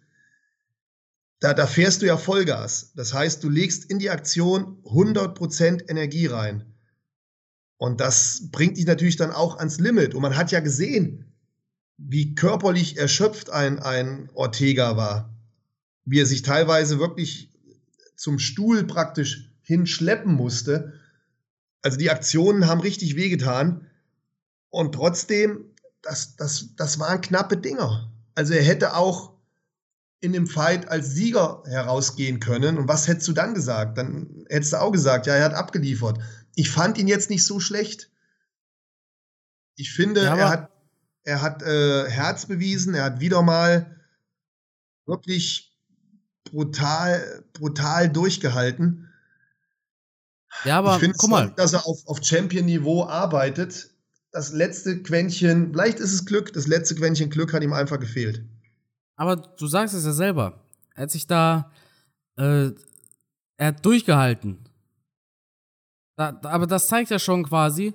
da, 1.40 1.54
da 1.54 1.68
fährst 1.68 2.02
du 2.02 2.06
ja 2.06 2.18
Vollgas. 2.18 2.92
Das 2.96 3.14
heißt, 3.14 3.44
du 3.44 3.50
legst 3.50 3.86
in 3.86 4.00
die 4.00 4.10
Aktion 4.10 4.82
100% 4.84 5.90
Energie 5.90 6.26
rein. 6.28 6.74
Und 7.78 8.02
das 8.02 8.50
bringt 8.52 8.78
dich 8.78 8.88
natürlich 8.88 9.18
dann 9.18 9.32
auch 9.32 9.58
ans 9.58 9.80
Limit. 9.80 10.16
Und 10.16 10.22
man 10.22 10.36
hat 10.36 10.52
ja 10.52 10.62
gesehen, 10.62 11.32
wie 11.98 12.34
körperlich 12.34 12.98
erschöpft 12.98 13.52
ein, 13.52 13.80
ein 13.80 14.30
Ortega 14.34 14.98
war. 14.98 15.36
Wie 16.06 16.20
er 16.20 16.26
sich 16.26 16.42
teilweise 16.42 17.00
wirklich 17.00 17.52
zum 18.16 18.40
Stuhl 18.40 18.86
praktisch 18.86 19.52
hinschleppen 19.62 20.34
musste. 20.34 20.94
Also 21.84 21.98
die 21.98 22.10
Aktionen 22.10 22.66
haben 22.66 22.82
richtig 22.82 23.16
wehgetan. 23.16 23.86
Und 24.70 24.96
trotzdem, 24.96 25.66
das, 26.02 26.36
das, 26.36 26.76
das 26.76 26.98
waren 27.00 27.22
knappe 27.22 27.58
Dinger. 27.58 28.12
Also 28.34 28.54
er 28.54 28.64
hätte 28.64 28.96
auch 28.96 29.37
in 30.20 30.34
dem 30.34 30.48
Fight 30.48 30.90
als 30.90 31.12
Sieger 31.12 31.64
herausgehen 31.68 32.40
können. 32.40 32.78
Und 32.78 32.88
was 32.88 33.08
hättest 33.08 33.28
du 33.28 33.34
dann 33.34 33.54
gesagt? 33.54 33.98
Dann 33.98 34.46
hättest 34.50 34.74
du 34.74 34.82
auch 34.82 34.92
gesagt, 34.92 35.28
ja, 35.28 35.36
er 35.36 35.46
hat 35.46 35.54
abgeliefert. 35.54 36.20
Ich 36.56 36.72
fand 36.72 36.98
ihn 36.98 37.08
jetzt 37.08 37.30
nicht 37.30 37.46
so 37.46 37.60
schlecht. 37.60 38.10
Ich 39.76 39.94
finde, 39.94 40.24
ja, 40.24 40.36
er 40.36 40.50
hat, 40.50 40.72
er 41.24 41.42
hat 41.42 41.62
äh, 41.62 42.10
Herz 42.10 42.48
bewiesen, 42.48 42.96
er 42.96 43.04
hat 43.04 43.20
wieder 43.20 43.44
mal 43.44 43.96
wirklich 45.06 45.78
brutal, 46.46 47.44
brutal 47.54 48.10
durchgehalten. 48.10 49.14
Ja, 50.64 50.80
aber 50.80 51.02
ich 51.02 51.14
guck 51.16 51.30
mal. 51.30 51.54
dass 51.56 51.74
er 51.74 51.86
auf, 51.86 52.08
auf 52.08 52.24
Champion-Niveau 52.24 53.06
arbeitet. 53.06 53.92
Das 54.32 54.52
letzte 54.52 55.04
Quäntchen, 55.04 55.72
vielleicht 55.72 56.00
ist 56.00 56.14
es 56.14 56.26
Glück, 56.26 56.54
das 56.54 56.66
letzte 56.66 56.96
Quäntchen 56.96 57.30
Glück 57.30 57.54
hat 57.54 57.62
ihm 57.62 57.74
einfach 57.74 58.00
gefehlt. 58.00 58.44
Aber 59.18 59.36
du 59.36 59.68
sagst 59.68 59.94
es 59.94 60.06
ja 60.06 60.14
selber. 60.14 60.64
Er 60.96 61.04
hat 61.04 61.12
sich 61.12 61.28
da, 61.28 61.72
äh, 62.38 62.72
er 63.58 63.68
hat 63.68 63.86
durchgehalten. 63.86 64.60
Da, 66.16 66.40
aber 66.44 66.68
das 66.68 66.88
zeigt 66.88 67.10
ja 67.10 67.20
schon 67.20 67.44
quasi, 67.44 67.94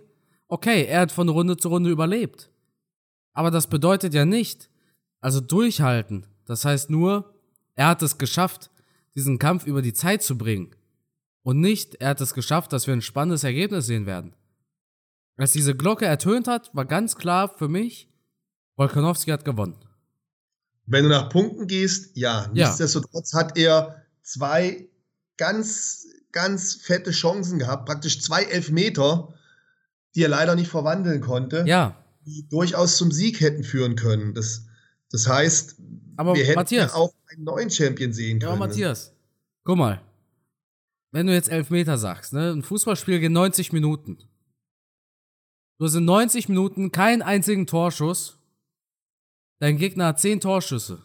okay, 0.48 0.84
er 0.84 1.00
hat 1.00 1.12
von 1.12 1.28
Runde 1.28 1.56
zu 1.56 1.68
Runde 1.68 1.90
überlebt. 1.90 2.50
Aber 3.32 3.50
das 3.50 3.68
bedeutet 3.68 4.12
ja 4.14 4.24
nicht, 4.24 4.68
also 5.20 5.40
durchhalten. 5.40 6.26
Das 6.44 6.64
heißt 6.64 6.90
nur, 6.90 7.34
er 7.74 7.88
hat 7.88 8.02
es 8.02 8.18
geschafft, 8.18 8.70
diesen 9.14 9.38
Kampf 9.38 9.66
über 9.66 9.80
die 9.80 9.94
Zeit 9.94 10.22
zu 10.22 10.36
bringen. 10.36 10.74
Und 11.42 11.60
nicht, 11.60 11.96
er 11.96 12.10
hat 12.10 12.20
es 12.20 12.34
geschafft, 12.34 12.72
dass 12.72 12.86
wir 12.86 12.94
ein 12.94 13.02
spannendes 13.02 13.44
Ergebnis 13.44 13.86
sehen 13.86 14.06
werden. 14.06 14.34
Als 15.36 15.52
diese 15.52 15.74
Glocke 15.74 16.04
ertönt 16.04 16.46
hat, 16.46 16.74
war 16.74 16.84
ganz 16.84 17.16
klar 17.16 17.48
für 17.48 17.68
mich, 17.68 18.08
Volkanovski 18.76 19.30
hat 19.30 19.44
gewonnen. 19.44 19.76
Wenn 20.92 21.04
du 21.04 21.08
nach 21.08 21.30
Punkten 21.30 21.66
gehst, 21.66 22.10
ja. 22.18 22.50
ja. 22.52 22.66
Nichtsdestotrotz 22.66 23.32
hat 23.32 23.56
er 23.56 24.04
zwei 24.22 24.88
ganz, 25.38 26.06
ganz 26.32 26.74
fette 26.74 27.12
Chancen 27.12 27.58
gehabt, 27.58 27.86
praktisch 27.86 28.20
zwei 28.20 28.42
Elfmeter, 28.42 29.32
die 30.14 30.22
er 30.22 30.28
leider 30.28 30.54
nicht 30.54 30.68
verwandeln 30.68 31.22
konnte. 31.22 31.64
Ja. 31.66 31.96
Die 32.26 32.46
durchaus 32.46 32.98
zum 32.98 33.10
Sieg 33.10 33.40
hätten 33.40 33.64
führen 33.64 33.96
können. 33.96 34.34
Das, 34.34 34.66
das 35.10 35.26
heißt, 35.26 35.76
aber 36.16 36.34
wir 36.34 36.44
hätten 36.44 36.56
Matthias, 36.56 36.92
auch 36.92 37.14
einen 37.30 37.44
neuen 37.44 37.70
Champion 37.70 38.12
sehen 38.12 38.38
können. 38.38 38.52
Ja, 38.52 38.58
Matthias, 38.58 39.14
guck 39.64 39.78
mal. 39.78 40.02
Wenn 41.10 41.26
du 41.26 41.32
jetzt 41.32 41.48
Elfmeter 41.48 41.96
sagst, 41.96 42.34
ne? 42.34 42.52
Ein 42.52 42.62
Fußballspiel 42.62 43.18
geht 43.18 43.32
90 43.32 43.72
Minuten. 43.72 44.18
Du 45.78 45.86
hast 45.86 45.94
in 45.94 46.04
90 46.04 46.50
Minuten 46.50 46.92
keinen 46.92 47.22
einzigen 47.22 47.66
Torschuss 47.66 48.41
Dein 49.62 49.76
Gegner 49.76 50.06
hat 50.06 50.18
10 50.18 50.40
Torschüsse. 50.40 50.98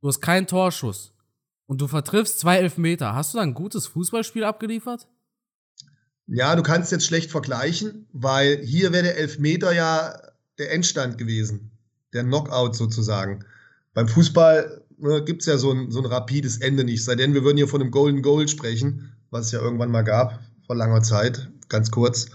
Du 0.00 0.08
hast 0.08 0.22
keinen 0.22 0.46
Torschuss. 0.46 1.12
Und 1.66 1.82
du 1.82 1.88
vertriffst 1.88 2.40
zwei 2.40 2.56
Elfmeter. 2.56 3.14
Hast 3.14 3.34
du 3.34 3.36
da 3.36 3.42
ein 3.42 3.52
gutes 3.52 3.86
Fußballspiel 3.86 4.44
abgeliefert? 4.44 5.08
Ja, 6.26 6.56
du 6.56 6.62
kannst 6.62 6.90
jetzt 6.90 7.04
schlecht 7.04 7.30
vergleichen, 7.30 8.06
weil 8.14 8.64
hier 8.64 8.94
wäre 8.94 9.02
der 9.02 9.18
Elfmeter 9.18 9.74
ja 9.74 10.18
der 10.56 10.72
Endstand 10.72 11.18
gewesen. 11.18 11.70
Der 12.14 12.24
Knockout 12.24 12.76
sozusagen. 12.76 13.44
Beim 13.92 14.08
Fußball 14.08 14.82
ne, 14.96 15.22
gibt 15.22 15.42
es 15.42 15.46
ja 15.46 15.58
so 15.58 15.70
ein, 15.70 15.90
so 15.90 15.98
ein 15.98 16.06
rapides 16.06 16.62
Ende 16.62 16.84
nicht. 16.84 17.04
Sei 17.04 17.14
denn, 17.14 17.34
wir 17.34 17.44
würden 17.44 17.58
hier 17.58 17.68
von 17.68 17.82
einem 17.82 17.90
Golden 17.90 18.22
Goal 18.22 18.48
sprechen, 18.48 19.12
was 19.28 19.44
es 19.44 19.52
ja 19.52 19.60
irgendwann 19.60 19.90
mal 19.90 20.00
gab, 20.00 20.40
vor 20.66 20.76
langer 20.76 21.02
Zeit, 21.02 21.50
ganz 21.68 21.90
kurz. 21.90 22.30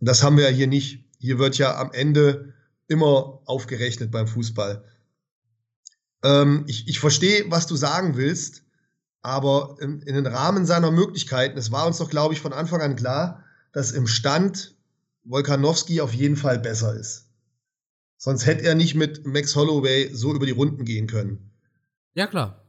Das 0.00 0.22
haben 0.22 0.38
wir 0.38 0.44
ja 0.44 0.56
hier 0.56 0.66
nicht. 0.66 1.04
Hier 1.18 1.38
wird 1.38 1.58
ja 1.58 1.78
am 1.78 1.92
Ende 1.92 2.51
immer 2.88 3.40
aufgerechnet 3.46 4.10
beim 4.10 4.26
Fußball. 4.26 4.84
Ähm, 6.22 6.64
ich, 6.66 6.88
ich 6.88 7.00
verstehe, 7.00 7.44
was 7.48 7.66
du 7.66 7.76
sagen 7.76 8.16
willst, 8.16 8.62
aber 9.22 9.76
in, 9.80 10.02
in 10.02 10.14
den 10.14 10.26
Rahmen 10.26 10.66
seiner 10.66 10.90
Möglichkeiten, 10.90 11.58
es 11.58 11.72
war 11.72 11.86
uns 11.86 11.98
doch, 11.98 12.10
glaube 12.10 12.34
ich, 12.34 12.40
von 12.40 12.52
Anfang 12.52 12.80
an 12.80 12.96
klar, 12.96 13.44
dass 13.72 13.92
im 13.92 14.06
Stand 14.06 14.74
Volkanowski 15.24 16.00
auf 16.00 16.12
jeden 16.12 16.36
Fall 16.36 16.58
besser 16.58 16.94
ist. 16.94 17.28
Sonst 18.18 18.46
hätte 18.46 18.64
er 18.64 18.74
nicht 18.74 18.94
mit 18.94 19.26
Max 19.26 19.56
Holloway 19.56 20.10
so 20.12 20.34
über 20.34 20.46
die 20.46 20.52
Runden 20.52 20.84
gehen 20.84 21.06
können. 21.06 21.50
Ja, 22.14 22.26
klar. 22.26 22.64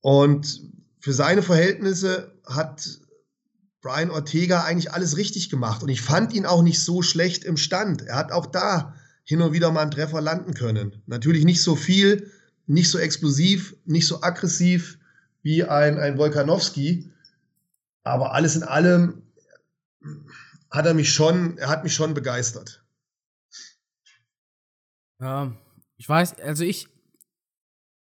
Und 0.00 0.62
für 0.98 1.12
seine 1.12 1.42
Verhältnisse 1.42 2.32
hat 2.46 3.00
Brian 3.80 4.10
Ortega 4.10 4.64
eigentlich 4.64 4.92
alles 4.92 5.16
richtig 5.16 5.50
gemacht. 5.50 5.82
Und 5.82 5.88
ich 5.88 6.00
fand 6.00 6.32
ihn 6.32 6.46
auch 6.46 6.62
nicht 6.62 6.80
so 6.80 7.02
schlecht 7.02 7.44
im 7.44 7.56
Stand. 7.56 8.02
Er 8.02 8.16
hat 8.16 8.32
auch 8.32 8.46
da 8.46 8.94
hin 9.26 9.42
und 9.42 9.52
wieder 9.52 9.72
mal 9.72 9.82
einen 9.82 9.90
Treffer 9.90 10.20
landen 10.20 10.54
können. 10.54 11.02
Natürlich 11.06 11.44
nicht 11.44 11.60
so 11.60 11.74
viel, 11.74 12.30
nicht 12.66 12.88
so 12.88 12.98
explosiv, 12.98 13.76
nicht 13.84 14.06
so 14.06 14.22
aggressiv 14.22 14.98
wie 15.42 15.64
ein, 15.64 15.98
ein 15.98 16.16
Volkanowski. 16.16 17.10
Aber 18.04 18.34
alles 18.34 18.54
in 18.54 18.62
allem 18.62 19.22
hat 20.70 20.86
er 20.86 20.94
mich 20.94 21.12
schon, 21.12 21.58
er 21.58 21.68
hat 21.68 21.82
mich 21.82 21.92
schon 21.92 22.14
begeistert. 22.14 22.84
Ja, 25.20 25.56
ich 25.96 26.08
weiß, 26.08 26.38
also 26.38 26.62
ich, 26.62 26.86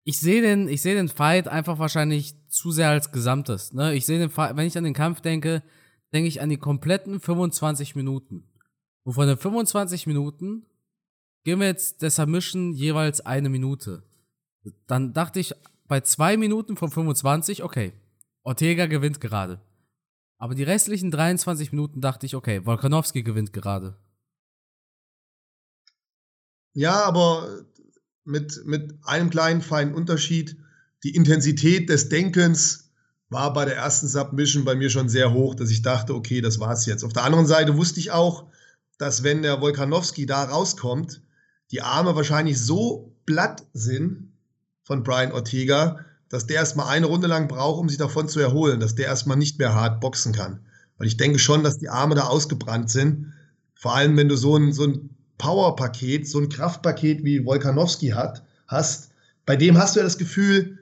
ich 0.04 0.20
sehe 0.20 0.40
den, 0.40 0.68
ich 0.68 0.82
den 0.82 1.08
Fight 1.08 1.48
einfach 1.48 1.80
wahrscheinlich 1.80 2.36
zu 2.48 2.70
sehr 2.70 2.90
als 2.90 3.10
Gesamtes. 3.10 3.72
Ne? 3.72 3.94
Ich 3.94 4.06
sehe 4.06 4.20
den 4.20 4.30
Fight, 4.30 4.56
wenn 4.56 4.66
ich 4.68 4.78
an 4.78 4.84
den 4.84 4.94
Kampf 4.94 5.20
denke, 5.20 5.64
denke 6.12 6.28
ich 6.28 6.40
an 6.40 6.48
die 6.48 6.58
kompletten 6.58 7.18
25 7.18 7.96
Minuten. 7.96 8.44
Und 9.02 9.14
von 9.14 9.26
den 9.26 9.36
25 9.36 10.06
Minuten 10.06 10.64
geben 11.48 11.62
wir 11.62 11.68
jetzt 11.68 12.02
der 12.02 12.10
Submission 12.10 12.74
jeweils 12.74 13.22
eine 13.22 13.48
Minute. 13.48 14.02
Dann 14.86 15.14
dachte 15.14 15.40
ich 15.40 15.54
bei 15.86 16.02
zwei 16.02 16.36
Minuten 16.36 16.76
von 16.76 16.90
25, 16.90 17.62
okay, 17.62 17.94
Ortega 18.42 18.84
gewinnt 18.84 19.18
gerade. 19.18 19.58
Aber 20.36 20.54
die 20.54 20.62
restlichen 20.62 21.10
23 21.10 21.72
Minuten 21.72 22.02
dachte 22.02 22.26
ich, 22.26 22.34
okay, 22.34 22.66
Volkanowski 22.66 23.22
gewinnt 23.22 23.54
gerade. 23.54 23.96
Ja, 26.74 27.02
aber 27.04 27.64
mit, 28.24 28.66
mit 28.66 28.98
einem 29.04 29.30
kleinen 29.30 29.62
feinen 29.62 29.94
Unterschied. 29.94 30.58
Die 31.02 31.14
Intensität 31.14 31.88
des 31.88 32.10
Denkens 32.10 32.92
war 33.30 33.54
bei 33.54 33.64
der 33.64 33.76
ersten 33.76 34.06
Submission 34.06 34.66
bei 34.66 34.74
mir 34.74 34.90
schon 34.90 35.08
sehr 35.08 35.32
hoch, 35.32 35.54
dass 35.54 35.70
ich 35.70 35.80
dachte, 35.80 36.14
okay, 36.14 36.42
das 36.42 36.60
war's 36.60 36.84
jetzt. 36.84 37.04
Auf 37.04 37.14
der 37.14 37.24
anderen 37.24 37.46
Seite 37.46 37.78
wusste 37.78 38.00
ich 38.00 38.10
auch, 38.10 38.52
dass 38.98 39.22
wenn 39.22 39.40
der 39.40 39.62
Volkanowski 39.62 40.26
da 40.26 40.44
rauskommt, 40.44 41.22
die 41.70 41.82
Arme 41.82 42.16
wahrscheinlich 42.16 42.60
so 42.60 43.14
platt 43.26 43.66
sind 43.72 44.32
von 44.82 45.02
Brian 45.02 45.32
Ortega, 45.32 46.04
dass 46.28 46.46
der 46.46 46.56
erstmal 46.56 46.88
eine 46.88 47.06
Runde 47.06 47.26
lang 47.26 47.48
braucht, 47.48 47.80
um 47.80 47.88
sich 47.88 47.98
davon 47.98 48.28
zu 48.28 48.40
erholen, 48.40 48.80
dass 48.80 48.94
der 48.94 49.06
erstmal 49.06 49.36
nicht 49.36 49.58
mehr 49.58 49.74
hart 49.74 50.00
boxen 50.00 50.32
kann. 50.32 50.60
Weil 50.96 51.06
ich 51.06 51.16
denke 51.16 51.38
schon, 51.38 51.62
dass 51.62 51.78
die 51.78 51.88
Arme 51.88 52.14
da 52.14 52.24
ausgebrannt 52.24 52.90
sind. 52.90 53.32
Vor 53.74 53.94
allem, 53.94 54.16
wenn 54.16 54.28
du 54.28 54.36
so 54.36 54.56
ein, 54.56 54.72
so 54.72 54.84
ein 54.84 55.10
Power-Paket, 55.38 56.28
so 56.28 56.38
ein 56.38 56.48
Kraftpaket 56.48 57.24
wie 57.24 57.44
Volkanowski 57.44 58.08
hat, 58.08 58.44
hast, 58.66 59.10
bei 59.46 59.56
dem 59.56 59.78
hast 59.78 59.94
du 59.94 60.00
ja 60.00 60.04
das 60.04 60.18
Gefühl, 60.18 60.78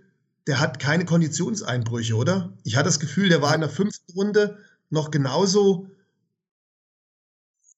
der 0.47 0.61
hat 0.61 0.79
keine 0.79 1.05
Konditionseinbrüche, 1.05 2.15
oder? 2.15 2.53
Ich 2.65 2.77
hatte 2.77 2.87
das 2.87 3.01
Gefühl, 3.01 3.29
der 3.29 3.43
war 3.43 3.55
in 3.55 3.61
der 3.61 3.71
fünften 3.71 4.13
Runde 4.13 4.59
noch 4.91 5.11
genauso, 5.11 5.89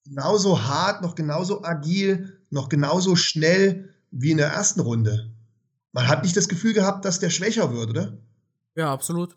genauso 0.05 0.63
hart, 0.63 1.03
noch 1.03 1.15
genauso 1.15 1.65
agil, 1.65 2.38
noch 2.51 2.69
genauso 2.69 3.17
schnell 3.17 3.95
wie 4.11 4.31
in 4.31 4.39
der 4.39 4.49
ersten 4.49 4.81
Runde. 4.81 5.31
Man 5.93 6.09
hat 6.09 6.23
nicht 6.23 6.37
das 6.37 6.49
Gefühl 6.49 6.75
gehabt, 6.75 7.05
dass 7.05 7.21
der 7.21 7.31
schwächer 7.31 7.73
wird, 7.73 7.91
oder? 7.91 8.19
Ja, 8.75 8.93
absolut. 8.93 9.37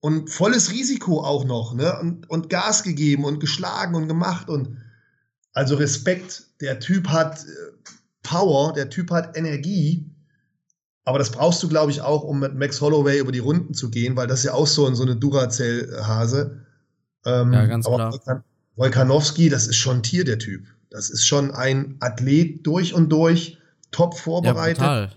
Und 0.00 0.30
volles 0.30 0.72
Risiko 0.72 1.22
auch 1.22 1.44
noch, 1.44 1.74
ne? 1.74 1.98
Und, 2.00 2.28
und 2.28 2.50
Gas 2.50 2.82
gegeben 2.82 3.24
und 3.24 3.40
geschlagen 3.40 3.94
und 3.94 4.08
gemacht 4.08 4.48
und 4.48 4.76
also 5.52 5.76
Respekt. 5.76 6.44
Der 6.60 6.80
Typ 6.80 7.08
hat 7.08 7.44
äh, 7.44 7.48
Power, 8.22 8.72
der 8.72 8.90
Typ 8.90 9.10
hat 9.10 9.36
Energie. 9.36 10.10
Aber 11.04 11.18
das 11.18 11.30
brauchst 11.30 11.62
du, 11.62 11.68
glaube 11.68 11.92
ich, 11.92 12.02
auch, 12.02 12.24
um 12.24 12.40
mit 12.40 12.54
Max 12.56 12.80
Holloway 12.80 13.18
über 13.18 13.32
die 13.32 13.38
Runden 13.38 13.72
zu 13.74 13.90
gehen, 13.90 14.16
weil 14.16 14.26
das 14.26 14.40
ist 14.40 14.44
ja 14.46 14.54
auch 14.54 14.66
so, 14.66 14.92
so 14.94 15.04
eine 15.04 15.16
Duracell-Hase. 15.16 16.60
Ähm, 17.24 17.52
ja, 17.52 17.66
ganz 17.66 17.86
klar. 17.86 18.44
Volkanowski, 18.74 19.48
das 19.48 19.66
ist 19.66 19.76
schon 19.76 19.98
ein 19.98 20.02
Tier, 20.02 20.24
der 20.24 20.38
Typ. 20.38 20.66
Das 20.96 21.10
ist 21.10 21.26
schon 21.26 21.50
ein 21.50 21.98
Athlet 22.00 22.66
durch 22.66 22.94
und 22.94 23.10
durch, 23.10 23.58
top 23.90 24.16
vorbereitet. 24.16 24.82
Ja, 24.82 25.10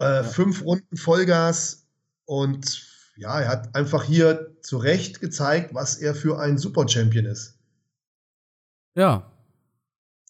äh, 0.00 0.04
ja. 0.04 0.22
Fünf 0.22 0.64
Runden 0.64 0.96
Vollgas 0.96 1.86
und 2.24 2.82
ja, 3.18 3.40
er 3.42 3.48
hat 3.48 3.74
einfach 3.74 4.04
hier 4.04 4.56
zu 4.62 4.78
Recht 4.78 5.20
gezeigt, 5.20 5.74
was 5.74 5.96
er 5.96 6.14
für 6.14 6.40
ein 6.40 6.56
Super-Champion 6.56 7.26
ist. 7.26 7.58
Ja. 8.94 9.30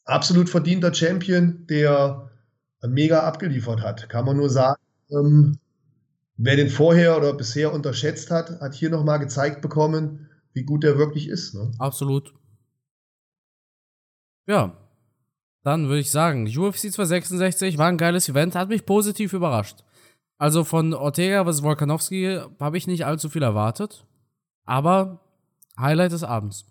absolut 0.04 0.48
verdienter 0.48 0.92
Champion, 0.92 1.64
der 1.68 2.28
mega 2.82 3.20
abgeliefert 3.20 3.82
hat. 3.82 4.08
Kann 4.08 4.24
man 4.24 4.36
nur 4.36 4.50
sagen, 4.50 4.82
ähm, 5.12 5.58
wer 6.36 6.56
den 6.56 6.70
vorher 6.70 7.16
oder 7.16 7.34
bisher 7.34 7.72
unterschätzt 7.72 8.32
hat, 8.32 8.60
hat 8.60 8.74
hier 8.74 8.90
nochmal 8.90 9.20
gezeigt 9.20 9.62
bekommen, 9.62 10.28
wie 10.54 10.64
gut 10.64 10.82
er 10.82 10.98
wirklich 10.98 11.28
ist. 11.28 11.54
Ne? 11.54 11.70
Absolut. 11.78 12.34
Ja, 14.48 14.74
dann 15.62 15.88
würde 15.88 16.00
ich 16.00 16.10
sagen, 16.10 16.46
UFC 16.46 16.90
266 16.90 17.76
war 17.76 17.88
ein 17.88 17.98
geiles 17.98 18.28
Event, 18.30 18.54
hat 18.54 18.70
mich 18.70 18.86
positiv 18.86 19.34
überrascht. 19.34 19.84
Also 20.38 20.64
von 20.64 20.94
Ortega 20.94 21.44
vs. 21.44 21.62
Volkanovski 21.62 22.40
habe 22.58 22.78
ich 22.78 22.86
nicht 22.86 23.04
allzu 23.04 23.28
viel 23.28 23.42
erwartet, 23.42 24.06
aber 24.64 25.20
Highlight 25.78 26.12
des 26.12 26.24
Abends. 26.24 26.64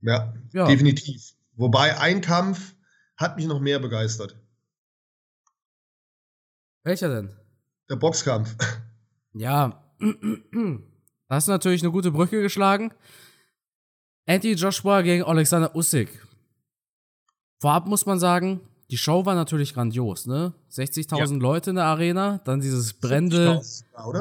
Ja, 0.00 0.32
ja, 0.52 0.66
definitiv. 0.66 1.34
Wobei 1.54 1.98
ein 1.98 2.22
Kampf 2.22 2.74
hat 3.18 3.36
mich 3.36 3.46
noch 3.46 3.60
mehr 3.60 3.78
begeistert. 3.78 4.36
Welcher 6.84 7.08
denn? 7.08 7.36
Der 7.90 7.96
Boxkampf. 7.96 8.56
Ja, 9.34 9.82
das 11.28 11.44
ist 11.44 11.48
natürlich 11.48 11.82
eine 11.82 11.92
gute 11.92 12.10
Brücke 12.10 12.40
geschlagen. 12.40 12.92
Anti 14.26 14.52
Joshua 14.54 15.02
gegen 15.02 15.22
Alexander 15.24 15.74
Usyk. 15.74 16.08
Vorab 17.60 17.86
muss 17.86 18.06
man 18.06 18.18
sagen, 18.18 18.60
die 18.90 18.98
Show 18.98 19.24
war 19.24 19.34
natürlich 19.34 19.72
grandios, 19.74 20.26
ne? 20.26 20.52
60.000 20.70 21.18
ja. 21.18 21.36
Leute 21.38 21.70
in 21.70 21.76
der 21.76 21.86
Arena, 21.86 22.38
dann 22.44 22.60
dieses 22.60 22.92
brennende? 22.92 23.60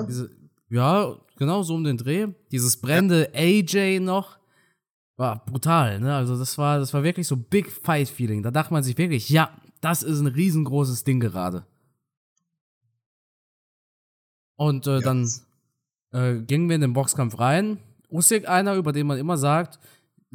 Diese, 0.08 0.30
ja, 0.70 1.16
genau 1.38 1.64
so 1.64 1.76
um 1.76 1.84
den 1.84 1.98
Dreh, 1.98 2.28
dieses 2.52 2.80
brennende 2.80 3.30
ja. 3.34 3.40
AJ 3.40 4.00
noch, 4.00 4.38
war 5.18 5.46
brutal, 5.46 6.00
ne? 6.00 6.16
Also 6.16 6.38
das 6.38 6.58
war, 6.58 6.80
das 6.80 6.94
war 6.94 7.04
wirklich 7.04 7.28
so 7.28 7.36
Big 7.38 7.72
Fight 7.72 8.10
Feeling. 8.10 8.44
Da 8.44 8.52
dachte 8.52 8.74
man 8.74 8.84
sich 8.84 8.98
wirklich, 8.98 9.30
ja, 9.30 9.50
das 9.82 10.04
ist 10.04 10.20
ein 10.20 10.28
riesengroßes 10.28 11.04
Ding 11.04 11.20
gerade. 11.20 11.66
Und 14.56 14.88
äh, 14.88 14.96
ja. 14.96 15.02
dann 15.02 15.30
äh, 16.12 16.42
gingen 16.42 16.70
wir 16.70 16.76
in 16.76 16.82
den 16.82 16.94
Boxkampf 16.94 17.40
rein. 17.40 17.80
Usyk 18.10 18.48
einer, 18.48 18.76
über 18.76 18.94
den 18.94 19.08
man 19.08 19.18
immer 19.18 19.38
sagt, 19.38 19.80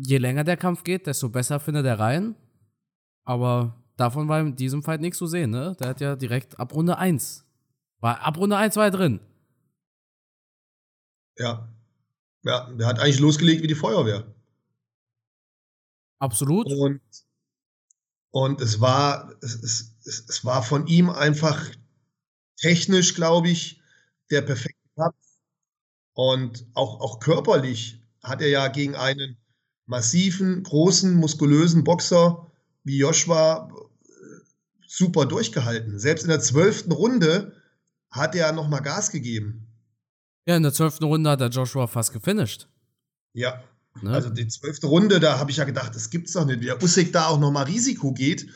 je 0.02 0.18
länger 0.18 0.44
der 0.44 0.56
Kampf 0.56 0.84
geht, 0.84 1.06
desto 1.06 1.28
besser 1.28 1.60
findet 1.60 1.86
er 1.86 1.98
rein. 1.98 2.34
Aber 3.24 3.74
davon 3.96 4.28
war 4.28 4.40
in 4.40 4.56
diesem 4.56 4.82
Fight 4.82 5.00
nichts 5.00 5.18
zu 5.18 5.26
sehen, 5.26 5.50
ne? 5.50 5.76
Der 5.78 5.88
hat 5.88 6.00
ja 6.00 6.16
direkt 6.16 6.58
ab 6.58 6.74
Runde 6.74 6.98
1. 6.98 7.44
War, 8.00 8.20
ab 8.20 8.36
Runde 8.38 8.56
1 8.56 8.76
war 8.76 8.84
er 8.84 8.90
drin. 8.90 9.20
Ja. 11.38 11.68
Ja, 12.42 12.70
der 12.70 12.86
hat 12.86 12.98
eigentlich 12.98 13.20
losgelegt 13.20 13.62
wie 13.62 13.66
die 13.66 13.74
Feuerwehr. 13.74 14.26
Absolut. 16.18 16.66
Und, 16.66 17.00
und 18.30 18.60
es 18.60 18.80
war, 18.80 19.34
es, 19.42 19.54
es, 19.54 19.94
es 20.28 20.44
war 20.44 20.62
von 20.62 20.86
ihm 20.86 21.10
einfach 21.10 21.62
technisch, 22.56 23.14
glaube 23.14 23.50
ich, 23.50 23.82
der 24.30 24.42
perfekte 24.42 24.88
Kampf. 24.96 25.16
Und 26.14 26.66
auch, 26.74 27.00
auch 27.00 27.20
körperlich 27.20 28.02
hat 28.22 28.42
er 28.42 28.48
ja 28.48 28.68
gegen 28.68 28.94
einen 28.94 29.39
massiven, 29.90 30.62
großen, 30.62 31.14
muskulösen 31.14 31.84
Boxer 31.84 32.46
wie 32.84 32.96
Joshua 32.96 33.68
äh, 33.68 34.10
super 34.86 35.26
durchgehalten. 35.26 35.98
Selbst 35.98 36.22
in 36.22 36.28
der 36.28 36.40
zwölften 36.40 36.92
Runde 36.92 37.52
hat 38.10 38.34
er 38.34 38.52
noch 38.52 38.68
mal 38.68 38.80
Gas 38.80 39.10
gegeben. 39.10 39.66
Ja, 40.46 40.56
in 40.56 40.62
der 40.62 40.72
zwölften 40.72 41.04
Runde 41.04 41.28
hat 41.28 41.40
er 41.40 41.48
Joshua 41.48 41.86
fast 41.86 42.12
gefinisht. 42.12 42.68
Ja. 43.34 43.62
Ne? 44.00 44.12
Also 44.12 44.30
die 44.30 44.46
zwölfte 44.46 44.86
Runde, 44.86 45.18
da 45.20 45.38
habe 45.38 45.50
ich 45.50 45.58
ja 45.58 45.64
gedacht, 45.64 45.94
das 45.94 46.10
gibt's 46.10 46.32
doch 46.32 46.46
nicht. 46.46 46.60
Wie 46.60 46.66
der 46.66 46.82
Usyk 46.82 47.12
da 47.12 47.26
auch 47.26 47.40
noch 47.40 47.50
mal 47.50 47.64
Risiko 47.64 48.12
geht. 48.12 48.46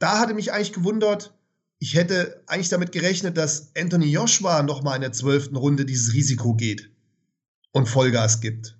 Da 0.00 0.18
hatte 0.18 0.34
mich 0.34 0.52
eigentlich 0.52 0.72
gewundert, 0.72 1.32
ich 1.78 1.94
hätte 1.94 2.42
eigentlich 2.48 2.68
damit 2.68 2.90
gerechnet, 2.90 3.36
dass 3.36 3.70
Anthony 3.76 4.06
Joshua 4.06 4.62
noch 4.64 4.82
mal 4.82 4.96
in 4.96 5.02
der 5.02 5.12
zwölften 5.12 5.56
Runde 5.56 5.84
dieses 5.84 6.12
Risiko 6.12 6.54
geht 6.54 6.90
und 7.70 7.88
Vollgas 7.88 8.40
gibt. 8.40 8.76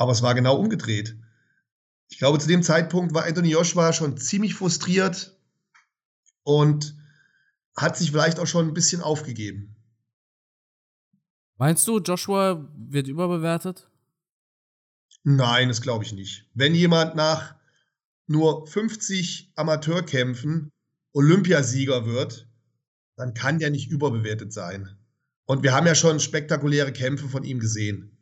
Aber 0.00 0.12
es 0.12 0.22
war 0.22 0.34
genau 0.34 0.56
umgedreht. 0.56 1.14
Ich 2.08 2.16
glaube, 2.16 2.38
zu 2.38 2.48
dem 2.48 2.62
Zeitpunkt 2.62 3.12
war 3.12 3.26
Anthony 3.26 3.50
Joshua 3.50 3.92
schon 3.92 4.16
ziemlich 4.16 4.54
frustriert 4.54 5.38
und 6.42 6.96
hat 7.76 7.98
sich 7.98 8.10
vielleicht 8.10 8.40
auch 8.40 8.46
schon 8.46 8.68
ein 8.68 8.72
bisschen 8.72 9.02
aufgegeben. 9.02 9.76
Meinst 11.58 11.86
du, 11.86 11.98
Joshua 12.00 12.66
wird 12.74 13.08
überbewertet? 13.08 13.90
Nein, 15.22 15.68
das 15.68 15.82
glaube 15.82 16.02
ich 16.02 16.14
nicht. 16.14 16.48
Wenn 16.54 16.74
jemand 16.74 17.14
nach 17.14 17.56
nur 18.26 18.66
50 18.66 19.52
Amateurkämpfen 19.54 20.70
Olympiasieger 21.12 22.06
wird, 22.06 22.48
dann 23.16 23.34
kann 23.34 23.58
der 23.58 23.68
nicht 23.68 23.90
überbewertet 23.90 24.50
sein. 24.50 24.96
Und 25.44 25.62
wir 25.62 25.74
haben 25.74 25.86
ja 25.86 25.94
schon 25.94 26.20
spektakuläre 26.20 26.94
Kämpfe 26.94 27.28
von 27.28 27.44
ihm 27.44 27.60
gesehen 27.60 28.16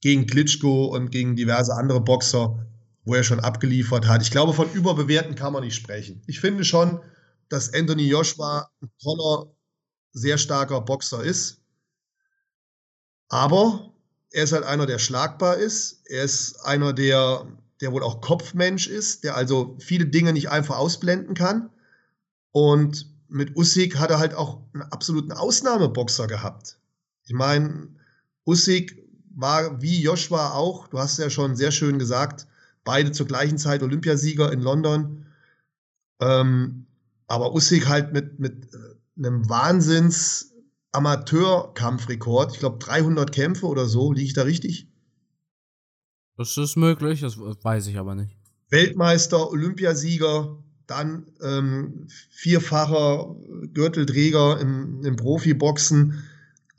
gegen 0.00 0.26
Klitschko 0.26 0.86
und 0.86 1.10
gegen 1.10 1.36
diverse 1.36 1.74
andere 1.74 2.00
Boxer, 2.00 2.66
wo 3.04 3.14
er 3.14 3.22
schon 3.22 3.40
abgeliefert 3.40 4.06
hat. 4.06 4.22
Ich 4.22 4.30
glaube, 4.30 4.52
von 4.54 4.72
Überbewerten 4.72 5.34
kann 5.34 5.52
man 5.52 5.62
nicht 5.62 5.74
sprechen. 5.74 6.22
Ich 6.26 6.40
finde 6.40 6.64
schon, 6.64 7.00
dass 7.48 7.72
Anthony 7.74 8.08
Joshua 8.08 8.70
ein 8.82 8.90
toller, 9.02 9.52
sehr 10.12 10.38
starker 10.38 10.80
Boxer 10.80 11.22
ist. 11.22 11.60
Aber 13.28 13.92
er 14.32 14.44
ist 14.44 14.52
halt 14.52 14.64
einer, 14.64 14.86
der 14.86 14.98
schlagbar 14.98 15.56
ist. 15.56 16.02
Er 16.06 16.24
ist 16.24 16.56
einer, 16.64 16.92
der, 16.92 17.46
der 17.80 17.92
wohl 17.92 18.02
auch 18.02 18.20
Kopfmensch 18.20 18.88
ist, 18.88 19.24
der 19.24 19.36
also 19.36 19.76
viele 19.80 20.06
Dinge 20.06 20.32
nicht 20.32 20.50
einfach 20.50 20.78
ausblenden 20.78 21.34
kann. 21.34 21.70
Und 22.52 23.06
mit 23.28 23.56
Usyk 23.56 23.98
hat 23.98 24.10
er 24.10 24.18
halt 24.18 24.34
auch 24.34 24.62
einen 24.72 24.82
absoluten 24.82 25.32
Ausnahmeboxer 25.32 26.26
gehabt. 26.26 26.78
Ich 27.24 27.32
meine, 27.32 27.88
Usyk 28.46 28.99
war 29.40 29.80
wie 29.82 30.02
Joshua 30.02 30.52
auch, 30.52 30.88
du 30.88 30.98
hast 30.98 31.18
ja 31.18 31.30
schon 31.30 31.56
sehr 31.56 31.70
schön 31.70 31.98
gesagt, 31.98 32.46
beide 32.84 33.12
zur 33.12 33.26
gleichen 33.26 33.58
Zeit 33.58 33.82
Olympiasieger 33.82 34.52
in 34.52 34.60
London. 34.60 35.26
Ähm, 36.20 36.86
aber 37.26 37.54
Usyk 37.54 37.88
halt 37.88 38.12
mit, 38.12 38.38
mit 38.38 38.74
äh, 38.74 38.78
einem 39.18 39.48
Wahnsinns 39.48 40.52
Amateurkampfrekord. 40.92 42.52
Ich 42.52 42.58
glaube 42.58 42.78
300 42.78 43.32
Kämpfe 43.32 43.66
oder 43.66 43.86
so, 43.86 44.12
liege 44.12 44.26
ich 44.26 44.34
da 44.34 44.42
richtig? 44.42 44.88
Das 46.36 46.56
ist 46.56 46.76
möglich, 46.76 47.20
das 47.20 47.38
weiß 47.38 47.86
ich 47.86 47.98
aber 47.98 48.14
nicht. 48.14 48.36
Weltmeister, 48.70 49.50
Olympiasieger, 49.50 50.58
dann 50.86 51.26
ähm, 51.42 52.08
vierfacher 52.30 53.36
Gürtelträger 53.72 54.60
im, 54.60 55.04
im 55.04 55.16
Profiboxen. 55.16 56.24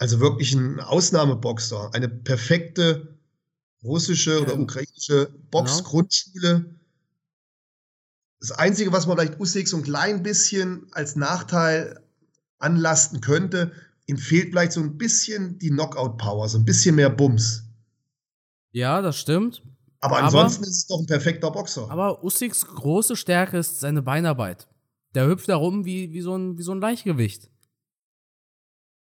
Also 0.01 0.19
wirklich 0.19 0.51
ein 0.55 0.79
Ausnahmeboxer, 0.79 1.91
eine 1.93 2.09
perfekte 2.09 3.19
russische 3.83 4.41
oder 4.41 4.57
ukrainische 4.57 5.31
Boxgrundschule. 5.51 6.73
Das 8.39 8.51
Einzige, 8.51 8.91
was 8.91 9.05
man 9.05 9.15
vielleicht 9.15 9.39
Usyk 9.39 9.67
so 9.67 9.77
ein 9.77 9.83
klein 9.83 10.23
bisschen 10.23 10.87
als 10.93 11.15
Nachteil 11.15 12.01
anlasten 12.57 13.21
könnte, 13.21 13.73
ihm 14.07 14.17
fehlt 14.17 14.49
vielleicht 14.49 14.71
so 14.71 14.81
ein 14.81 14.97
bisschen 14.97 15.59
die 15.59 15.69
Knockout-Power, 15.69 16.49
so 16.49 16.57
ein 16.57 16.65
bisschen 16.65 16.95
mehr 16.95 17.11
Bums. 17.11 17.65
Ja, 18.71 19.03
das 19.03 19.19
stimmt. 19.19 19.61
Aber, 19.99 20.17
aber 20.17 20.25
ansonsten 20.25 20.63
ist 20.63 20.77
es 20.77 20.87
doch 20.87 20.99
ein 20.99 21.05
perfekter 21.05 21.51
Boxer. 21.51 21.91
Aber 21.91 22.23
Usyks 22.23 22.65
große 22.65 23.15
Stärke 23.15 23.59
ist 23.59 23.81
seine 23.81 24.01
Beinarbeit. 24.01 24.67
Der 25.13 25.27
hüpft 25.27 25.47
da 25.47 25.57
rum 25.57 25.85
wie, 25.85 26.11
wie, 26.11 26.21
so 26.21 26.35
ein, 26.35 26.57
wie 26.57 26.63
so 26.63 26.71
ein 26.71 26.81
Leichtgewicht. 26.81 27.51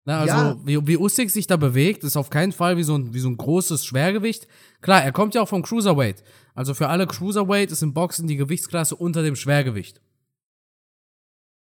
Na, 0.05 0.21
also, 0.21 0.35
ja. 0.35 0.57
wie, 0.65 0.87
wie 0.87 0.97
Usyk 0.97 1.31
sich 1.31 1.47
da 1.47 1.57
bewegt, 1.57 2.03
ist 2.03 2.17
auf 2.17 2.29
keinen 2.29 2.53
Fall 2.53 2.77
wie 2.77 2.83
so, 2.83 2.97
ein, 2.97 3.15
wie 3.15 3.21
so 3.21 3.29
ein 3.29 3.37
großes 3.37 3.85
Schwergewicht. 3.85 4.49
Klar, 4.81 5.03
er 5.03 5.13
kommt 5.13 5.35
ja 5.35 5.43
auch 5.43 5.49
vom 5.49 5.63
Cruiserweight. 5.63 6.25
Also 6.55 6.75
für 6.75 6.89
alle 6.89 7.07
Cruiserweight 7.07 7.71
ist 7.71 7.83
im 7.83 7.95
Boxen 7.95 8.27
die 8.27 8.37
Gewichtsklasse 8.37 8.97
unter 8.97 9.23
dem 9.23 9.37
Schwergewicht. 9.37 10.01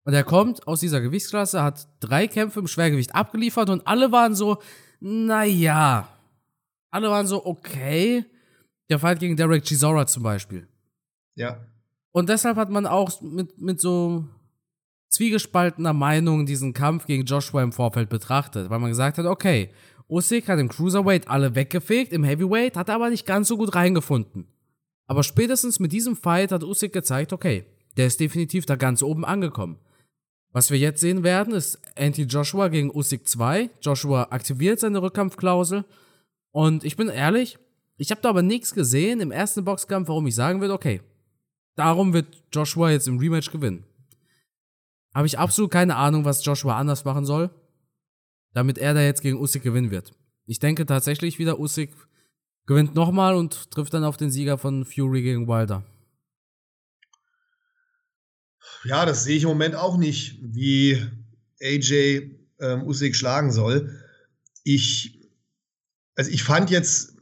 Und 0.04 0.14
er 0.14 0.24
kommt 0.24 0.68
aus 0.68 0.80
dieser 0.80 1.02
Gewichtsklasse, 1.02 1.62
hat 1.64 1.88
drei 2.00 2.28
Kämpfe 2.28 2.60
im 2.60 2.68
Schwergewicht 2.68 3.14
abgeliefert 3.14 3.70
und 3.70 3.86
alle 3.88 4.12
waren 4.12 4.36
so, 4.36 4.60
naja. 5.00 6.08
Alle 6.92 7.10
waren 7.10 7.28
so, 7.28 7.46
okay. 7.46 8.24
Der 8.90 9.00
Fight 9.00 9.20
gegen 9.20 9.36
Derek 9.36 9.66
Chisora 9.66 10.08
zum 10.08 10.24
Beispiel. 10.24 10.68
Ja. 11.36 11.60
Und 12.14 12.30
deshalb 12.30 12.56
hat 12.56 12.70
man 12.70 12.86
auch 12.86 13.22
mit, 13.22 13.60
mit 13.60 13.82
so 13.82 14.26
zwiegespaltener 15.10 15.94
Meinung 15.94 16.46
diesen 16.46 16.74
Kampf 16.74 17.06
gegen 17.06 17.26
Joshua 17.26 17.64
im 17.64 17.72
Vorfeld 17.72 18.10
betrachtet, 18.10 18.70
weil 18.70 18.80
man 18.80 18.90
gesagt 18.90 19.18
hat, 19.18 19.26
okay, 19.26 19.70
Usyk 20.10 20.48
hat 20.48 20.60
im 20.60 20.70
Cruiserweight 20.70 21.28
alle 21.28 21.56
weggefegt, 21.56 22.14
im 22.14 22.24
Heavyweight 22.24 22.78
hat 22.78 22.90
er 22.90 22.96
aber 22.96 23.10
nicht 23.10 23.26
ganz 23.26 23.48
so 23.48 23.58
gut 23.58 23.76
reingefunden. 23.76 24.48
Aber 25.08 25.24
spätestens 25.24 25.80
mit 25.80 25.92
diesem 25.92 26.16
Fight 26.16 26.52
hat 26.52 26.64
Usyk 26.64 26.94
gezeigt, 26.94 27.34
okay, 27.34 27.66
der 27.98 28.08
ist 28.08 28.20
definitiv 28.20 28.66
da 28.66 28.76
ganz 28.76 29.02
oben 29.04 29.26
angekommen. 29.26 29.80
Was 30.54 30.72
wir 30.72 30.78
jetzt 30.78 31.02
sehen 31.02 31.24
werden, 31.24 31.54
ist 31.54 31.80
Anti-Joshua 31.98 32.70
gegen 32.70 32.96
Usyk 32.96 33.28
2. 33.28 33.70
Joshua 33.82 34.28
aktiviert 34.32 34.80
seine 34.80 35.02
Rückkampfklausel. 35.02 35.86
Und 36.52 36.84
ich 36.84 36.96
bin 36.96 37.10
ehrlich, 37.10 37.58
Ich 38.00 38.12
habe 38.12 38.22
da 38.22 38.30
aber 38.30 38.44
nichts 38.44 38.76
gesehen 38.76 39.20
im 39.22 39.32
ersten 39.32 39.66
Boxkampf, 39.66 40.08
warum 40.08 40.28
ich 40.28 40.36
sagen 40.36 40.62
würde, 40.62 40.76
okay, 40.76 41.02
darum 41.76 42.14
wird 42.14 42.28
Joshua 42.54 42.92
jetzt 42.92 43.08
im 43.08 43.18
Rematch 43.18 43.52
gewinnen. 43.52 43.84
Habe 45.18 45.26
ich 45.26 45.40
absolut 45.40 45.72
keine 45.72 45.96
Ahnung, 45.96 46.26
was 46.26 46.46
Joshua 46.46 46.78
anders 46.78 47.04
machen 47.04 47.26
soll, 47.26 47.50
damit 48.54 48.78
er 48.78 48.94
da 48.94 49.02
jetzt 49.02 49.24
gegen 49.24 49.40
Usyk 49.42 49.64
gewinnen 49.64 49.90
wird. 49.90 50.14
Ich 50.46 50.60
denke 50.60 50.86
tatsächlich 50.86 51.40
wieder, 51.40 51.60
Usyk 51.60 51.90
gewinnt 52.68 52.94
nochmal 52.94 53.34
und 53.34 53.72
trifft 53.72 53.96
dann 53.96 54.04
auf 54.04 54.18
den 54.18 54.30
Sieger 54.30 54.60
von 54.60 54.86
Fury 54.86 55.24
gegen 55.24 55.48
Wilder. 55.48 55.84
Ja, 58.84 59.08
das 59.08 59.24
sehe 59.24 59.38
ich 59.38 59.42
im 59.42 59.50
Moment 59.50 59.74
auch 59.74 59.98
nicht, 59.98 60.38
wie 60.44 61.04
AJ 61.64 62.38
ähm, 62.60 62.84
Usyk 62.84 63.16
schlagen 63.16 63.52
soll. 63.52 64.00
Ich, 64.64 65.20
also 66.14 66.30
ich 66.30 66.44
fand 66.44 66.70
jetzt 66.70 67.17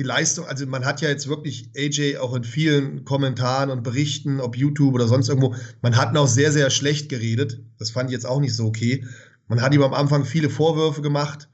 die 0.00 0.06
Leistung, 0.06 0.46
also 0.46 0.66
man 0.66 0.86
hat 0.86 1.02
ja 1.02 1.10
jetzt 1.10 1.28
wirklich 1.28 1.72
AJ 1.76 2.16
auch 2.16 2.34
in 2.34 2.42
vielen 2.42 3.04
Kommentaren 3.04 3.68
und 3.68 3.82
Berichten, 3.82 4.40
ob 4.40 4.56
YouTube 4.56 4.94
oder 4.94 5.06
sonst 5.06 5.28
irgendwo, 5.28 5.54
man 5.82 5.94
hat 5.94 6.12
ihn 6.12 6.16
auch 6.16 6.26
sehr, 6.26 6.52
sehr 6.52 6.70
schlecht 6.70 7.10
geredet. 7.10 7.60
Das 7.78 7.90
fand 7.90 8.08
ich 8.08 8.14
jetzt 8.14 8.24
auch 8.24 8.40
nicht 8.40 8.54
so 8.54 8.66
okay. 8.66 9.06
Man 9.46 9.60
hat 9.60 9.74
ihm 9.74 9.82
am 9.82 9.92
Anfang 9.92 10.24
viele 10.24 10.48
Vorwürfe 10.48 11.02
gemacht, 11.02 11.50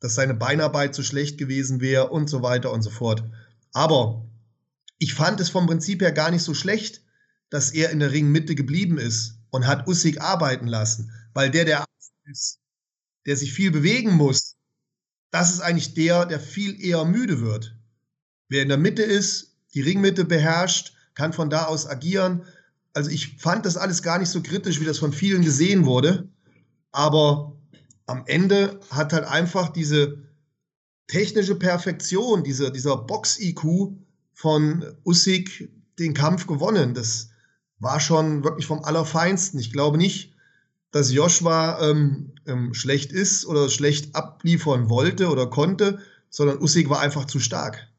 dass 0.00 0.14
seine 0.14 0.32
Beinarbeit 0.32 0.94
zu 0.94 1.02
schlecht 1.02 1.36
gewesen 1.36 1.82
wäre 1.82 2.08
und 2.08 2.30
so 2.30 2.40
weiter 2.40 2.72
und 2.72 2.80
so 2.80 2.88
fort. 2.88 3.22
Aber 3.74 4.26
ich 4.98 5.12
fand 5.12 5.38
es 5.38 5.50
vom 5.50 5.66
Prinzip 5.66 6.00
her 6.00 6.12
gar 6.12 6.30
nicht 6.30 6.42
so 6.42 6.54
schlecht, 6.54 7.02
dass 7.50 7.70
er 7.70 7.90
in 7.90 7.98
der 7.98 8.12
Ringmitte 8.12 8.54
geblieben 8.54 8.96
ist 8.96 9.34
und 9.50 9.66
hat 9.66 9.86
Usyk 9.86 10.22
arbeiten 10.22 10.68
lassen, 10.68 11.12
weil 11.34 11.50
der, 11.50 11.66
der 11.66 11.84
ist, 12.24 12.60
der 13.26 13.36
sich 13.36 13.52
viel 13.52 13.70
bewegen 13.70 14.14
muss, 14.14 14.56
das 15.30 15.50
ist 15.50 15.60
eigentlich 15.60 15.92
der, 15.92 16.24
der 16.24 16.40
viel 16.40 16.82
eher 16.82 17.04
müde 17.04 17.42
wird. 17.42 17.76
Wer 18.50 18.62
in 18.62 18.68
der 18.68 18.78
Mitte 18.78 19.02
ist, 19.02 19.54
die 19.74 19.80
Ringmitte 19.80 20.24
beherrscht, 20.24 20.92
kann 21.14 21.32
von 21.32 21.48
da 21.48 21.66
aus 21.66 21.86
agieren. 21.86 22.42
Also 22.92 23.08
ich 23.10 23.36
fand 23.38 23.64
das 23.64 23.76
alles 23.76 24.02
gar 24.02 24.18
nicht 24.18 24.28
so 24.28 24.42
kritisch, 24.42 24.80
wie 24.80 24.84
das 24.84 24.98
von 24.98 25.12
vielen 25.12 25.42
gesehen 25.42 25.86
wurde. 25.86 26.28
Aber 26.90 27.56
am 28.06 28.24
Ende 28.26 28.80
hat 28.90 29.12
halt 29.12 29.24
einfach 29.24 29.68
diese 29.68 30.18
technische 31.06 31.54
Perfektion, 31.54 32.42
diese, 32.42 32.72
dieser 32.72 32.96
Box-IQ 32.96 33.92
von 34.32 34.84
Usyk 35.04 35.70
den 36.00 36.12
Kampf 36.12 36.48
gewonnen. 36.48 36.92
Das 36.92 37.30
war 37.78 38.00
schon 38.00 38.42
wirklich 38.42 38.66
vom 38.66 38.82
Allerfeinsten. 38.82 39.60
Ich 39.60 39.72
glaube 39.72 39.96
nicht, 39.96 40.34
dass 40.90 41.12
Joshua 41.12 41.88
ähm, 41.88 42.32
ähm, 42.46 42.74
schlecht 42.74 43.12
ist 43.12 43.46
oder 43.46 43.68
schlecht 43.68 44.16
abliefern 44.16 44.90
wollte 44.90 45.28
oder 45.28 45.46
konnte, 45.46 46.00
sondern 46.30 46.60
Usyk 46.60 46.90
war 46.90 46.98
einfach 46.98 47.26
zu 47.26 47.38
stark. 47.38 47.89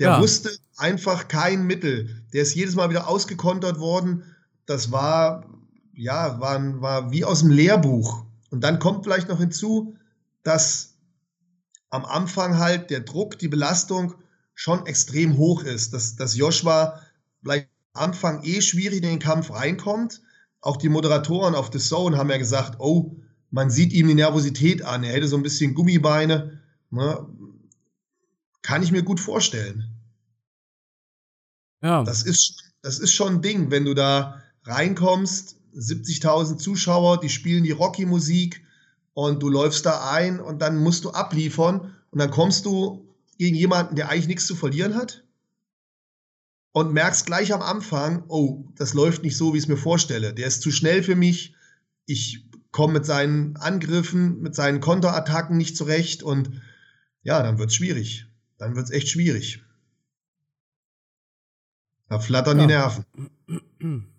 Der 0.00 0.08
ja. 0.08 0.20
wusste 0.20 0.50
einfach 0.78 1.28
kein 1.28 1.66
Mittel. 1.66 2.22
Der 2.32 2.42
ist 2.42 2.54
jedes 2.54 2.74
Mal 2.74 2.88
wieder 2.90 3.06
ausgekontert 3.06 3.78
worden. 3.78 4.24
Das 4.64 4.90
war, 4.90 5.44
ja, 5.94 6.40
war, 6.40 6.80
war 6.80 7.12
wie 7.12 7.24
aus 7.24 7.40
dem 7.40 7.50
Lehrbuch. 7.50 8.24
Und 8.50 8.62
dann 8.62 8.78
kommt 8.78 9.04
vielleicht 9.04 9.28
noch 9.28 9.38
hinzu, 9.38 9.94
dass 10.42 10.94
am 11.90 12.04
Anfang 12.06 12.58
halt 12.58 12.90
der 12.90 13.00
Druck, 13.00 13.38
die 13.38 13.48
Belastung 13.48 14.14
schon 14.54 14.86
extrem 14.86 15.36
hoch 15.36 15.64
ist. 15.64 15.92
Dass, 15.92 16.16
dass 16.16 16.34
Joshua 16.34 17.00
vielleicht 17.42 17.68
am 17.92 18.04
Anfang 18.04 18.42
eh 18.42 18.62
schwierig 18.62 19.02
in 19.02 19.08
den 19.08 19.18
Kampf 19.18 19.52
reinkommt. 19.52 20.22
Auch 20.62 20.78
die 20.78 20.88
Moderatoren 20.88 21.54
auf 21.54 21.70
The 21.72 21.78
Zone 21.78 22.16
haben 22.16 22.30
ja 22.30 22.38
gesagt, 22.38 22.80
oh, 22.80 23.16
man 23.50 23.68
sieht 23.68 23.92
ihm 23.92 24.08
die 24.08 24.14
Nervosität 24.14 24.82
an. 24.82 25.04
Er 25.04 25.12
hätte 25.12 25.28
so 25.28 25.36
ein 25.36 25.42
bisschen 25.42 25.74
Gummibeine. 25.74 26.58
Ne? 26.90 27.26
Kann 28.62 28.82
ich 28.82 28.92
mir 28.92 29.02
gut 29.02 29.20
vorstellen. 29.20 29.96
Ja. 31.82 32.04
Das 32.04 32.22
ist, 32.22 32.62
das 32.82 32.98
ist 32.98 33.12
schon 33.12 33.36
ein 33.36 33.42
Ding, 33.42 33.70
wenn 33.70 33.84
du 33.84 33.94
da 33.94 34.42
reinkommst, 34.64 35.56
70.000 35.74 36.58
Zuschauer, 36.58 37.20
die 37.20 37.28
spielen 37.28 37.64
die 37.64 37.70
Rocky-Musik 37.70 38.62
und 39.14 39.42
du 39.42 39.48
läufst 39.48 39.86
da 39.86 40.10
ein 40.10 40.40
und 40.40 40.60
dann 40.60 40.78
musst 40.78 41.04
du 41.04 41.10
abliefern 41.10 41.96
und 42.10 42.18
dann 42.18 42.30
kommst 42.30 42.66
du 42.66 43.08
gegen 43.38 43.56
jemanden, 43.56 43.96
der 43.96 44.08
eigentlich 44.08 44.26
nichts 44.26 44.46
zu 44.46 44.56
verlieren 44.56 44.94
hat 44.94 45.24
und 46.72 46.92
merkst 46.92 47.26
gleich 47.26 47.52
am 47.52 47.62
Anfang, 47.62 48.24
oh, 48.28 48.64
das 48.76 48.94
läuft 48.94 49.22
nicht 49.22 49.36
so, 49.36 49.52
wie 49.52 49.58
ich 49.58 49.64
es 49.64 49.68
mir 49.68 49.76
vorstelle. 49.76 50.34
Der 50.34 50.46
ist 50.46 50.62
zu 50.62 50.70
schnell 50.70 51.02
für 51.02 51.16
mich. 51.16 51.54
Ich 52.06 52.46
komme 52.70 52.94
mit 52.94 53.06
seinen 53.06 53.56
Angriffen, 53.56 54.40
mit 54.40 54.54
seinen 54.54 54.80
Konterattacken 54.80 55.56
nicht 55.56 55.76
zurecht 55.76 56.22
und 56.22 56.62
ja, 57.22 57.42
dann 57.42 57.58
wird 57.58 57.70
es 57.70 57.76
schwierig. 57.76 58.26
Dann 58.60 58.76
wird 58.76 58.84
es 58.84 58.90
echt 58.90 59.08
schwierig. 59.08 59.64
Da 62.08 62.20
flattern 62.20 62.58
ja. 62.58 62.66
die 62.66 62.72
Nerven. 62.72 64.10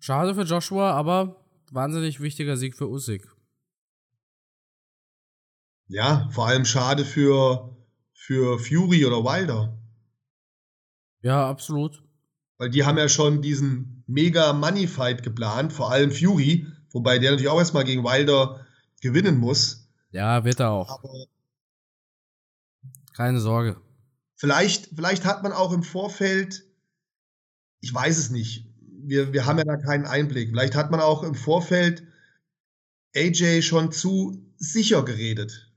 Schade 0.00 0.34
für 0.34 0.44
Joshua, 0.44 0.92
aber 0.92 1.44
wahnsinnig 1.70 2.20
wichtiger 2.20 2.56
Sieg 2.56 2.74
für 2.74 2.88
Usyk. 2.88 3.36
Ja, 5.88 6.30
vor 6.30 6.46
allem 6.46 6.64
schade 6.64 7.04
für, 7.04 7.76
für 8.14 8.58
Fury 8.58 9.04
oder 9.04 9.22
Wilder. 9.22 9.76
Ja, 11.20 11.46
absolut. 11.46 12.02
Weil 12.56 12.70
die 12.70 12.84
haben 12.84 12.96
ja 12.96 13.10
schon 13.10 13.42
diesen 13.42 14.04
mega 14.06 14.54
Money 14.54 14.86
Fight 14.86 15.22
geplant, 15.22 15.74
vor 15.74 15.90
allem 15.90 16.12
Fury, 16.12 16.66
wobei 16.92 17.18
der 17.18 17.32
natürlich 17.32 17.50
auch 17.50 17.58
erstmal 17.58 17.84
gegen 17.84 18.04
Wilder 18.04 18.64
gewinnen 19.02 19.36
muss. 19.36 19.86
Ja, 20.12 20.44
wird 20.44 20.60
er 20.60 20.70
auch. 20.70 20.88
Aber 20.88 21.26
Keine 23.20 23.40
Sorge. 23.40 23.76
Vielleicht, 24.36 24.92
vielleicht 24.96 25.26
hat 25.26 25.42
man 25.42 25.52
auch 25.52 25.72
im 25.74 25.82
Vorfeld, 25.82 26.64
ich 27.82 27.92
weiß 27.92 28.16
es 28.16 28.30
nicht, 28.30 28.64
wir, 28.80 29.34
wir 29.34 29.44
haben 29.44 29.58
ja 29.58 29.64
da 29.64 29.76
keinen 29.76 30.06
Einblick. 30.06 30.48
Vielleicht 30.48 30.74
hat 30.74 30.90
man 30.90 31.00
auch 31.00 31.22
im 31.22 31.34
Vorfeld 31.34 32.02
AJ 33.14 33.60
schon 33.60 33.92
zu 33.92 34.50
sicher 34.56 35.04
geredet. 35.04 35.70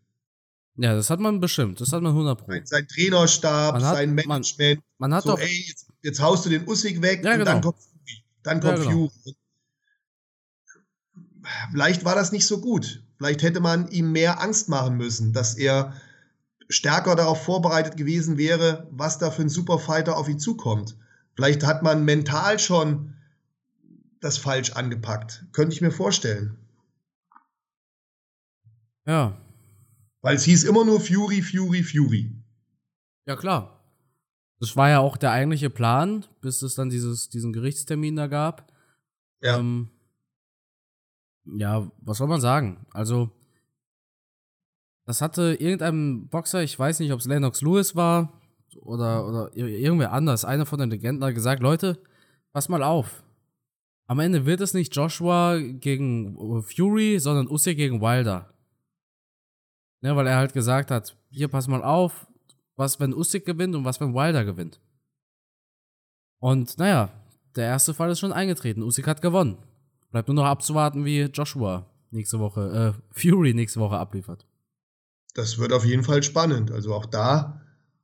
Ja, 0.78 0.96
das 0.96 1.10
hat 1.10 1.20
man 1.20 1.42
bestimmt. 1.42 1.82
Das 1.82 1.92
hat 1.92 2.02
man 2.02 2.14
100 2.14 2.40
Pro. 2.40 2.54
Sein 2.64 2.88
Trainerstab, 2.88 3.76
hat, 3.76 3.82
sein 3.82 4.14
Management. 4.14 4.80
Man, 4.98 5.10
man 5.10 5.14
hat 5.18 5.26
so, 5.26 5.32
doch. 5.32 5.40
Ey, 5.40 5.66
jetzt, 5.68 5.88
jetzt, 6.02 6.22
haust 6.22 6.46
du 6.46 6.50
den 6.50 6.66
Ussig 6.66 7.02
weg 7.02 7.26
ja, 7.26 7.34
und 7.34 7.40
genau. 7.40 7.52
dann 7.52 7.62
kommt 7.62 7.80
Fury. 7.80 8.24
Dann 8.44 8.62
kommt 8.62 8.78
ja, 8.78 8.84
genau. 8.86 9.10
Fury. 9.10 9.36
Vielleicht 11.72 12.06
war 12.06 12.16
das 12.16 12.32
nicht 12.32 12.48
so 12.48 12.62
gut. 12.62 13.04
Vielleicht 13.18 13.44
hätte 13.44 13.60
man 13.60 13.90
ihm 13.90 14.14
mehr 14.14 14.42
Angst 14.42 14.70
machen 14.70 14.96
müssen, 14.96 15.34
dass 15.34 15.56
er 15.56 15.94
stärker 16.70 17.16
darauf 17.16 17.44
vorbereitet 17.44 17.98
gewesen 17.98 18.38
wäre, 18.38 18.88
was 18.92 19.18
da 19.18 19.32
für 19.32 19.44
ein 19.44 19.50
Superfighter 19.50 20.18
auf 20.18 20.30
ihn 20.30 20.40
zukommt. 20.40 20.98
Vielleicht 21.36 21.66
hat 21.66 21.84
man 21.84 22.06
mental 22.06 22.60
schon 22.60 23.16
das 24.20 24.38
falsch 24.38 24.72
angepackt. 24.74 25.46
Könnte 25.52 25.74
ich 25.74 25.82
mir 25.82 25.92
vorstellen. 25.92 26.58
Ja, 29.06 29.38
weil 30.24 30.38
es 30.38 30.46
hieß 30.46 30.64
immer 30.64 30.86
nur 30.86 31.02
Fury, 31.02 31.42
Fury, 31.42 31.84
Fury. 31.84 32.34
Ja, 33.28 33.36
klar. 33.36 33.84
Das 34.60 34.78
war 34.78 34.90
ja 34.90 35.00
auch 35.00 35.18
der 35.18 35.32
eigentliche 35.32 35.70
Plan, 35.70 36.26
bis 36.40 36.62
es 36.62 36.76
dann 36.76 36.90
dieses, 36.90 37.28
diesen 37.28 37.52
Gerichtstermin 37.52 38.16
da 38.16 38.28
gab. 38.28 38.72
Ja. 39.42 39.60
Ähm, 39.60 39.90
ja, 41.44 41.92
was 41.98 42.18
soll 42.18 42.30
man 42.30 42.40
sagen? 42.40 42.86
Also, 42.92 43.30
das 45.06 45.22
hatte 45.22 45.56
irgendein 45.60 46.28
Boxer, 46.28 46.64
ich 46.64 46.78
weiß 46.78 47.00
nicht, 47.00 47.12
ob 47.12 47.20
es 47.20 47.26
Lennox 47.26 47.62
Lewis 47.62 47.96
war 47.96 48.42
oder, 48.82 49.28
oder 49.28 49.56
irgendwer 49.56 50.14
anders, 50.14 50.46
einer 50.46 50.66
von 50.66 50.80
den 50.80 50.90
Legenden 50.90 51.24
hat 51.24 51.36
gesagt, 51.36 51.62
Leute, 51.62 52.02
pass 52.52 52.70
mal 52.70 52.84
auf. 52.84 53.24
Am 54.08 54.20
Ende 54.20 54.46
wird 54.46 54.62
es 54.62 54.74
nicht 54.74 54.96
Joshua 54.96 55.58
gegen 55.58 56.38
Fury, 56.64 57.20
sondern 57.20 57.50
Usyk 57.50 57.78
gegen 57.78 58.02
Wilder. 58.02 58.54
Ne, 60.02 60.16
weil 60.16 60.28
er 60.28 60.38
halt 60.38 60.54
gesagt 60.54 60.92
hat, 60.92 61.16
hier 61.30 61.48
pass 61.48 61.68
mal 61.68 61.84
auf, 61.84 62.28
was 62.76 63.00
wenn 63.00 63.14
Usyk 63.14 63.46
gewinnt 63.46 63.76
und 63.76 63.86
was 63.86 64.02
wenn 64.02 64.14
Wilder 64.14 64.44
gewinnt. 64.44 64.82
Und 66.40 66.78
naja, 66.78 67.10
der 67.56 67.68
erste 67.68 67.94
Fall 67.94 68.12
ist 68.12 68.20
schon 68.20 68.34
eingetreten. 68.34 68.84
Usyk 68.84 69.08
hat 69.08 69.22
gewonnen. 69.22 69.58
Bleibt 70.12 70.28
nur 70.28 70.36
noch 70.36 70.46
abzuwarten, 70.46 71.06
wie 71.06 71.22
Joshua 71.22 71.90
nächste 72.12 72.40
Woche, 72.40 72.96
äh, 72.96 73.18
Fury 73.18 73.54
nächste 73.54 73.80
Woche 73.80 73.98
abliefert. 73.98 74.46
Das 75.34 75.58
wird 75.58 75.74
auf 75.74 75.86
jeden 75.86 76.04
Fall 76.04 76.24
spannend. 76.24 76.72
Also 76.72 76.94
auch 76.94 77.06
da 77.06 77.62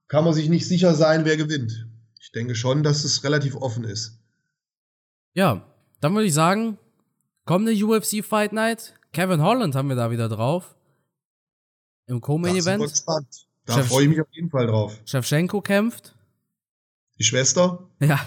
kann 0.08 0.24
man 0.24 0.34
sich 0.34 0.50
nicht 0.50 0.68
sicher 0.68 0.96
sein, 0.96 1.26
wer 1.26 1.38
gewinnt. 1.38 1.88
Ich 2.20 2.32
denke 2.32 2.56
schon, 2.56 2.84
dass 2.84 3.04
es 3.04 3.24
relativ 3.24 3.56
offen 3.56 3.84
ist. 3.84 4.20
Ja, 5.34 5.66
dann 6.02 6.14
würde 6.14 6.28
ich 6.28 6.34
sagen, 6.34 6.78
kommende 7.46 7.74
UFC 7.74 8.24
Fight 8.24 8.54
Night. 8.54 8.96
Kevin 9.14 9.42
Holland 9.42 9.76
haben 9.76 9.90
wir 9.90 9.96
da 9.96 10.12
wieder 10.12 10.30
drauf. 10.30 10.76
Im 12.08 12.22
Co-Main-Event. 12.22 13.04
Da 13.66 13.84
freue 13.84 14.04
ich 14.04 14.10
mich 14.10 14.22
auf 14.22 14.28
jeden 14.32 14.50
Fall 14.50 14.66
drauf. 14.66 15.00
Shevchenko 15.06 15.62
kämpft. 15.62 16.16
Die 17.20 17.24
Schwester? 17.24 17.88
Ja. 18.00 18.20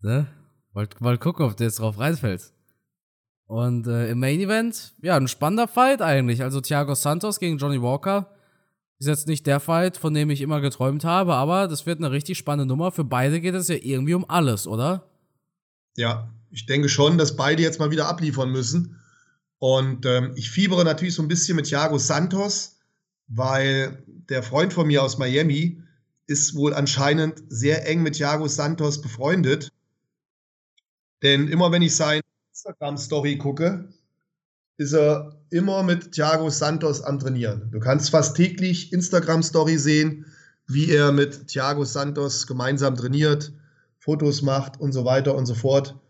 Ne? 0.00 0.26
Wollt, 0.72 1.00
wollt 1.00 1.20
gucken, 1.20 1.46
ob 1.46 1.56
du 1.56 1.64
jetzt 1.64 1.78
drauf 1.78 1.98
reinfällst. 1.98 2.54
Und 3.48 3.86
äh, 3.86 4.10
im 4.10 4.20
Main 4.20 4.40
Event, 4.40 4.92
ja, 5.00 5.16
ein 5.16 5.26
spannender 5.26 5.66
Fight 5.66 6.02
eigentlich. 6.02 6.42
Also 6.42 6.60
Thiago 6.60 6.94
Santos 6.94 7.40
gegen 7.40 7.56
Johnny 7.56 7.80
Walker. 7.80 8.30
Ist 8.98 9.06
jetzt 9.06 9.26
nicht 9.26 9.46
der 9.46 9.58
Fight, 9.58 9.96
von 9.96 10.12
dem 10.12 10.28
ich 10.28 10.42
immer 10.42 10.60
geträumt 10.60 11.04
habe, 11.04 11.34
aber 11.34 11.66
das 11.66 11.86
wird 11.86 11.98
eine 11.98 12.10
richtig 12.10 12.36
spannende 12.36 12.66
Nummer. 12.66 12.92
Für 12.92 13.04
beide 13.04 13.40
geht 13.40 13.54
es 13.54 13.68
ja 13.68 13.76
irgendwie 13.80 14.14
um 14.14 14.28
alles, 14.28 14.66
oder? 14.66 15.08
Ja, 15.96 16.30
ich 16.50 16.66
denke 16.66 16.88
schon, 16.88 17.16
dass 17.16 17.36
beide 17.36 17.62
jetzt 17.62 17.78
mal 17.78 17.90
wieder 17.90 18.08
abliefern 18.08 18.50
müssen. 18.50 19.00
Und 19.58 20.04
ähm, 20.04 20.32
ich 20.34 20.50
fiebere 20.50 20.84
natürlich 20.84 21.14
so 21.14 21.22
ein 21.22 21.28
bisschen 21.28 21.56
mit 21.56 21.66
Thiago 21.66 21.96
Santos, 21.96 22.76
weil 23.28 24.02
der 24.28 24.42
Freund 24.42 24.72
von 24.72 24.86
mir 24.86 25.02
aus 25.02 25.16
Miami 25.16 25.82
ist 26.26 26.54
wohl 26.54 26.74
anscheinend 26.74 27.42
sehr 27.48 27.88
eng 27.88 28.02
mit 28.02 28.16
Thiago 28.16 28.46
Santos 28.46 29.00
befreundet. 29.00 29.72
Denn 31.22 31.48
immer 31.48 31.72
wenn 31.72 31.82
ich 31.82 31.96
seine 31.96 32.22
Instagram-Story 32.58 33.38
gucke, 33.38 33.88
ist 34.78 34.92
er 34.92 35.40
immer 35.50 35.84
mit 35.84 36.12
Thiago 36.12 36.50
Santos 36.50 37.02
am 37.02 37.20
Trainieren. 37.20 37.70
Du 37.70 37.78
kannst 37.78 38.10
fast 38.10 38.36
täglich 38.36 38.92
Instagram-Story 38.92 39.78
sehen, 39.78 40.26
wie 40.66 40.90
er 40.90 41.12
mit 41.12 41.46
Thiago 41.46 41.84
Santos 41.84 42.48
gemeinsam 42.48 42.96
trainiert, 42.96 43.52
Fotos 44.00 44.42
macht 44.42 44.80
und 44.80 44.92
so 44.92 45.04
weiter 45.04 45.36
und 45.36 45.46
so 45.46 45.54
fort. 45.54 46.00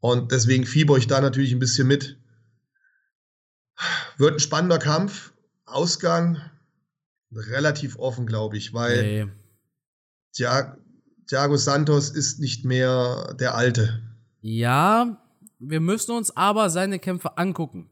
Und 0.00 0.32
deswegen 0.32 0.66
fieber 0.66 0.98
ich 0.98 1.06
da 1.06 1.22
natürlich 1.22 1.52
ein 1.52 1.58
bisschen 1.58 1.88
mit. 1.88 2.18
Wird 4.18 4.34
ein 4.34 4.40
spannender 4.40 4.78
Kampf. 4.78 5.32
Ausgang 5.64 6.38
relativ 7.32 7.98
offen, 7.98 8.26
glaube 8.26 8.58
ich, 8.58 8.74
weil 8.74 9.02
nee. 9.02 9.32
Thiago 11.26 11.56
Santos 11.56 12.10
ist 12.10 12.38
nicht 12.38 12.66
mehr 12.66 13.34
der 13.40 13.54
Alte. 13.54 14.02
Ja, 14.42 15.25
wir 15.58 15.80
müssen 15.80 16.12
uns 16.12 16.36
aber 16.36 16.70
seine 16.70 16.98
Kämpfe 16.98 17.36
angucken. 17.38 17.90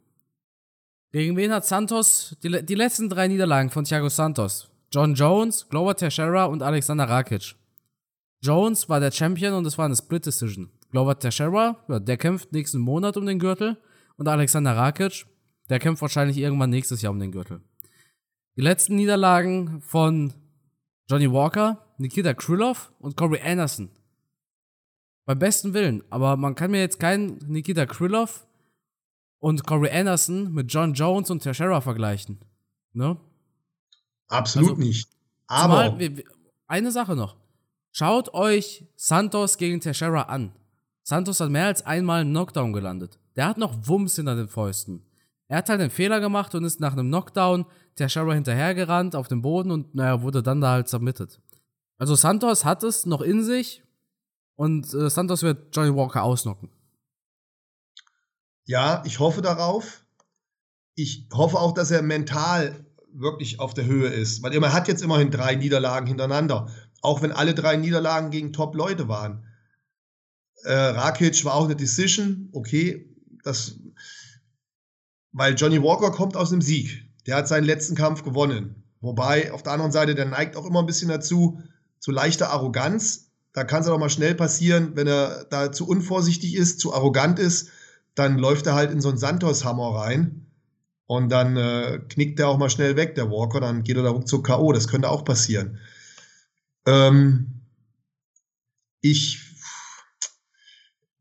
Gegen 1.12 1.36
wen 1.36 1.52
hat 1.52 1.64
Santos 1.64 2.36
die, 2.42 2.64
die 2.64 2.74
letzten 2.74 3.08
drei 3.08 3.28
Niederlagen 3.28 3.70
von 3.70 3.84
Thiago 3.84 4.08
Santos? 4.08 4.68
John 4.92 5.14
Jones, 5.14 5.68
Glover 5.68 5.96
Teixeira 5.96 6.44
und 6.44 6.62
Alexander 6.62 7.08
Rakic. 7.08 7.54
Jones 8.42 8.88
war 8.88 9.00
der 9.00 9.10
Champion 9.10 9.54
und 9.54 9.66
es 9.66 9.78
war 9.78 9.86
eine 9.86 9.96
Split 9.96 10.26
Decision. 10.26 10.70
Glover 10.90 11.18
Teixeira, 11.18 11.76
ja, 11.88 11.98
der 11.98 12.16
kämpft 12.16 12.52
nächsten 12.52 12.78
Monat 12.78 13.16
um 13.16 13.26
den 13.26 13.38
Gürtel. 13.38 13.76
Und 14.16 14.28
Alexander 14.28 14.76
Rakic, 14.76 15.26
der 15.68 15.80
kämpft 15.80 16.02
wahrscheinlich 16.02 16.38
irgendwann 16.38 16.70
nächstes 16.70 17.02
Jahr 17.02 17.12
um 17.12 17.18
den 17.18 17.32
Gürtel. 17.32 17.60
Die 18.56 18.60
letzten 18.60 18.94
Niederlagen 18.94 19.80
von 19.80 20.32
Johnny 21.10 21.30
Walker, 21.30 21.84
Nikita 21.98 22.34
Krylov 22.34 22.92
und 23.00 23.16
Corey 23.16 23.40
Anderson. 23.40 23.90
Beim 25.26 25.38
besten 25.38 25.74
Willen. 25.74 26.02
Aber 26.10 26.36
man 26.36 26.54
kann 26.54 26.70
mir 26.70 26.80
jetzt 26.80 27.00
keinen 27.00 27.38
Nikita 27.46 27.86
Krylov 27.86 28.46
und 29.38 29.66
Corey 29.66 29.90
Anderson 29.90 30.52
mit 30.52 30.72
John 30.72 30.94
Jones 30.94 31.30
und 31.30 31.42
Teixeira 31.42 31.80
vergleichen. 31.80 32.38
Ne? 32.92 33.16
Absolut 34.28 34.70
also, 34.70 34.82
nicht. 34.82 35.08
Aber 35.46 35.98
zumal, 35.98 36.24
eine 36.66 36.90
Sache 36.90 37.14
noch. 37.14 37.36
Schaut 37.92 38.34
euch 38.34 38.84
Santos 38.96 39.58
gegen 39.58 39.80
Teixeira 39.80 40.22
an. 40.22 40.52
Santos 41.02 41.40
hat 41.40 41.50
mehr 41.50 41.66
als 41.66 41.84
einmal 41.84 42.22
einen 42.22 42.30
Knockdown 42.30 42.72
gelandet. 42.72 43.18
Der 43.36 43.46
hat 43.46 43.58
noch 43.58 43.86
Wumms 43.86 44.16
hinter 44.16 44.36
den 44.36 44.48
Fäusten. 44.48 45.04
Er 45.48 45.58
hat 45.58 45.68
halt 45.68 45.80
einen 45.80 45.90
Fehler 45.90 46.20
gemacht 46.20 46.54
und 46.54 46.64
ist 46.64 46.80
nach 46.80 46.94
einem 46.94 47.08
Knockdown 47.08 47.66
Teixeira 47.94 48.32
hinterhergerannt 48.32 49.14
auf 49.14 49.28
dem 49.28 49.42
Boden 49.42 49.70
und 49.70 49.94
naja, 49.94 50.22
wurde 50.22 50.42
dann 50.42 50.60
da 50.60 50.72
halt 50.72 50.88
submitted. 50.88 51.40
Also 51.98 52.14
Santos 52.14 52.64
hat 52.64 52.82
es 52.82 53.06
noch 53.06 53.20
in 53.20 53.44
sich 53.44 53.82
und 54.56 54.92
äh, 54.94 55.10
Santos 55.10 55.42
wird 55.42 55.74
Johnny 55.74 55.94
Walker 55.94 56.22
ausnocken. 56.22 56.70
Ja, 58.66 59.02
ich 59.04 59.18
hoffe 59.18 59.42
darauf. 59.42 60.04
Ich 60.94 61.28
hoffe 61.32 61.58
auch, 61.58 61.72
dass 61.72 61.90
er 61.90 62.02
mental 62.02 62.86
wirklich 63.12 63.60
auf 63.60 63.74
der 63.74 63.84
Höhe 63.84 64.08
ist, 64.08 64.42
weil 64.42 64.52
er 64.52 64.72
hat 64.72 64.88
jetzt 64.88 65.02
immerhin 65.02 65.30
drei 65.30 65.54
Niederlagen 65.54 66.06
hintereinander, 66.06 66.68
auch 67.00 67.22
wenn 67.22 67.32
alle 67.32 67.54
drei 67.54 67.76
Niederlagen 67.76 68.30
gegen 68.30 68.52
Top-Leute 68.52 69.08
waren. 69.08 69.46
Äh, 70.64 70.72
Rakic 70.72 71.44
war 71.44 71.54
auch 71.54 71.66
eine 71.66 71.76
Decision, 71.76 72.48
okay, 72.52 73.14
das, 73.44 73.78
weil 75.32 75.54
Johnny 75.54 75.82
Walker 75.82 76.10
kommt 76.10 76.36
aus 76.36 76.52
einem 76.52 76.62
Sieg. 76.62 77.04
Der 77.26 77.36
hat 77.36 77.48
seinen 77.48 77.64
letzten 77.64 77.94
Kampf 77.94 78.22
gewonnen. 78.22 78.82
Wobei, 79.00 79.52
auf 79.52 79.62
der 79.62 79.72
anderen 79.72 79.92
Seite, 79.92 80.14
der 80.14 80.24
neigt 80.24 80.56
auch 80.56 80.66
immer 80.66 80.80
ein 80.80 80.86
bisschen 80.86 81.08
dazu, 81.08 81.60
zu 81.98 82.10
leichter 82.10 82.50
Arroganz. 82.50 83.30
Da 83.54 83.64
kann 83.64 83.80
es 83.80 83.88
auch 83.88 83.98
mal 83.98 84.10
schnell 84.10 84.34
passieren, 84.34 84.92
wenn 84.94 85.06
er 85.06 85.46
da 85.48 85.72
zu 85.72 85.88
unvorsichtig 85.88 86.54
ist, 86.54 86.80
zu 86.80 86.92
arrogant 86.92 87.38
ist 87.38 87.70
dann 88.14 88.38
läuft 88.38 88.66
er 88.66 88.74
halt 88.74 88.90
in 88.92 89.00
so 89.00 89.08
einen 89.08 89.18
Santos-Hammer 89.18 89.94
rein 89.94 90.46
und 91.06 91.28
dann 91.28 91.56
äh, 91.56 92.00
knickt 92.08 92.38
er 92.38 92.48
auch 92.48 92.58
mal 92.58 92.70
schnell 92.70 92.96
weg, 92.96 93.14
der 93.14 93.30
Walker, 93.30 93.60
dann 93.60 93.82
geht 93.82 93.96
er 93.96 94.02
da 94.02 94.10
ruckzuck 94.10 94.46
K.O. 94.46 94.72
Das 94.72 94.88
könnte 94.88 95.10
auch 95.10 95.24
passieren. 95.24 95.78
Ähm, 96.86 97.60
ich, 99.00 99.40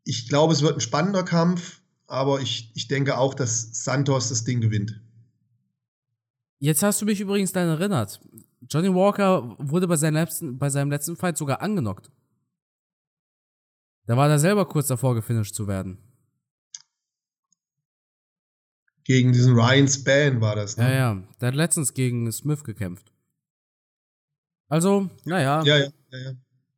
ich 0.04 0.30
glaube, 0.30 0.54
es 0.54 0.62
wird 0.62 0.76
ein 0.76 0.82
spannender 0.82 1.24
Kampf, 1.24 1.82
aber 2.08 2.40
ich, 2.42 2.72
ich 2.76 2.88
denke 2.88 3.18
auch, 3.18 3.34
dass 3.34 3.84
Santos 3.84 4.30
das 4.30 4.44
Ding 4.44 4.62
gewinnt. 4.62 5.02
Jetzt 6.60 6.84
hast 6.84 7.02
du 7.02 7.06
mich 7.06 7.20
übrigens 7.20 7.52
daran 7.52 7.78
erinnert. 7.78 8.22
Johnny 8.70 8.94
Walker 8.94 9.58
wurde 9.60 9.88
bei 9.88 9.98
seinem 9.98 10.14
letzten, 10.14 10.58
bei 10.58 10.70
seinem 10.70 10.92
letzten 10.92 11.18
Fight 11.18 11.38
sogar 11.38 11.62
angenockt. 11.62 12.10
Da 14.06 14.18
war 14.18 14.30
er 14.30 14.40
selber 14.40 14.66
kurz 14.68 14.88
davor, 14.88 15.16
gefinisht 15.16 15.56
zu 15.56 15.68
werden. 15.68 15.98
Gegen 19.06 19.34
diesen 19.34 19.56
Ryan 19.56 19.88
Span 19.88 20.42
war 20.42 20.56
das, 20.56 20.78
ne? 20.78 20.84
Ja, 20.86 20.94
ja. 20.94 21.24
Der 21.42 21.50
hat 21.50 21.56
letztens 21.56 21.94
gegen 21.94 22.32
Smith 22.32 22.64
gekämpft. 22.64 23.12
Also, 24.70 25.10
naja. 25.26 25.62
Ja, 25.64 25.78
ja, 25.78 25.90
ja, 26.12 26.20
ja. 26.20 26.32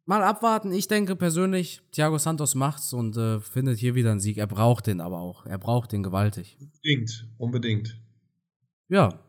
Mal 0.07 0.23
abwarten. 0.23 0.71
Ich 0.71 0.87
denke 0.87 1.15
persönlich, 1.15 1.81
Thiago 1.91 2.17
Santos 2.17 2.53
macht's 2.53 2.93
und 2.93 3.17
äh, 3.17 3.39
findet 3.39 3.79
hier 3.79 3.95
wieder 3.95 4.11
einen 4.11 4.19
Sieg. 4.19 4.37
Er 4.37 4.47
braucht 4.47 4.85
den 4.85 5.01
aber 5.01 5.19
auch. 5.19 5.45
Er 5.45 5.57
braucht 5.57 5.91
den 5.91 6.03
gewaltig. 6.03 6.57
Unbedingt, 6.59 7.27
unbedingt. 7.37 8.01
Ja. 8.87 9.19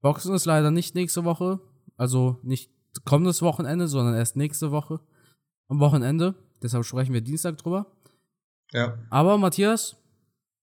Boxen 0.00 0.34
ist 0.34 0.46
leider 0.46 0.70
nicht 0.70 0.94
nächste 0.94 1.24
Woche. 1.24 1.60
Also 1.98 2.38
nicht 2.42 2.70
kommendes 3.04 3.42
Wochenende, 3.42 3.88
sondern 3.88 4.14
erst 4.14 4.36
nächste 4.36 4.70
Woche. 4.70 5.00
Am 5.70 5.78
Wochenende. 5.78 6.34
Deshalb 6.62 6.84
sprechen 6.84 7.14
wir 7.14 7.20
Dienstag 7.20 7.56
drüber. 7.58 7.86
Ja. 8.72 8.98
Aber 9.08 9.38
Matthias, 9.38 9.96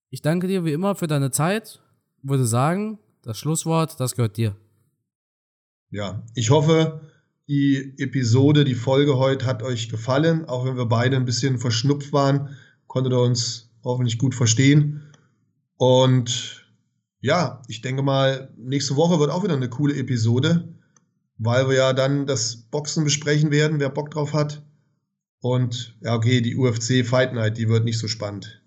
ich 0.09 0.21
danke 0.21 0.47
dir 0.47 0.65
wie 0.65 0.73
immer 0.73 0.95
für 0.95 1.07
deine 1.07 1.31
Zeit. 1.31 1.81
Würde 2.23 2.45
sagen, 2.45 2.99
das 3.21 3.39
Schlusswort, 3.39 4.01
das 4.01 4.15
gehört 4.15 4.35
dir. 4.35 4.57
Ja, 5.91 6.23
ich 6.35 6.49
hoffe, 6.49 6.99
die 7.47 7.93
Episode, 7.97 8.65
die 8.65 8.75
Folge 8.75 9.17
heute 9.17 9.45
hat 9.45 9.63
euch 9.63 9.87
gefallen. 9.87 10.43
Auch 10.43 10.65
wenn 10.65 10.75
wir 10.75 10.87
beide 10.87 11.15
ein 11.15 11.23
bisschen 11.23 11.57
verschnupft 11.57 12.11
waren, 12.11 12.57
konntet 12.87 13.13
ihr 13.13 13.21
uns 13.21 13.71
hoffentlich 13.85 14.17
gut 14.17 14.35
verstehen. 14.35 15.13
Und 15.77 16.67
ja, 17.21 17.61
ich 17.69 17.81
denke 17.81 18.03
mal, 18.03 18.53
nächste 18.57 18.97
Woche 18.97 19.21
wird 19.21 19.31
auch 19.31 19.45
wieder 19.45 19.55
eine 19.55 19.69
coole 19.69 19.95
Episode, 19.95 20.75
weil 21.37 21.69
wir 21.69 21.77
ja 21.77 21.93
dann 21.93 22.27
das 22.27 22.57
Boxen 22.57 23.05
besprechen 23.05 23.51
werden, 23.51 23.79
wer 23.79 23.89
Bock 23.89 24.11
drauf 24.11 24.33
hat. 24.33 24.66
Und 25.39 25.95
ja, 26.01 26.15
okay, 26.15 26.41
die 26.41 26.55
UFC 26.55 27.05
Fight 27.05 27.33
Night, 27.33 27.57
die 27.57 27.69
wird 27.69 27.85
nicht 27.85 27.99
so 27.99 28.07
spannend. 28.07 28.61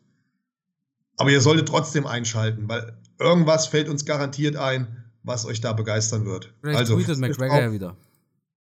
Aber 1.17 1.31
ihr 1.31 1.41
solltet 1.41 1.69
trotzdem 1.69 2.07
einschalten, 2.07 2.69
weil 2.69 2.97
irgendwas 3.19 3.67
fällt 3.67 3.89
uns 3.89 4.05
garantiert 4.05 4.57
ein, 4.57 5.05
was 5.23 5.45
euch 5.45 5.61
da 5.61 5.73
begeistern 5.73 6.25
wird. 6.25 6.55
Vielleicht 6.61 6.79
also, 6.79 6.97
tweetet 6.97 7.19
McGregor 7.19 7.61
ja 7.61 7.73
wieder. 7.73 7.97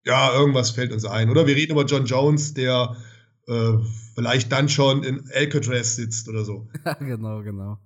Ja, 0.05 0.33
irgendwas 0.33 0.71
fällt 0.71 0.91
uns 0.91 1.05
ein. 1.05 1.29
Oder 1.29 1.47
wir 1.47 1.55
reden 1.55 1.71
über 1.71 1.85
John 1.85 2.05
Jones, 2.05 2.53
der 2.53 2.97
äh, 3.47 3.73
vielleicht 4.15 4.51
dann 4.51 4.67
schon 4.67 5.03
in 5.03 5.29
Alcatraz 5.33 5.95
sitzt 5.95 6.27
oder 6.27 6.43
so. 6.43 6.67
Ja, 6.85 6.93
genau, 6.95 7.41
genau. 7.41 7.79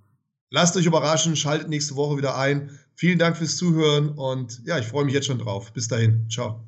Lasst 0.49 0.77
euch 0.77 0.85
überraschen, 0.85 1.35
schaltet 1.35 1.69
nächste 1.69 1.95
Woche 1.95 2.17
wieder 2.17 2.37
ein. 2.37 2.71
Vielen 2.95 3.19
Dank 3.19 3.37
fürs 3.37 3.57
Zuhören 3.57 4.09
und 4.09 4.61
ja, 4.65 4.79
ich 4.79 4.87
freue 4.87 5.05
mich 5.05 5.13
jetzt 5.13 5.27
schon 5.27 5.39
drauf. 5.39 5.73
Bis 5.73 5.87
dahin. 5.87 6.27
Ciao. 6.29 6.66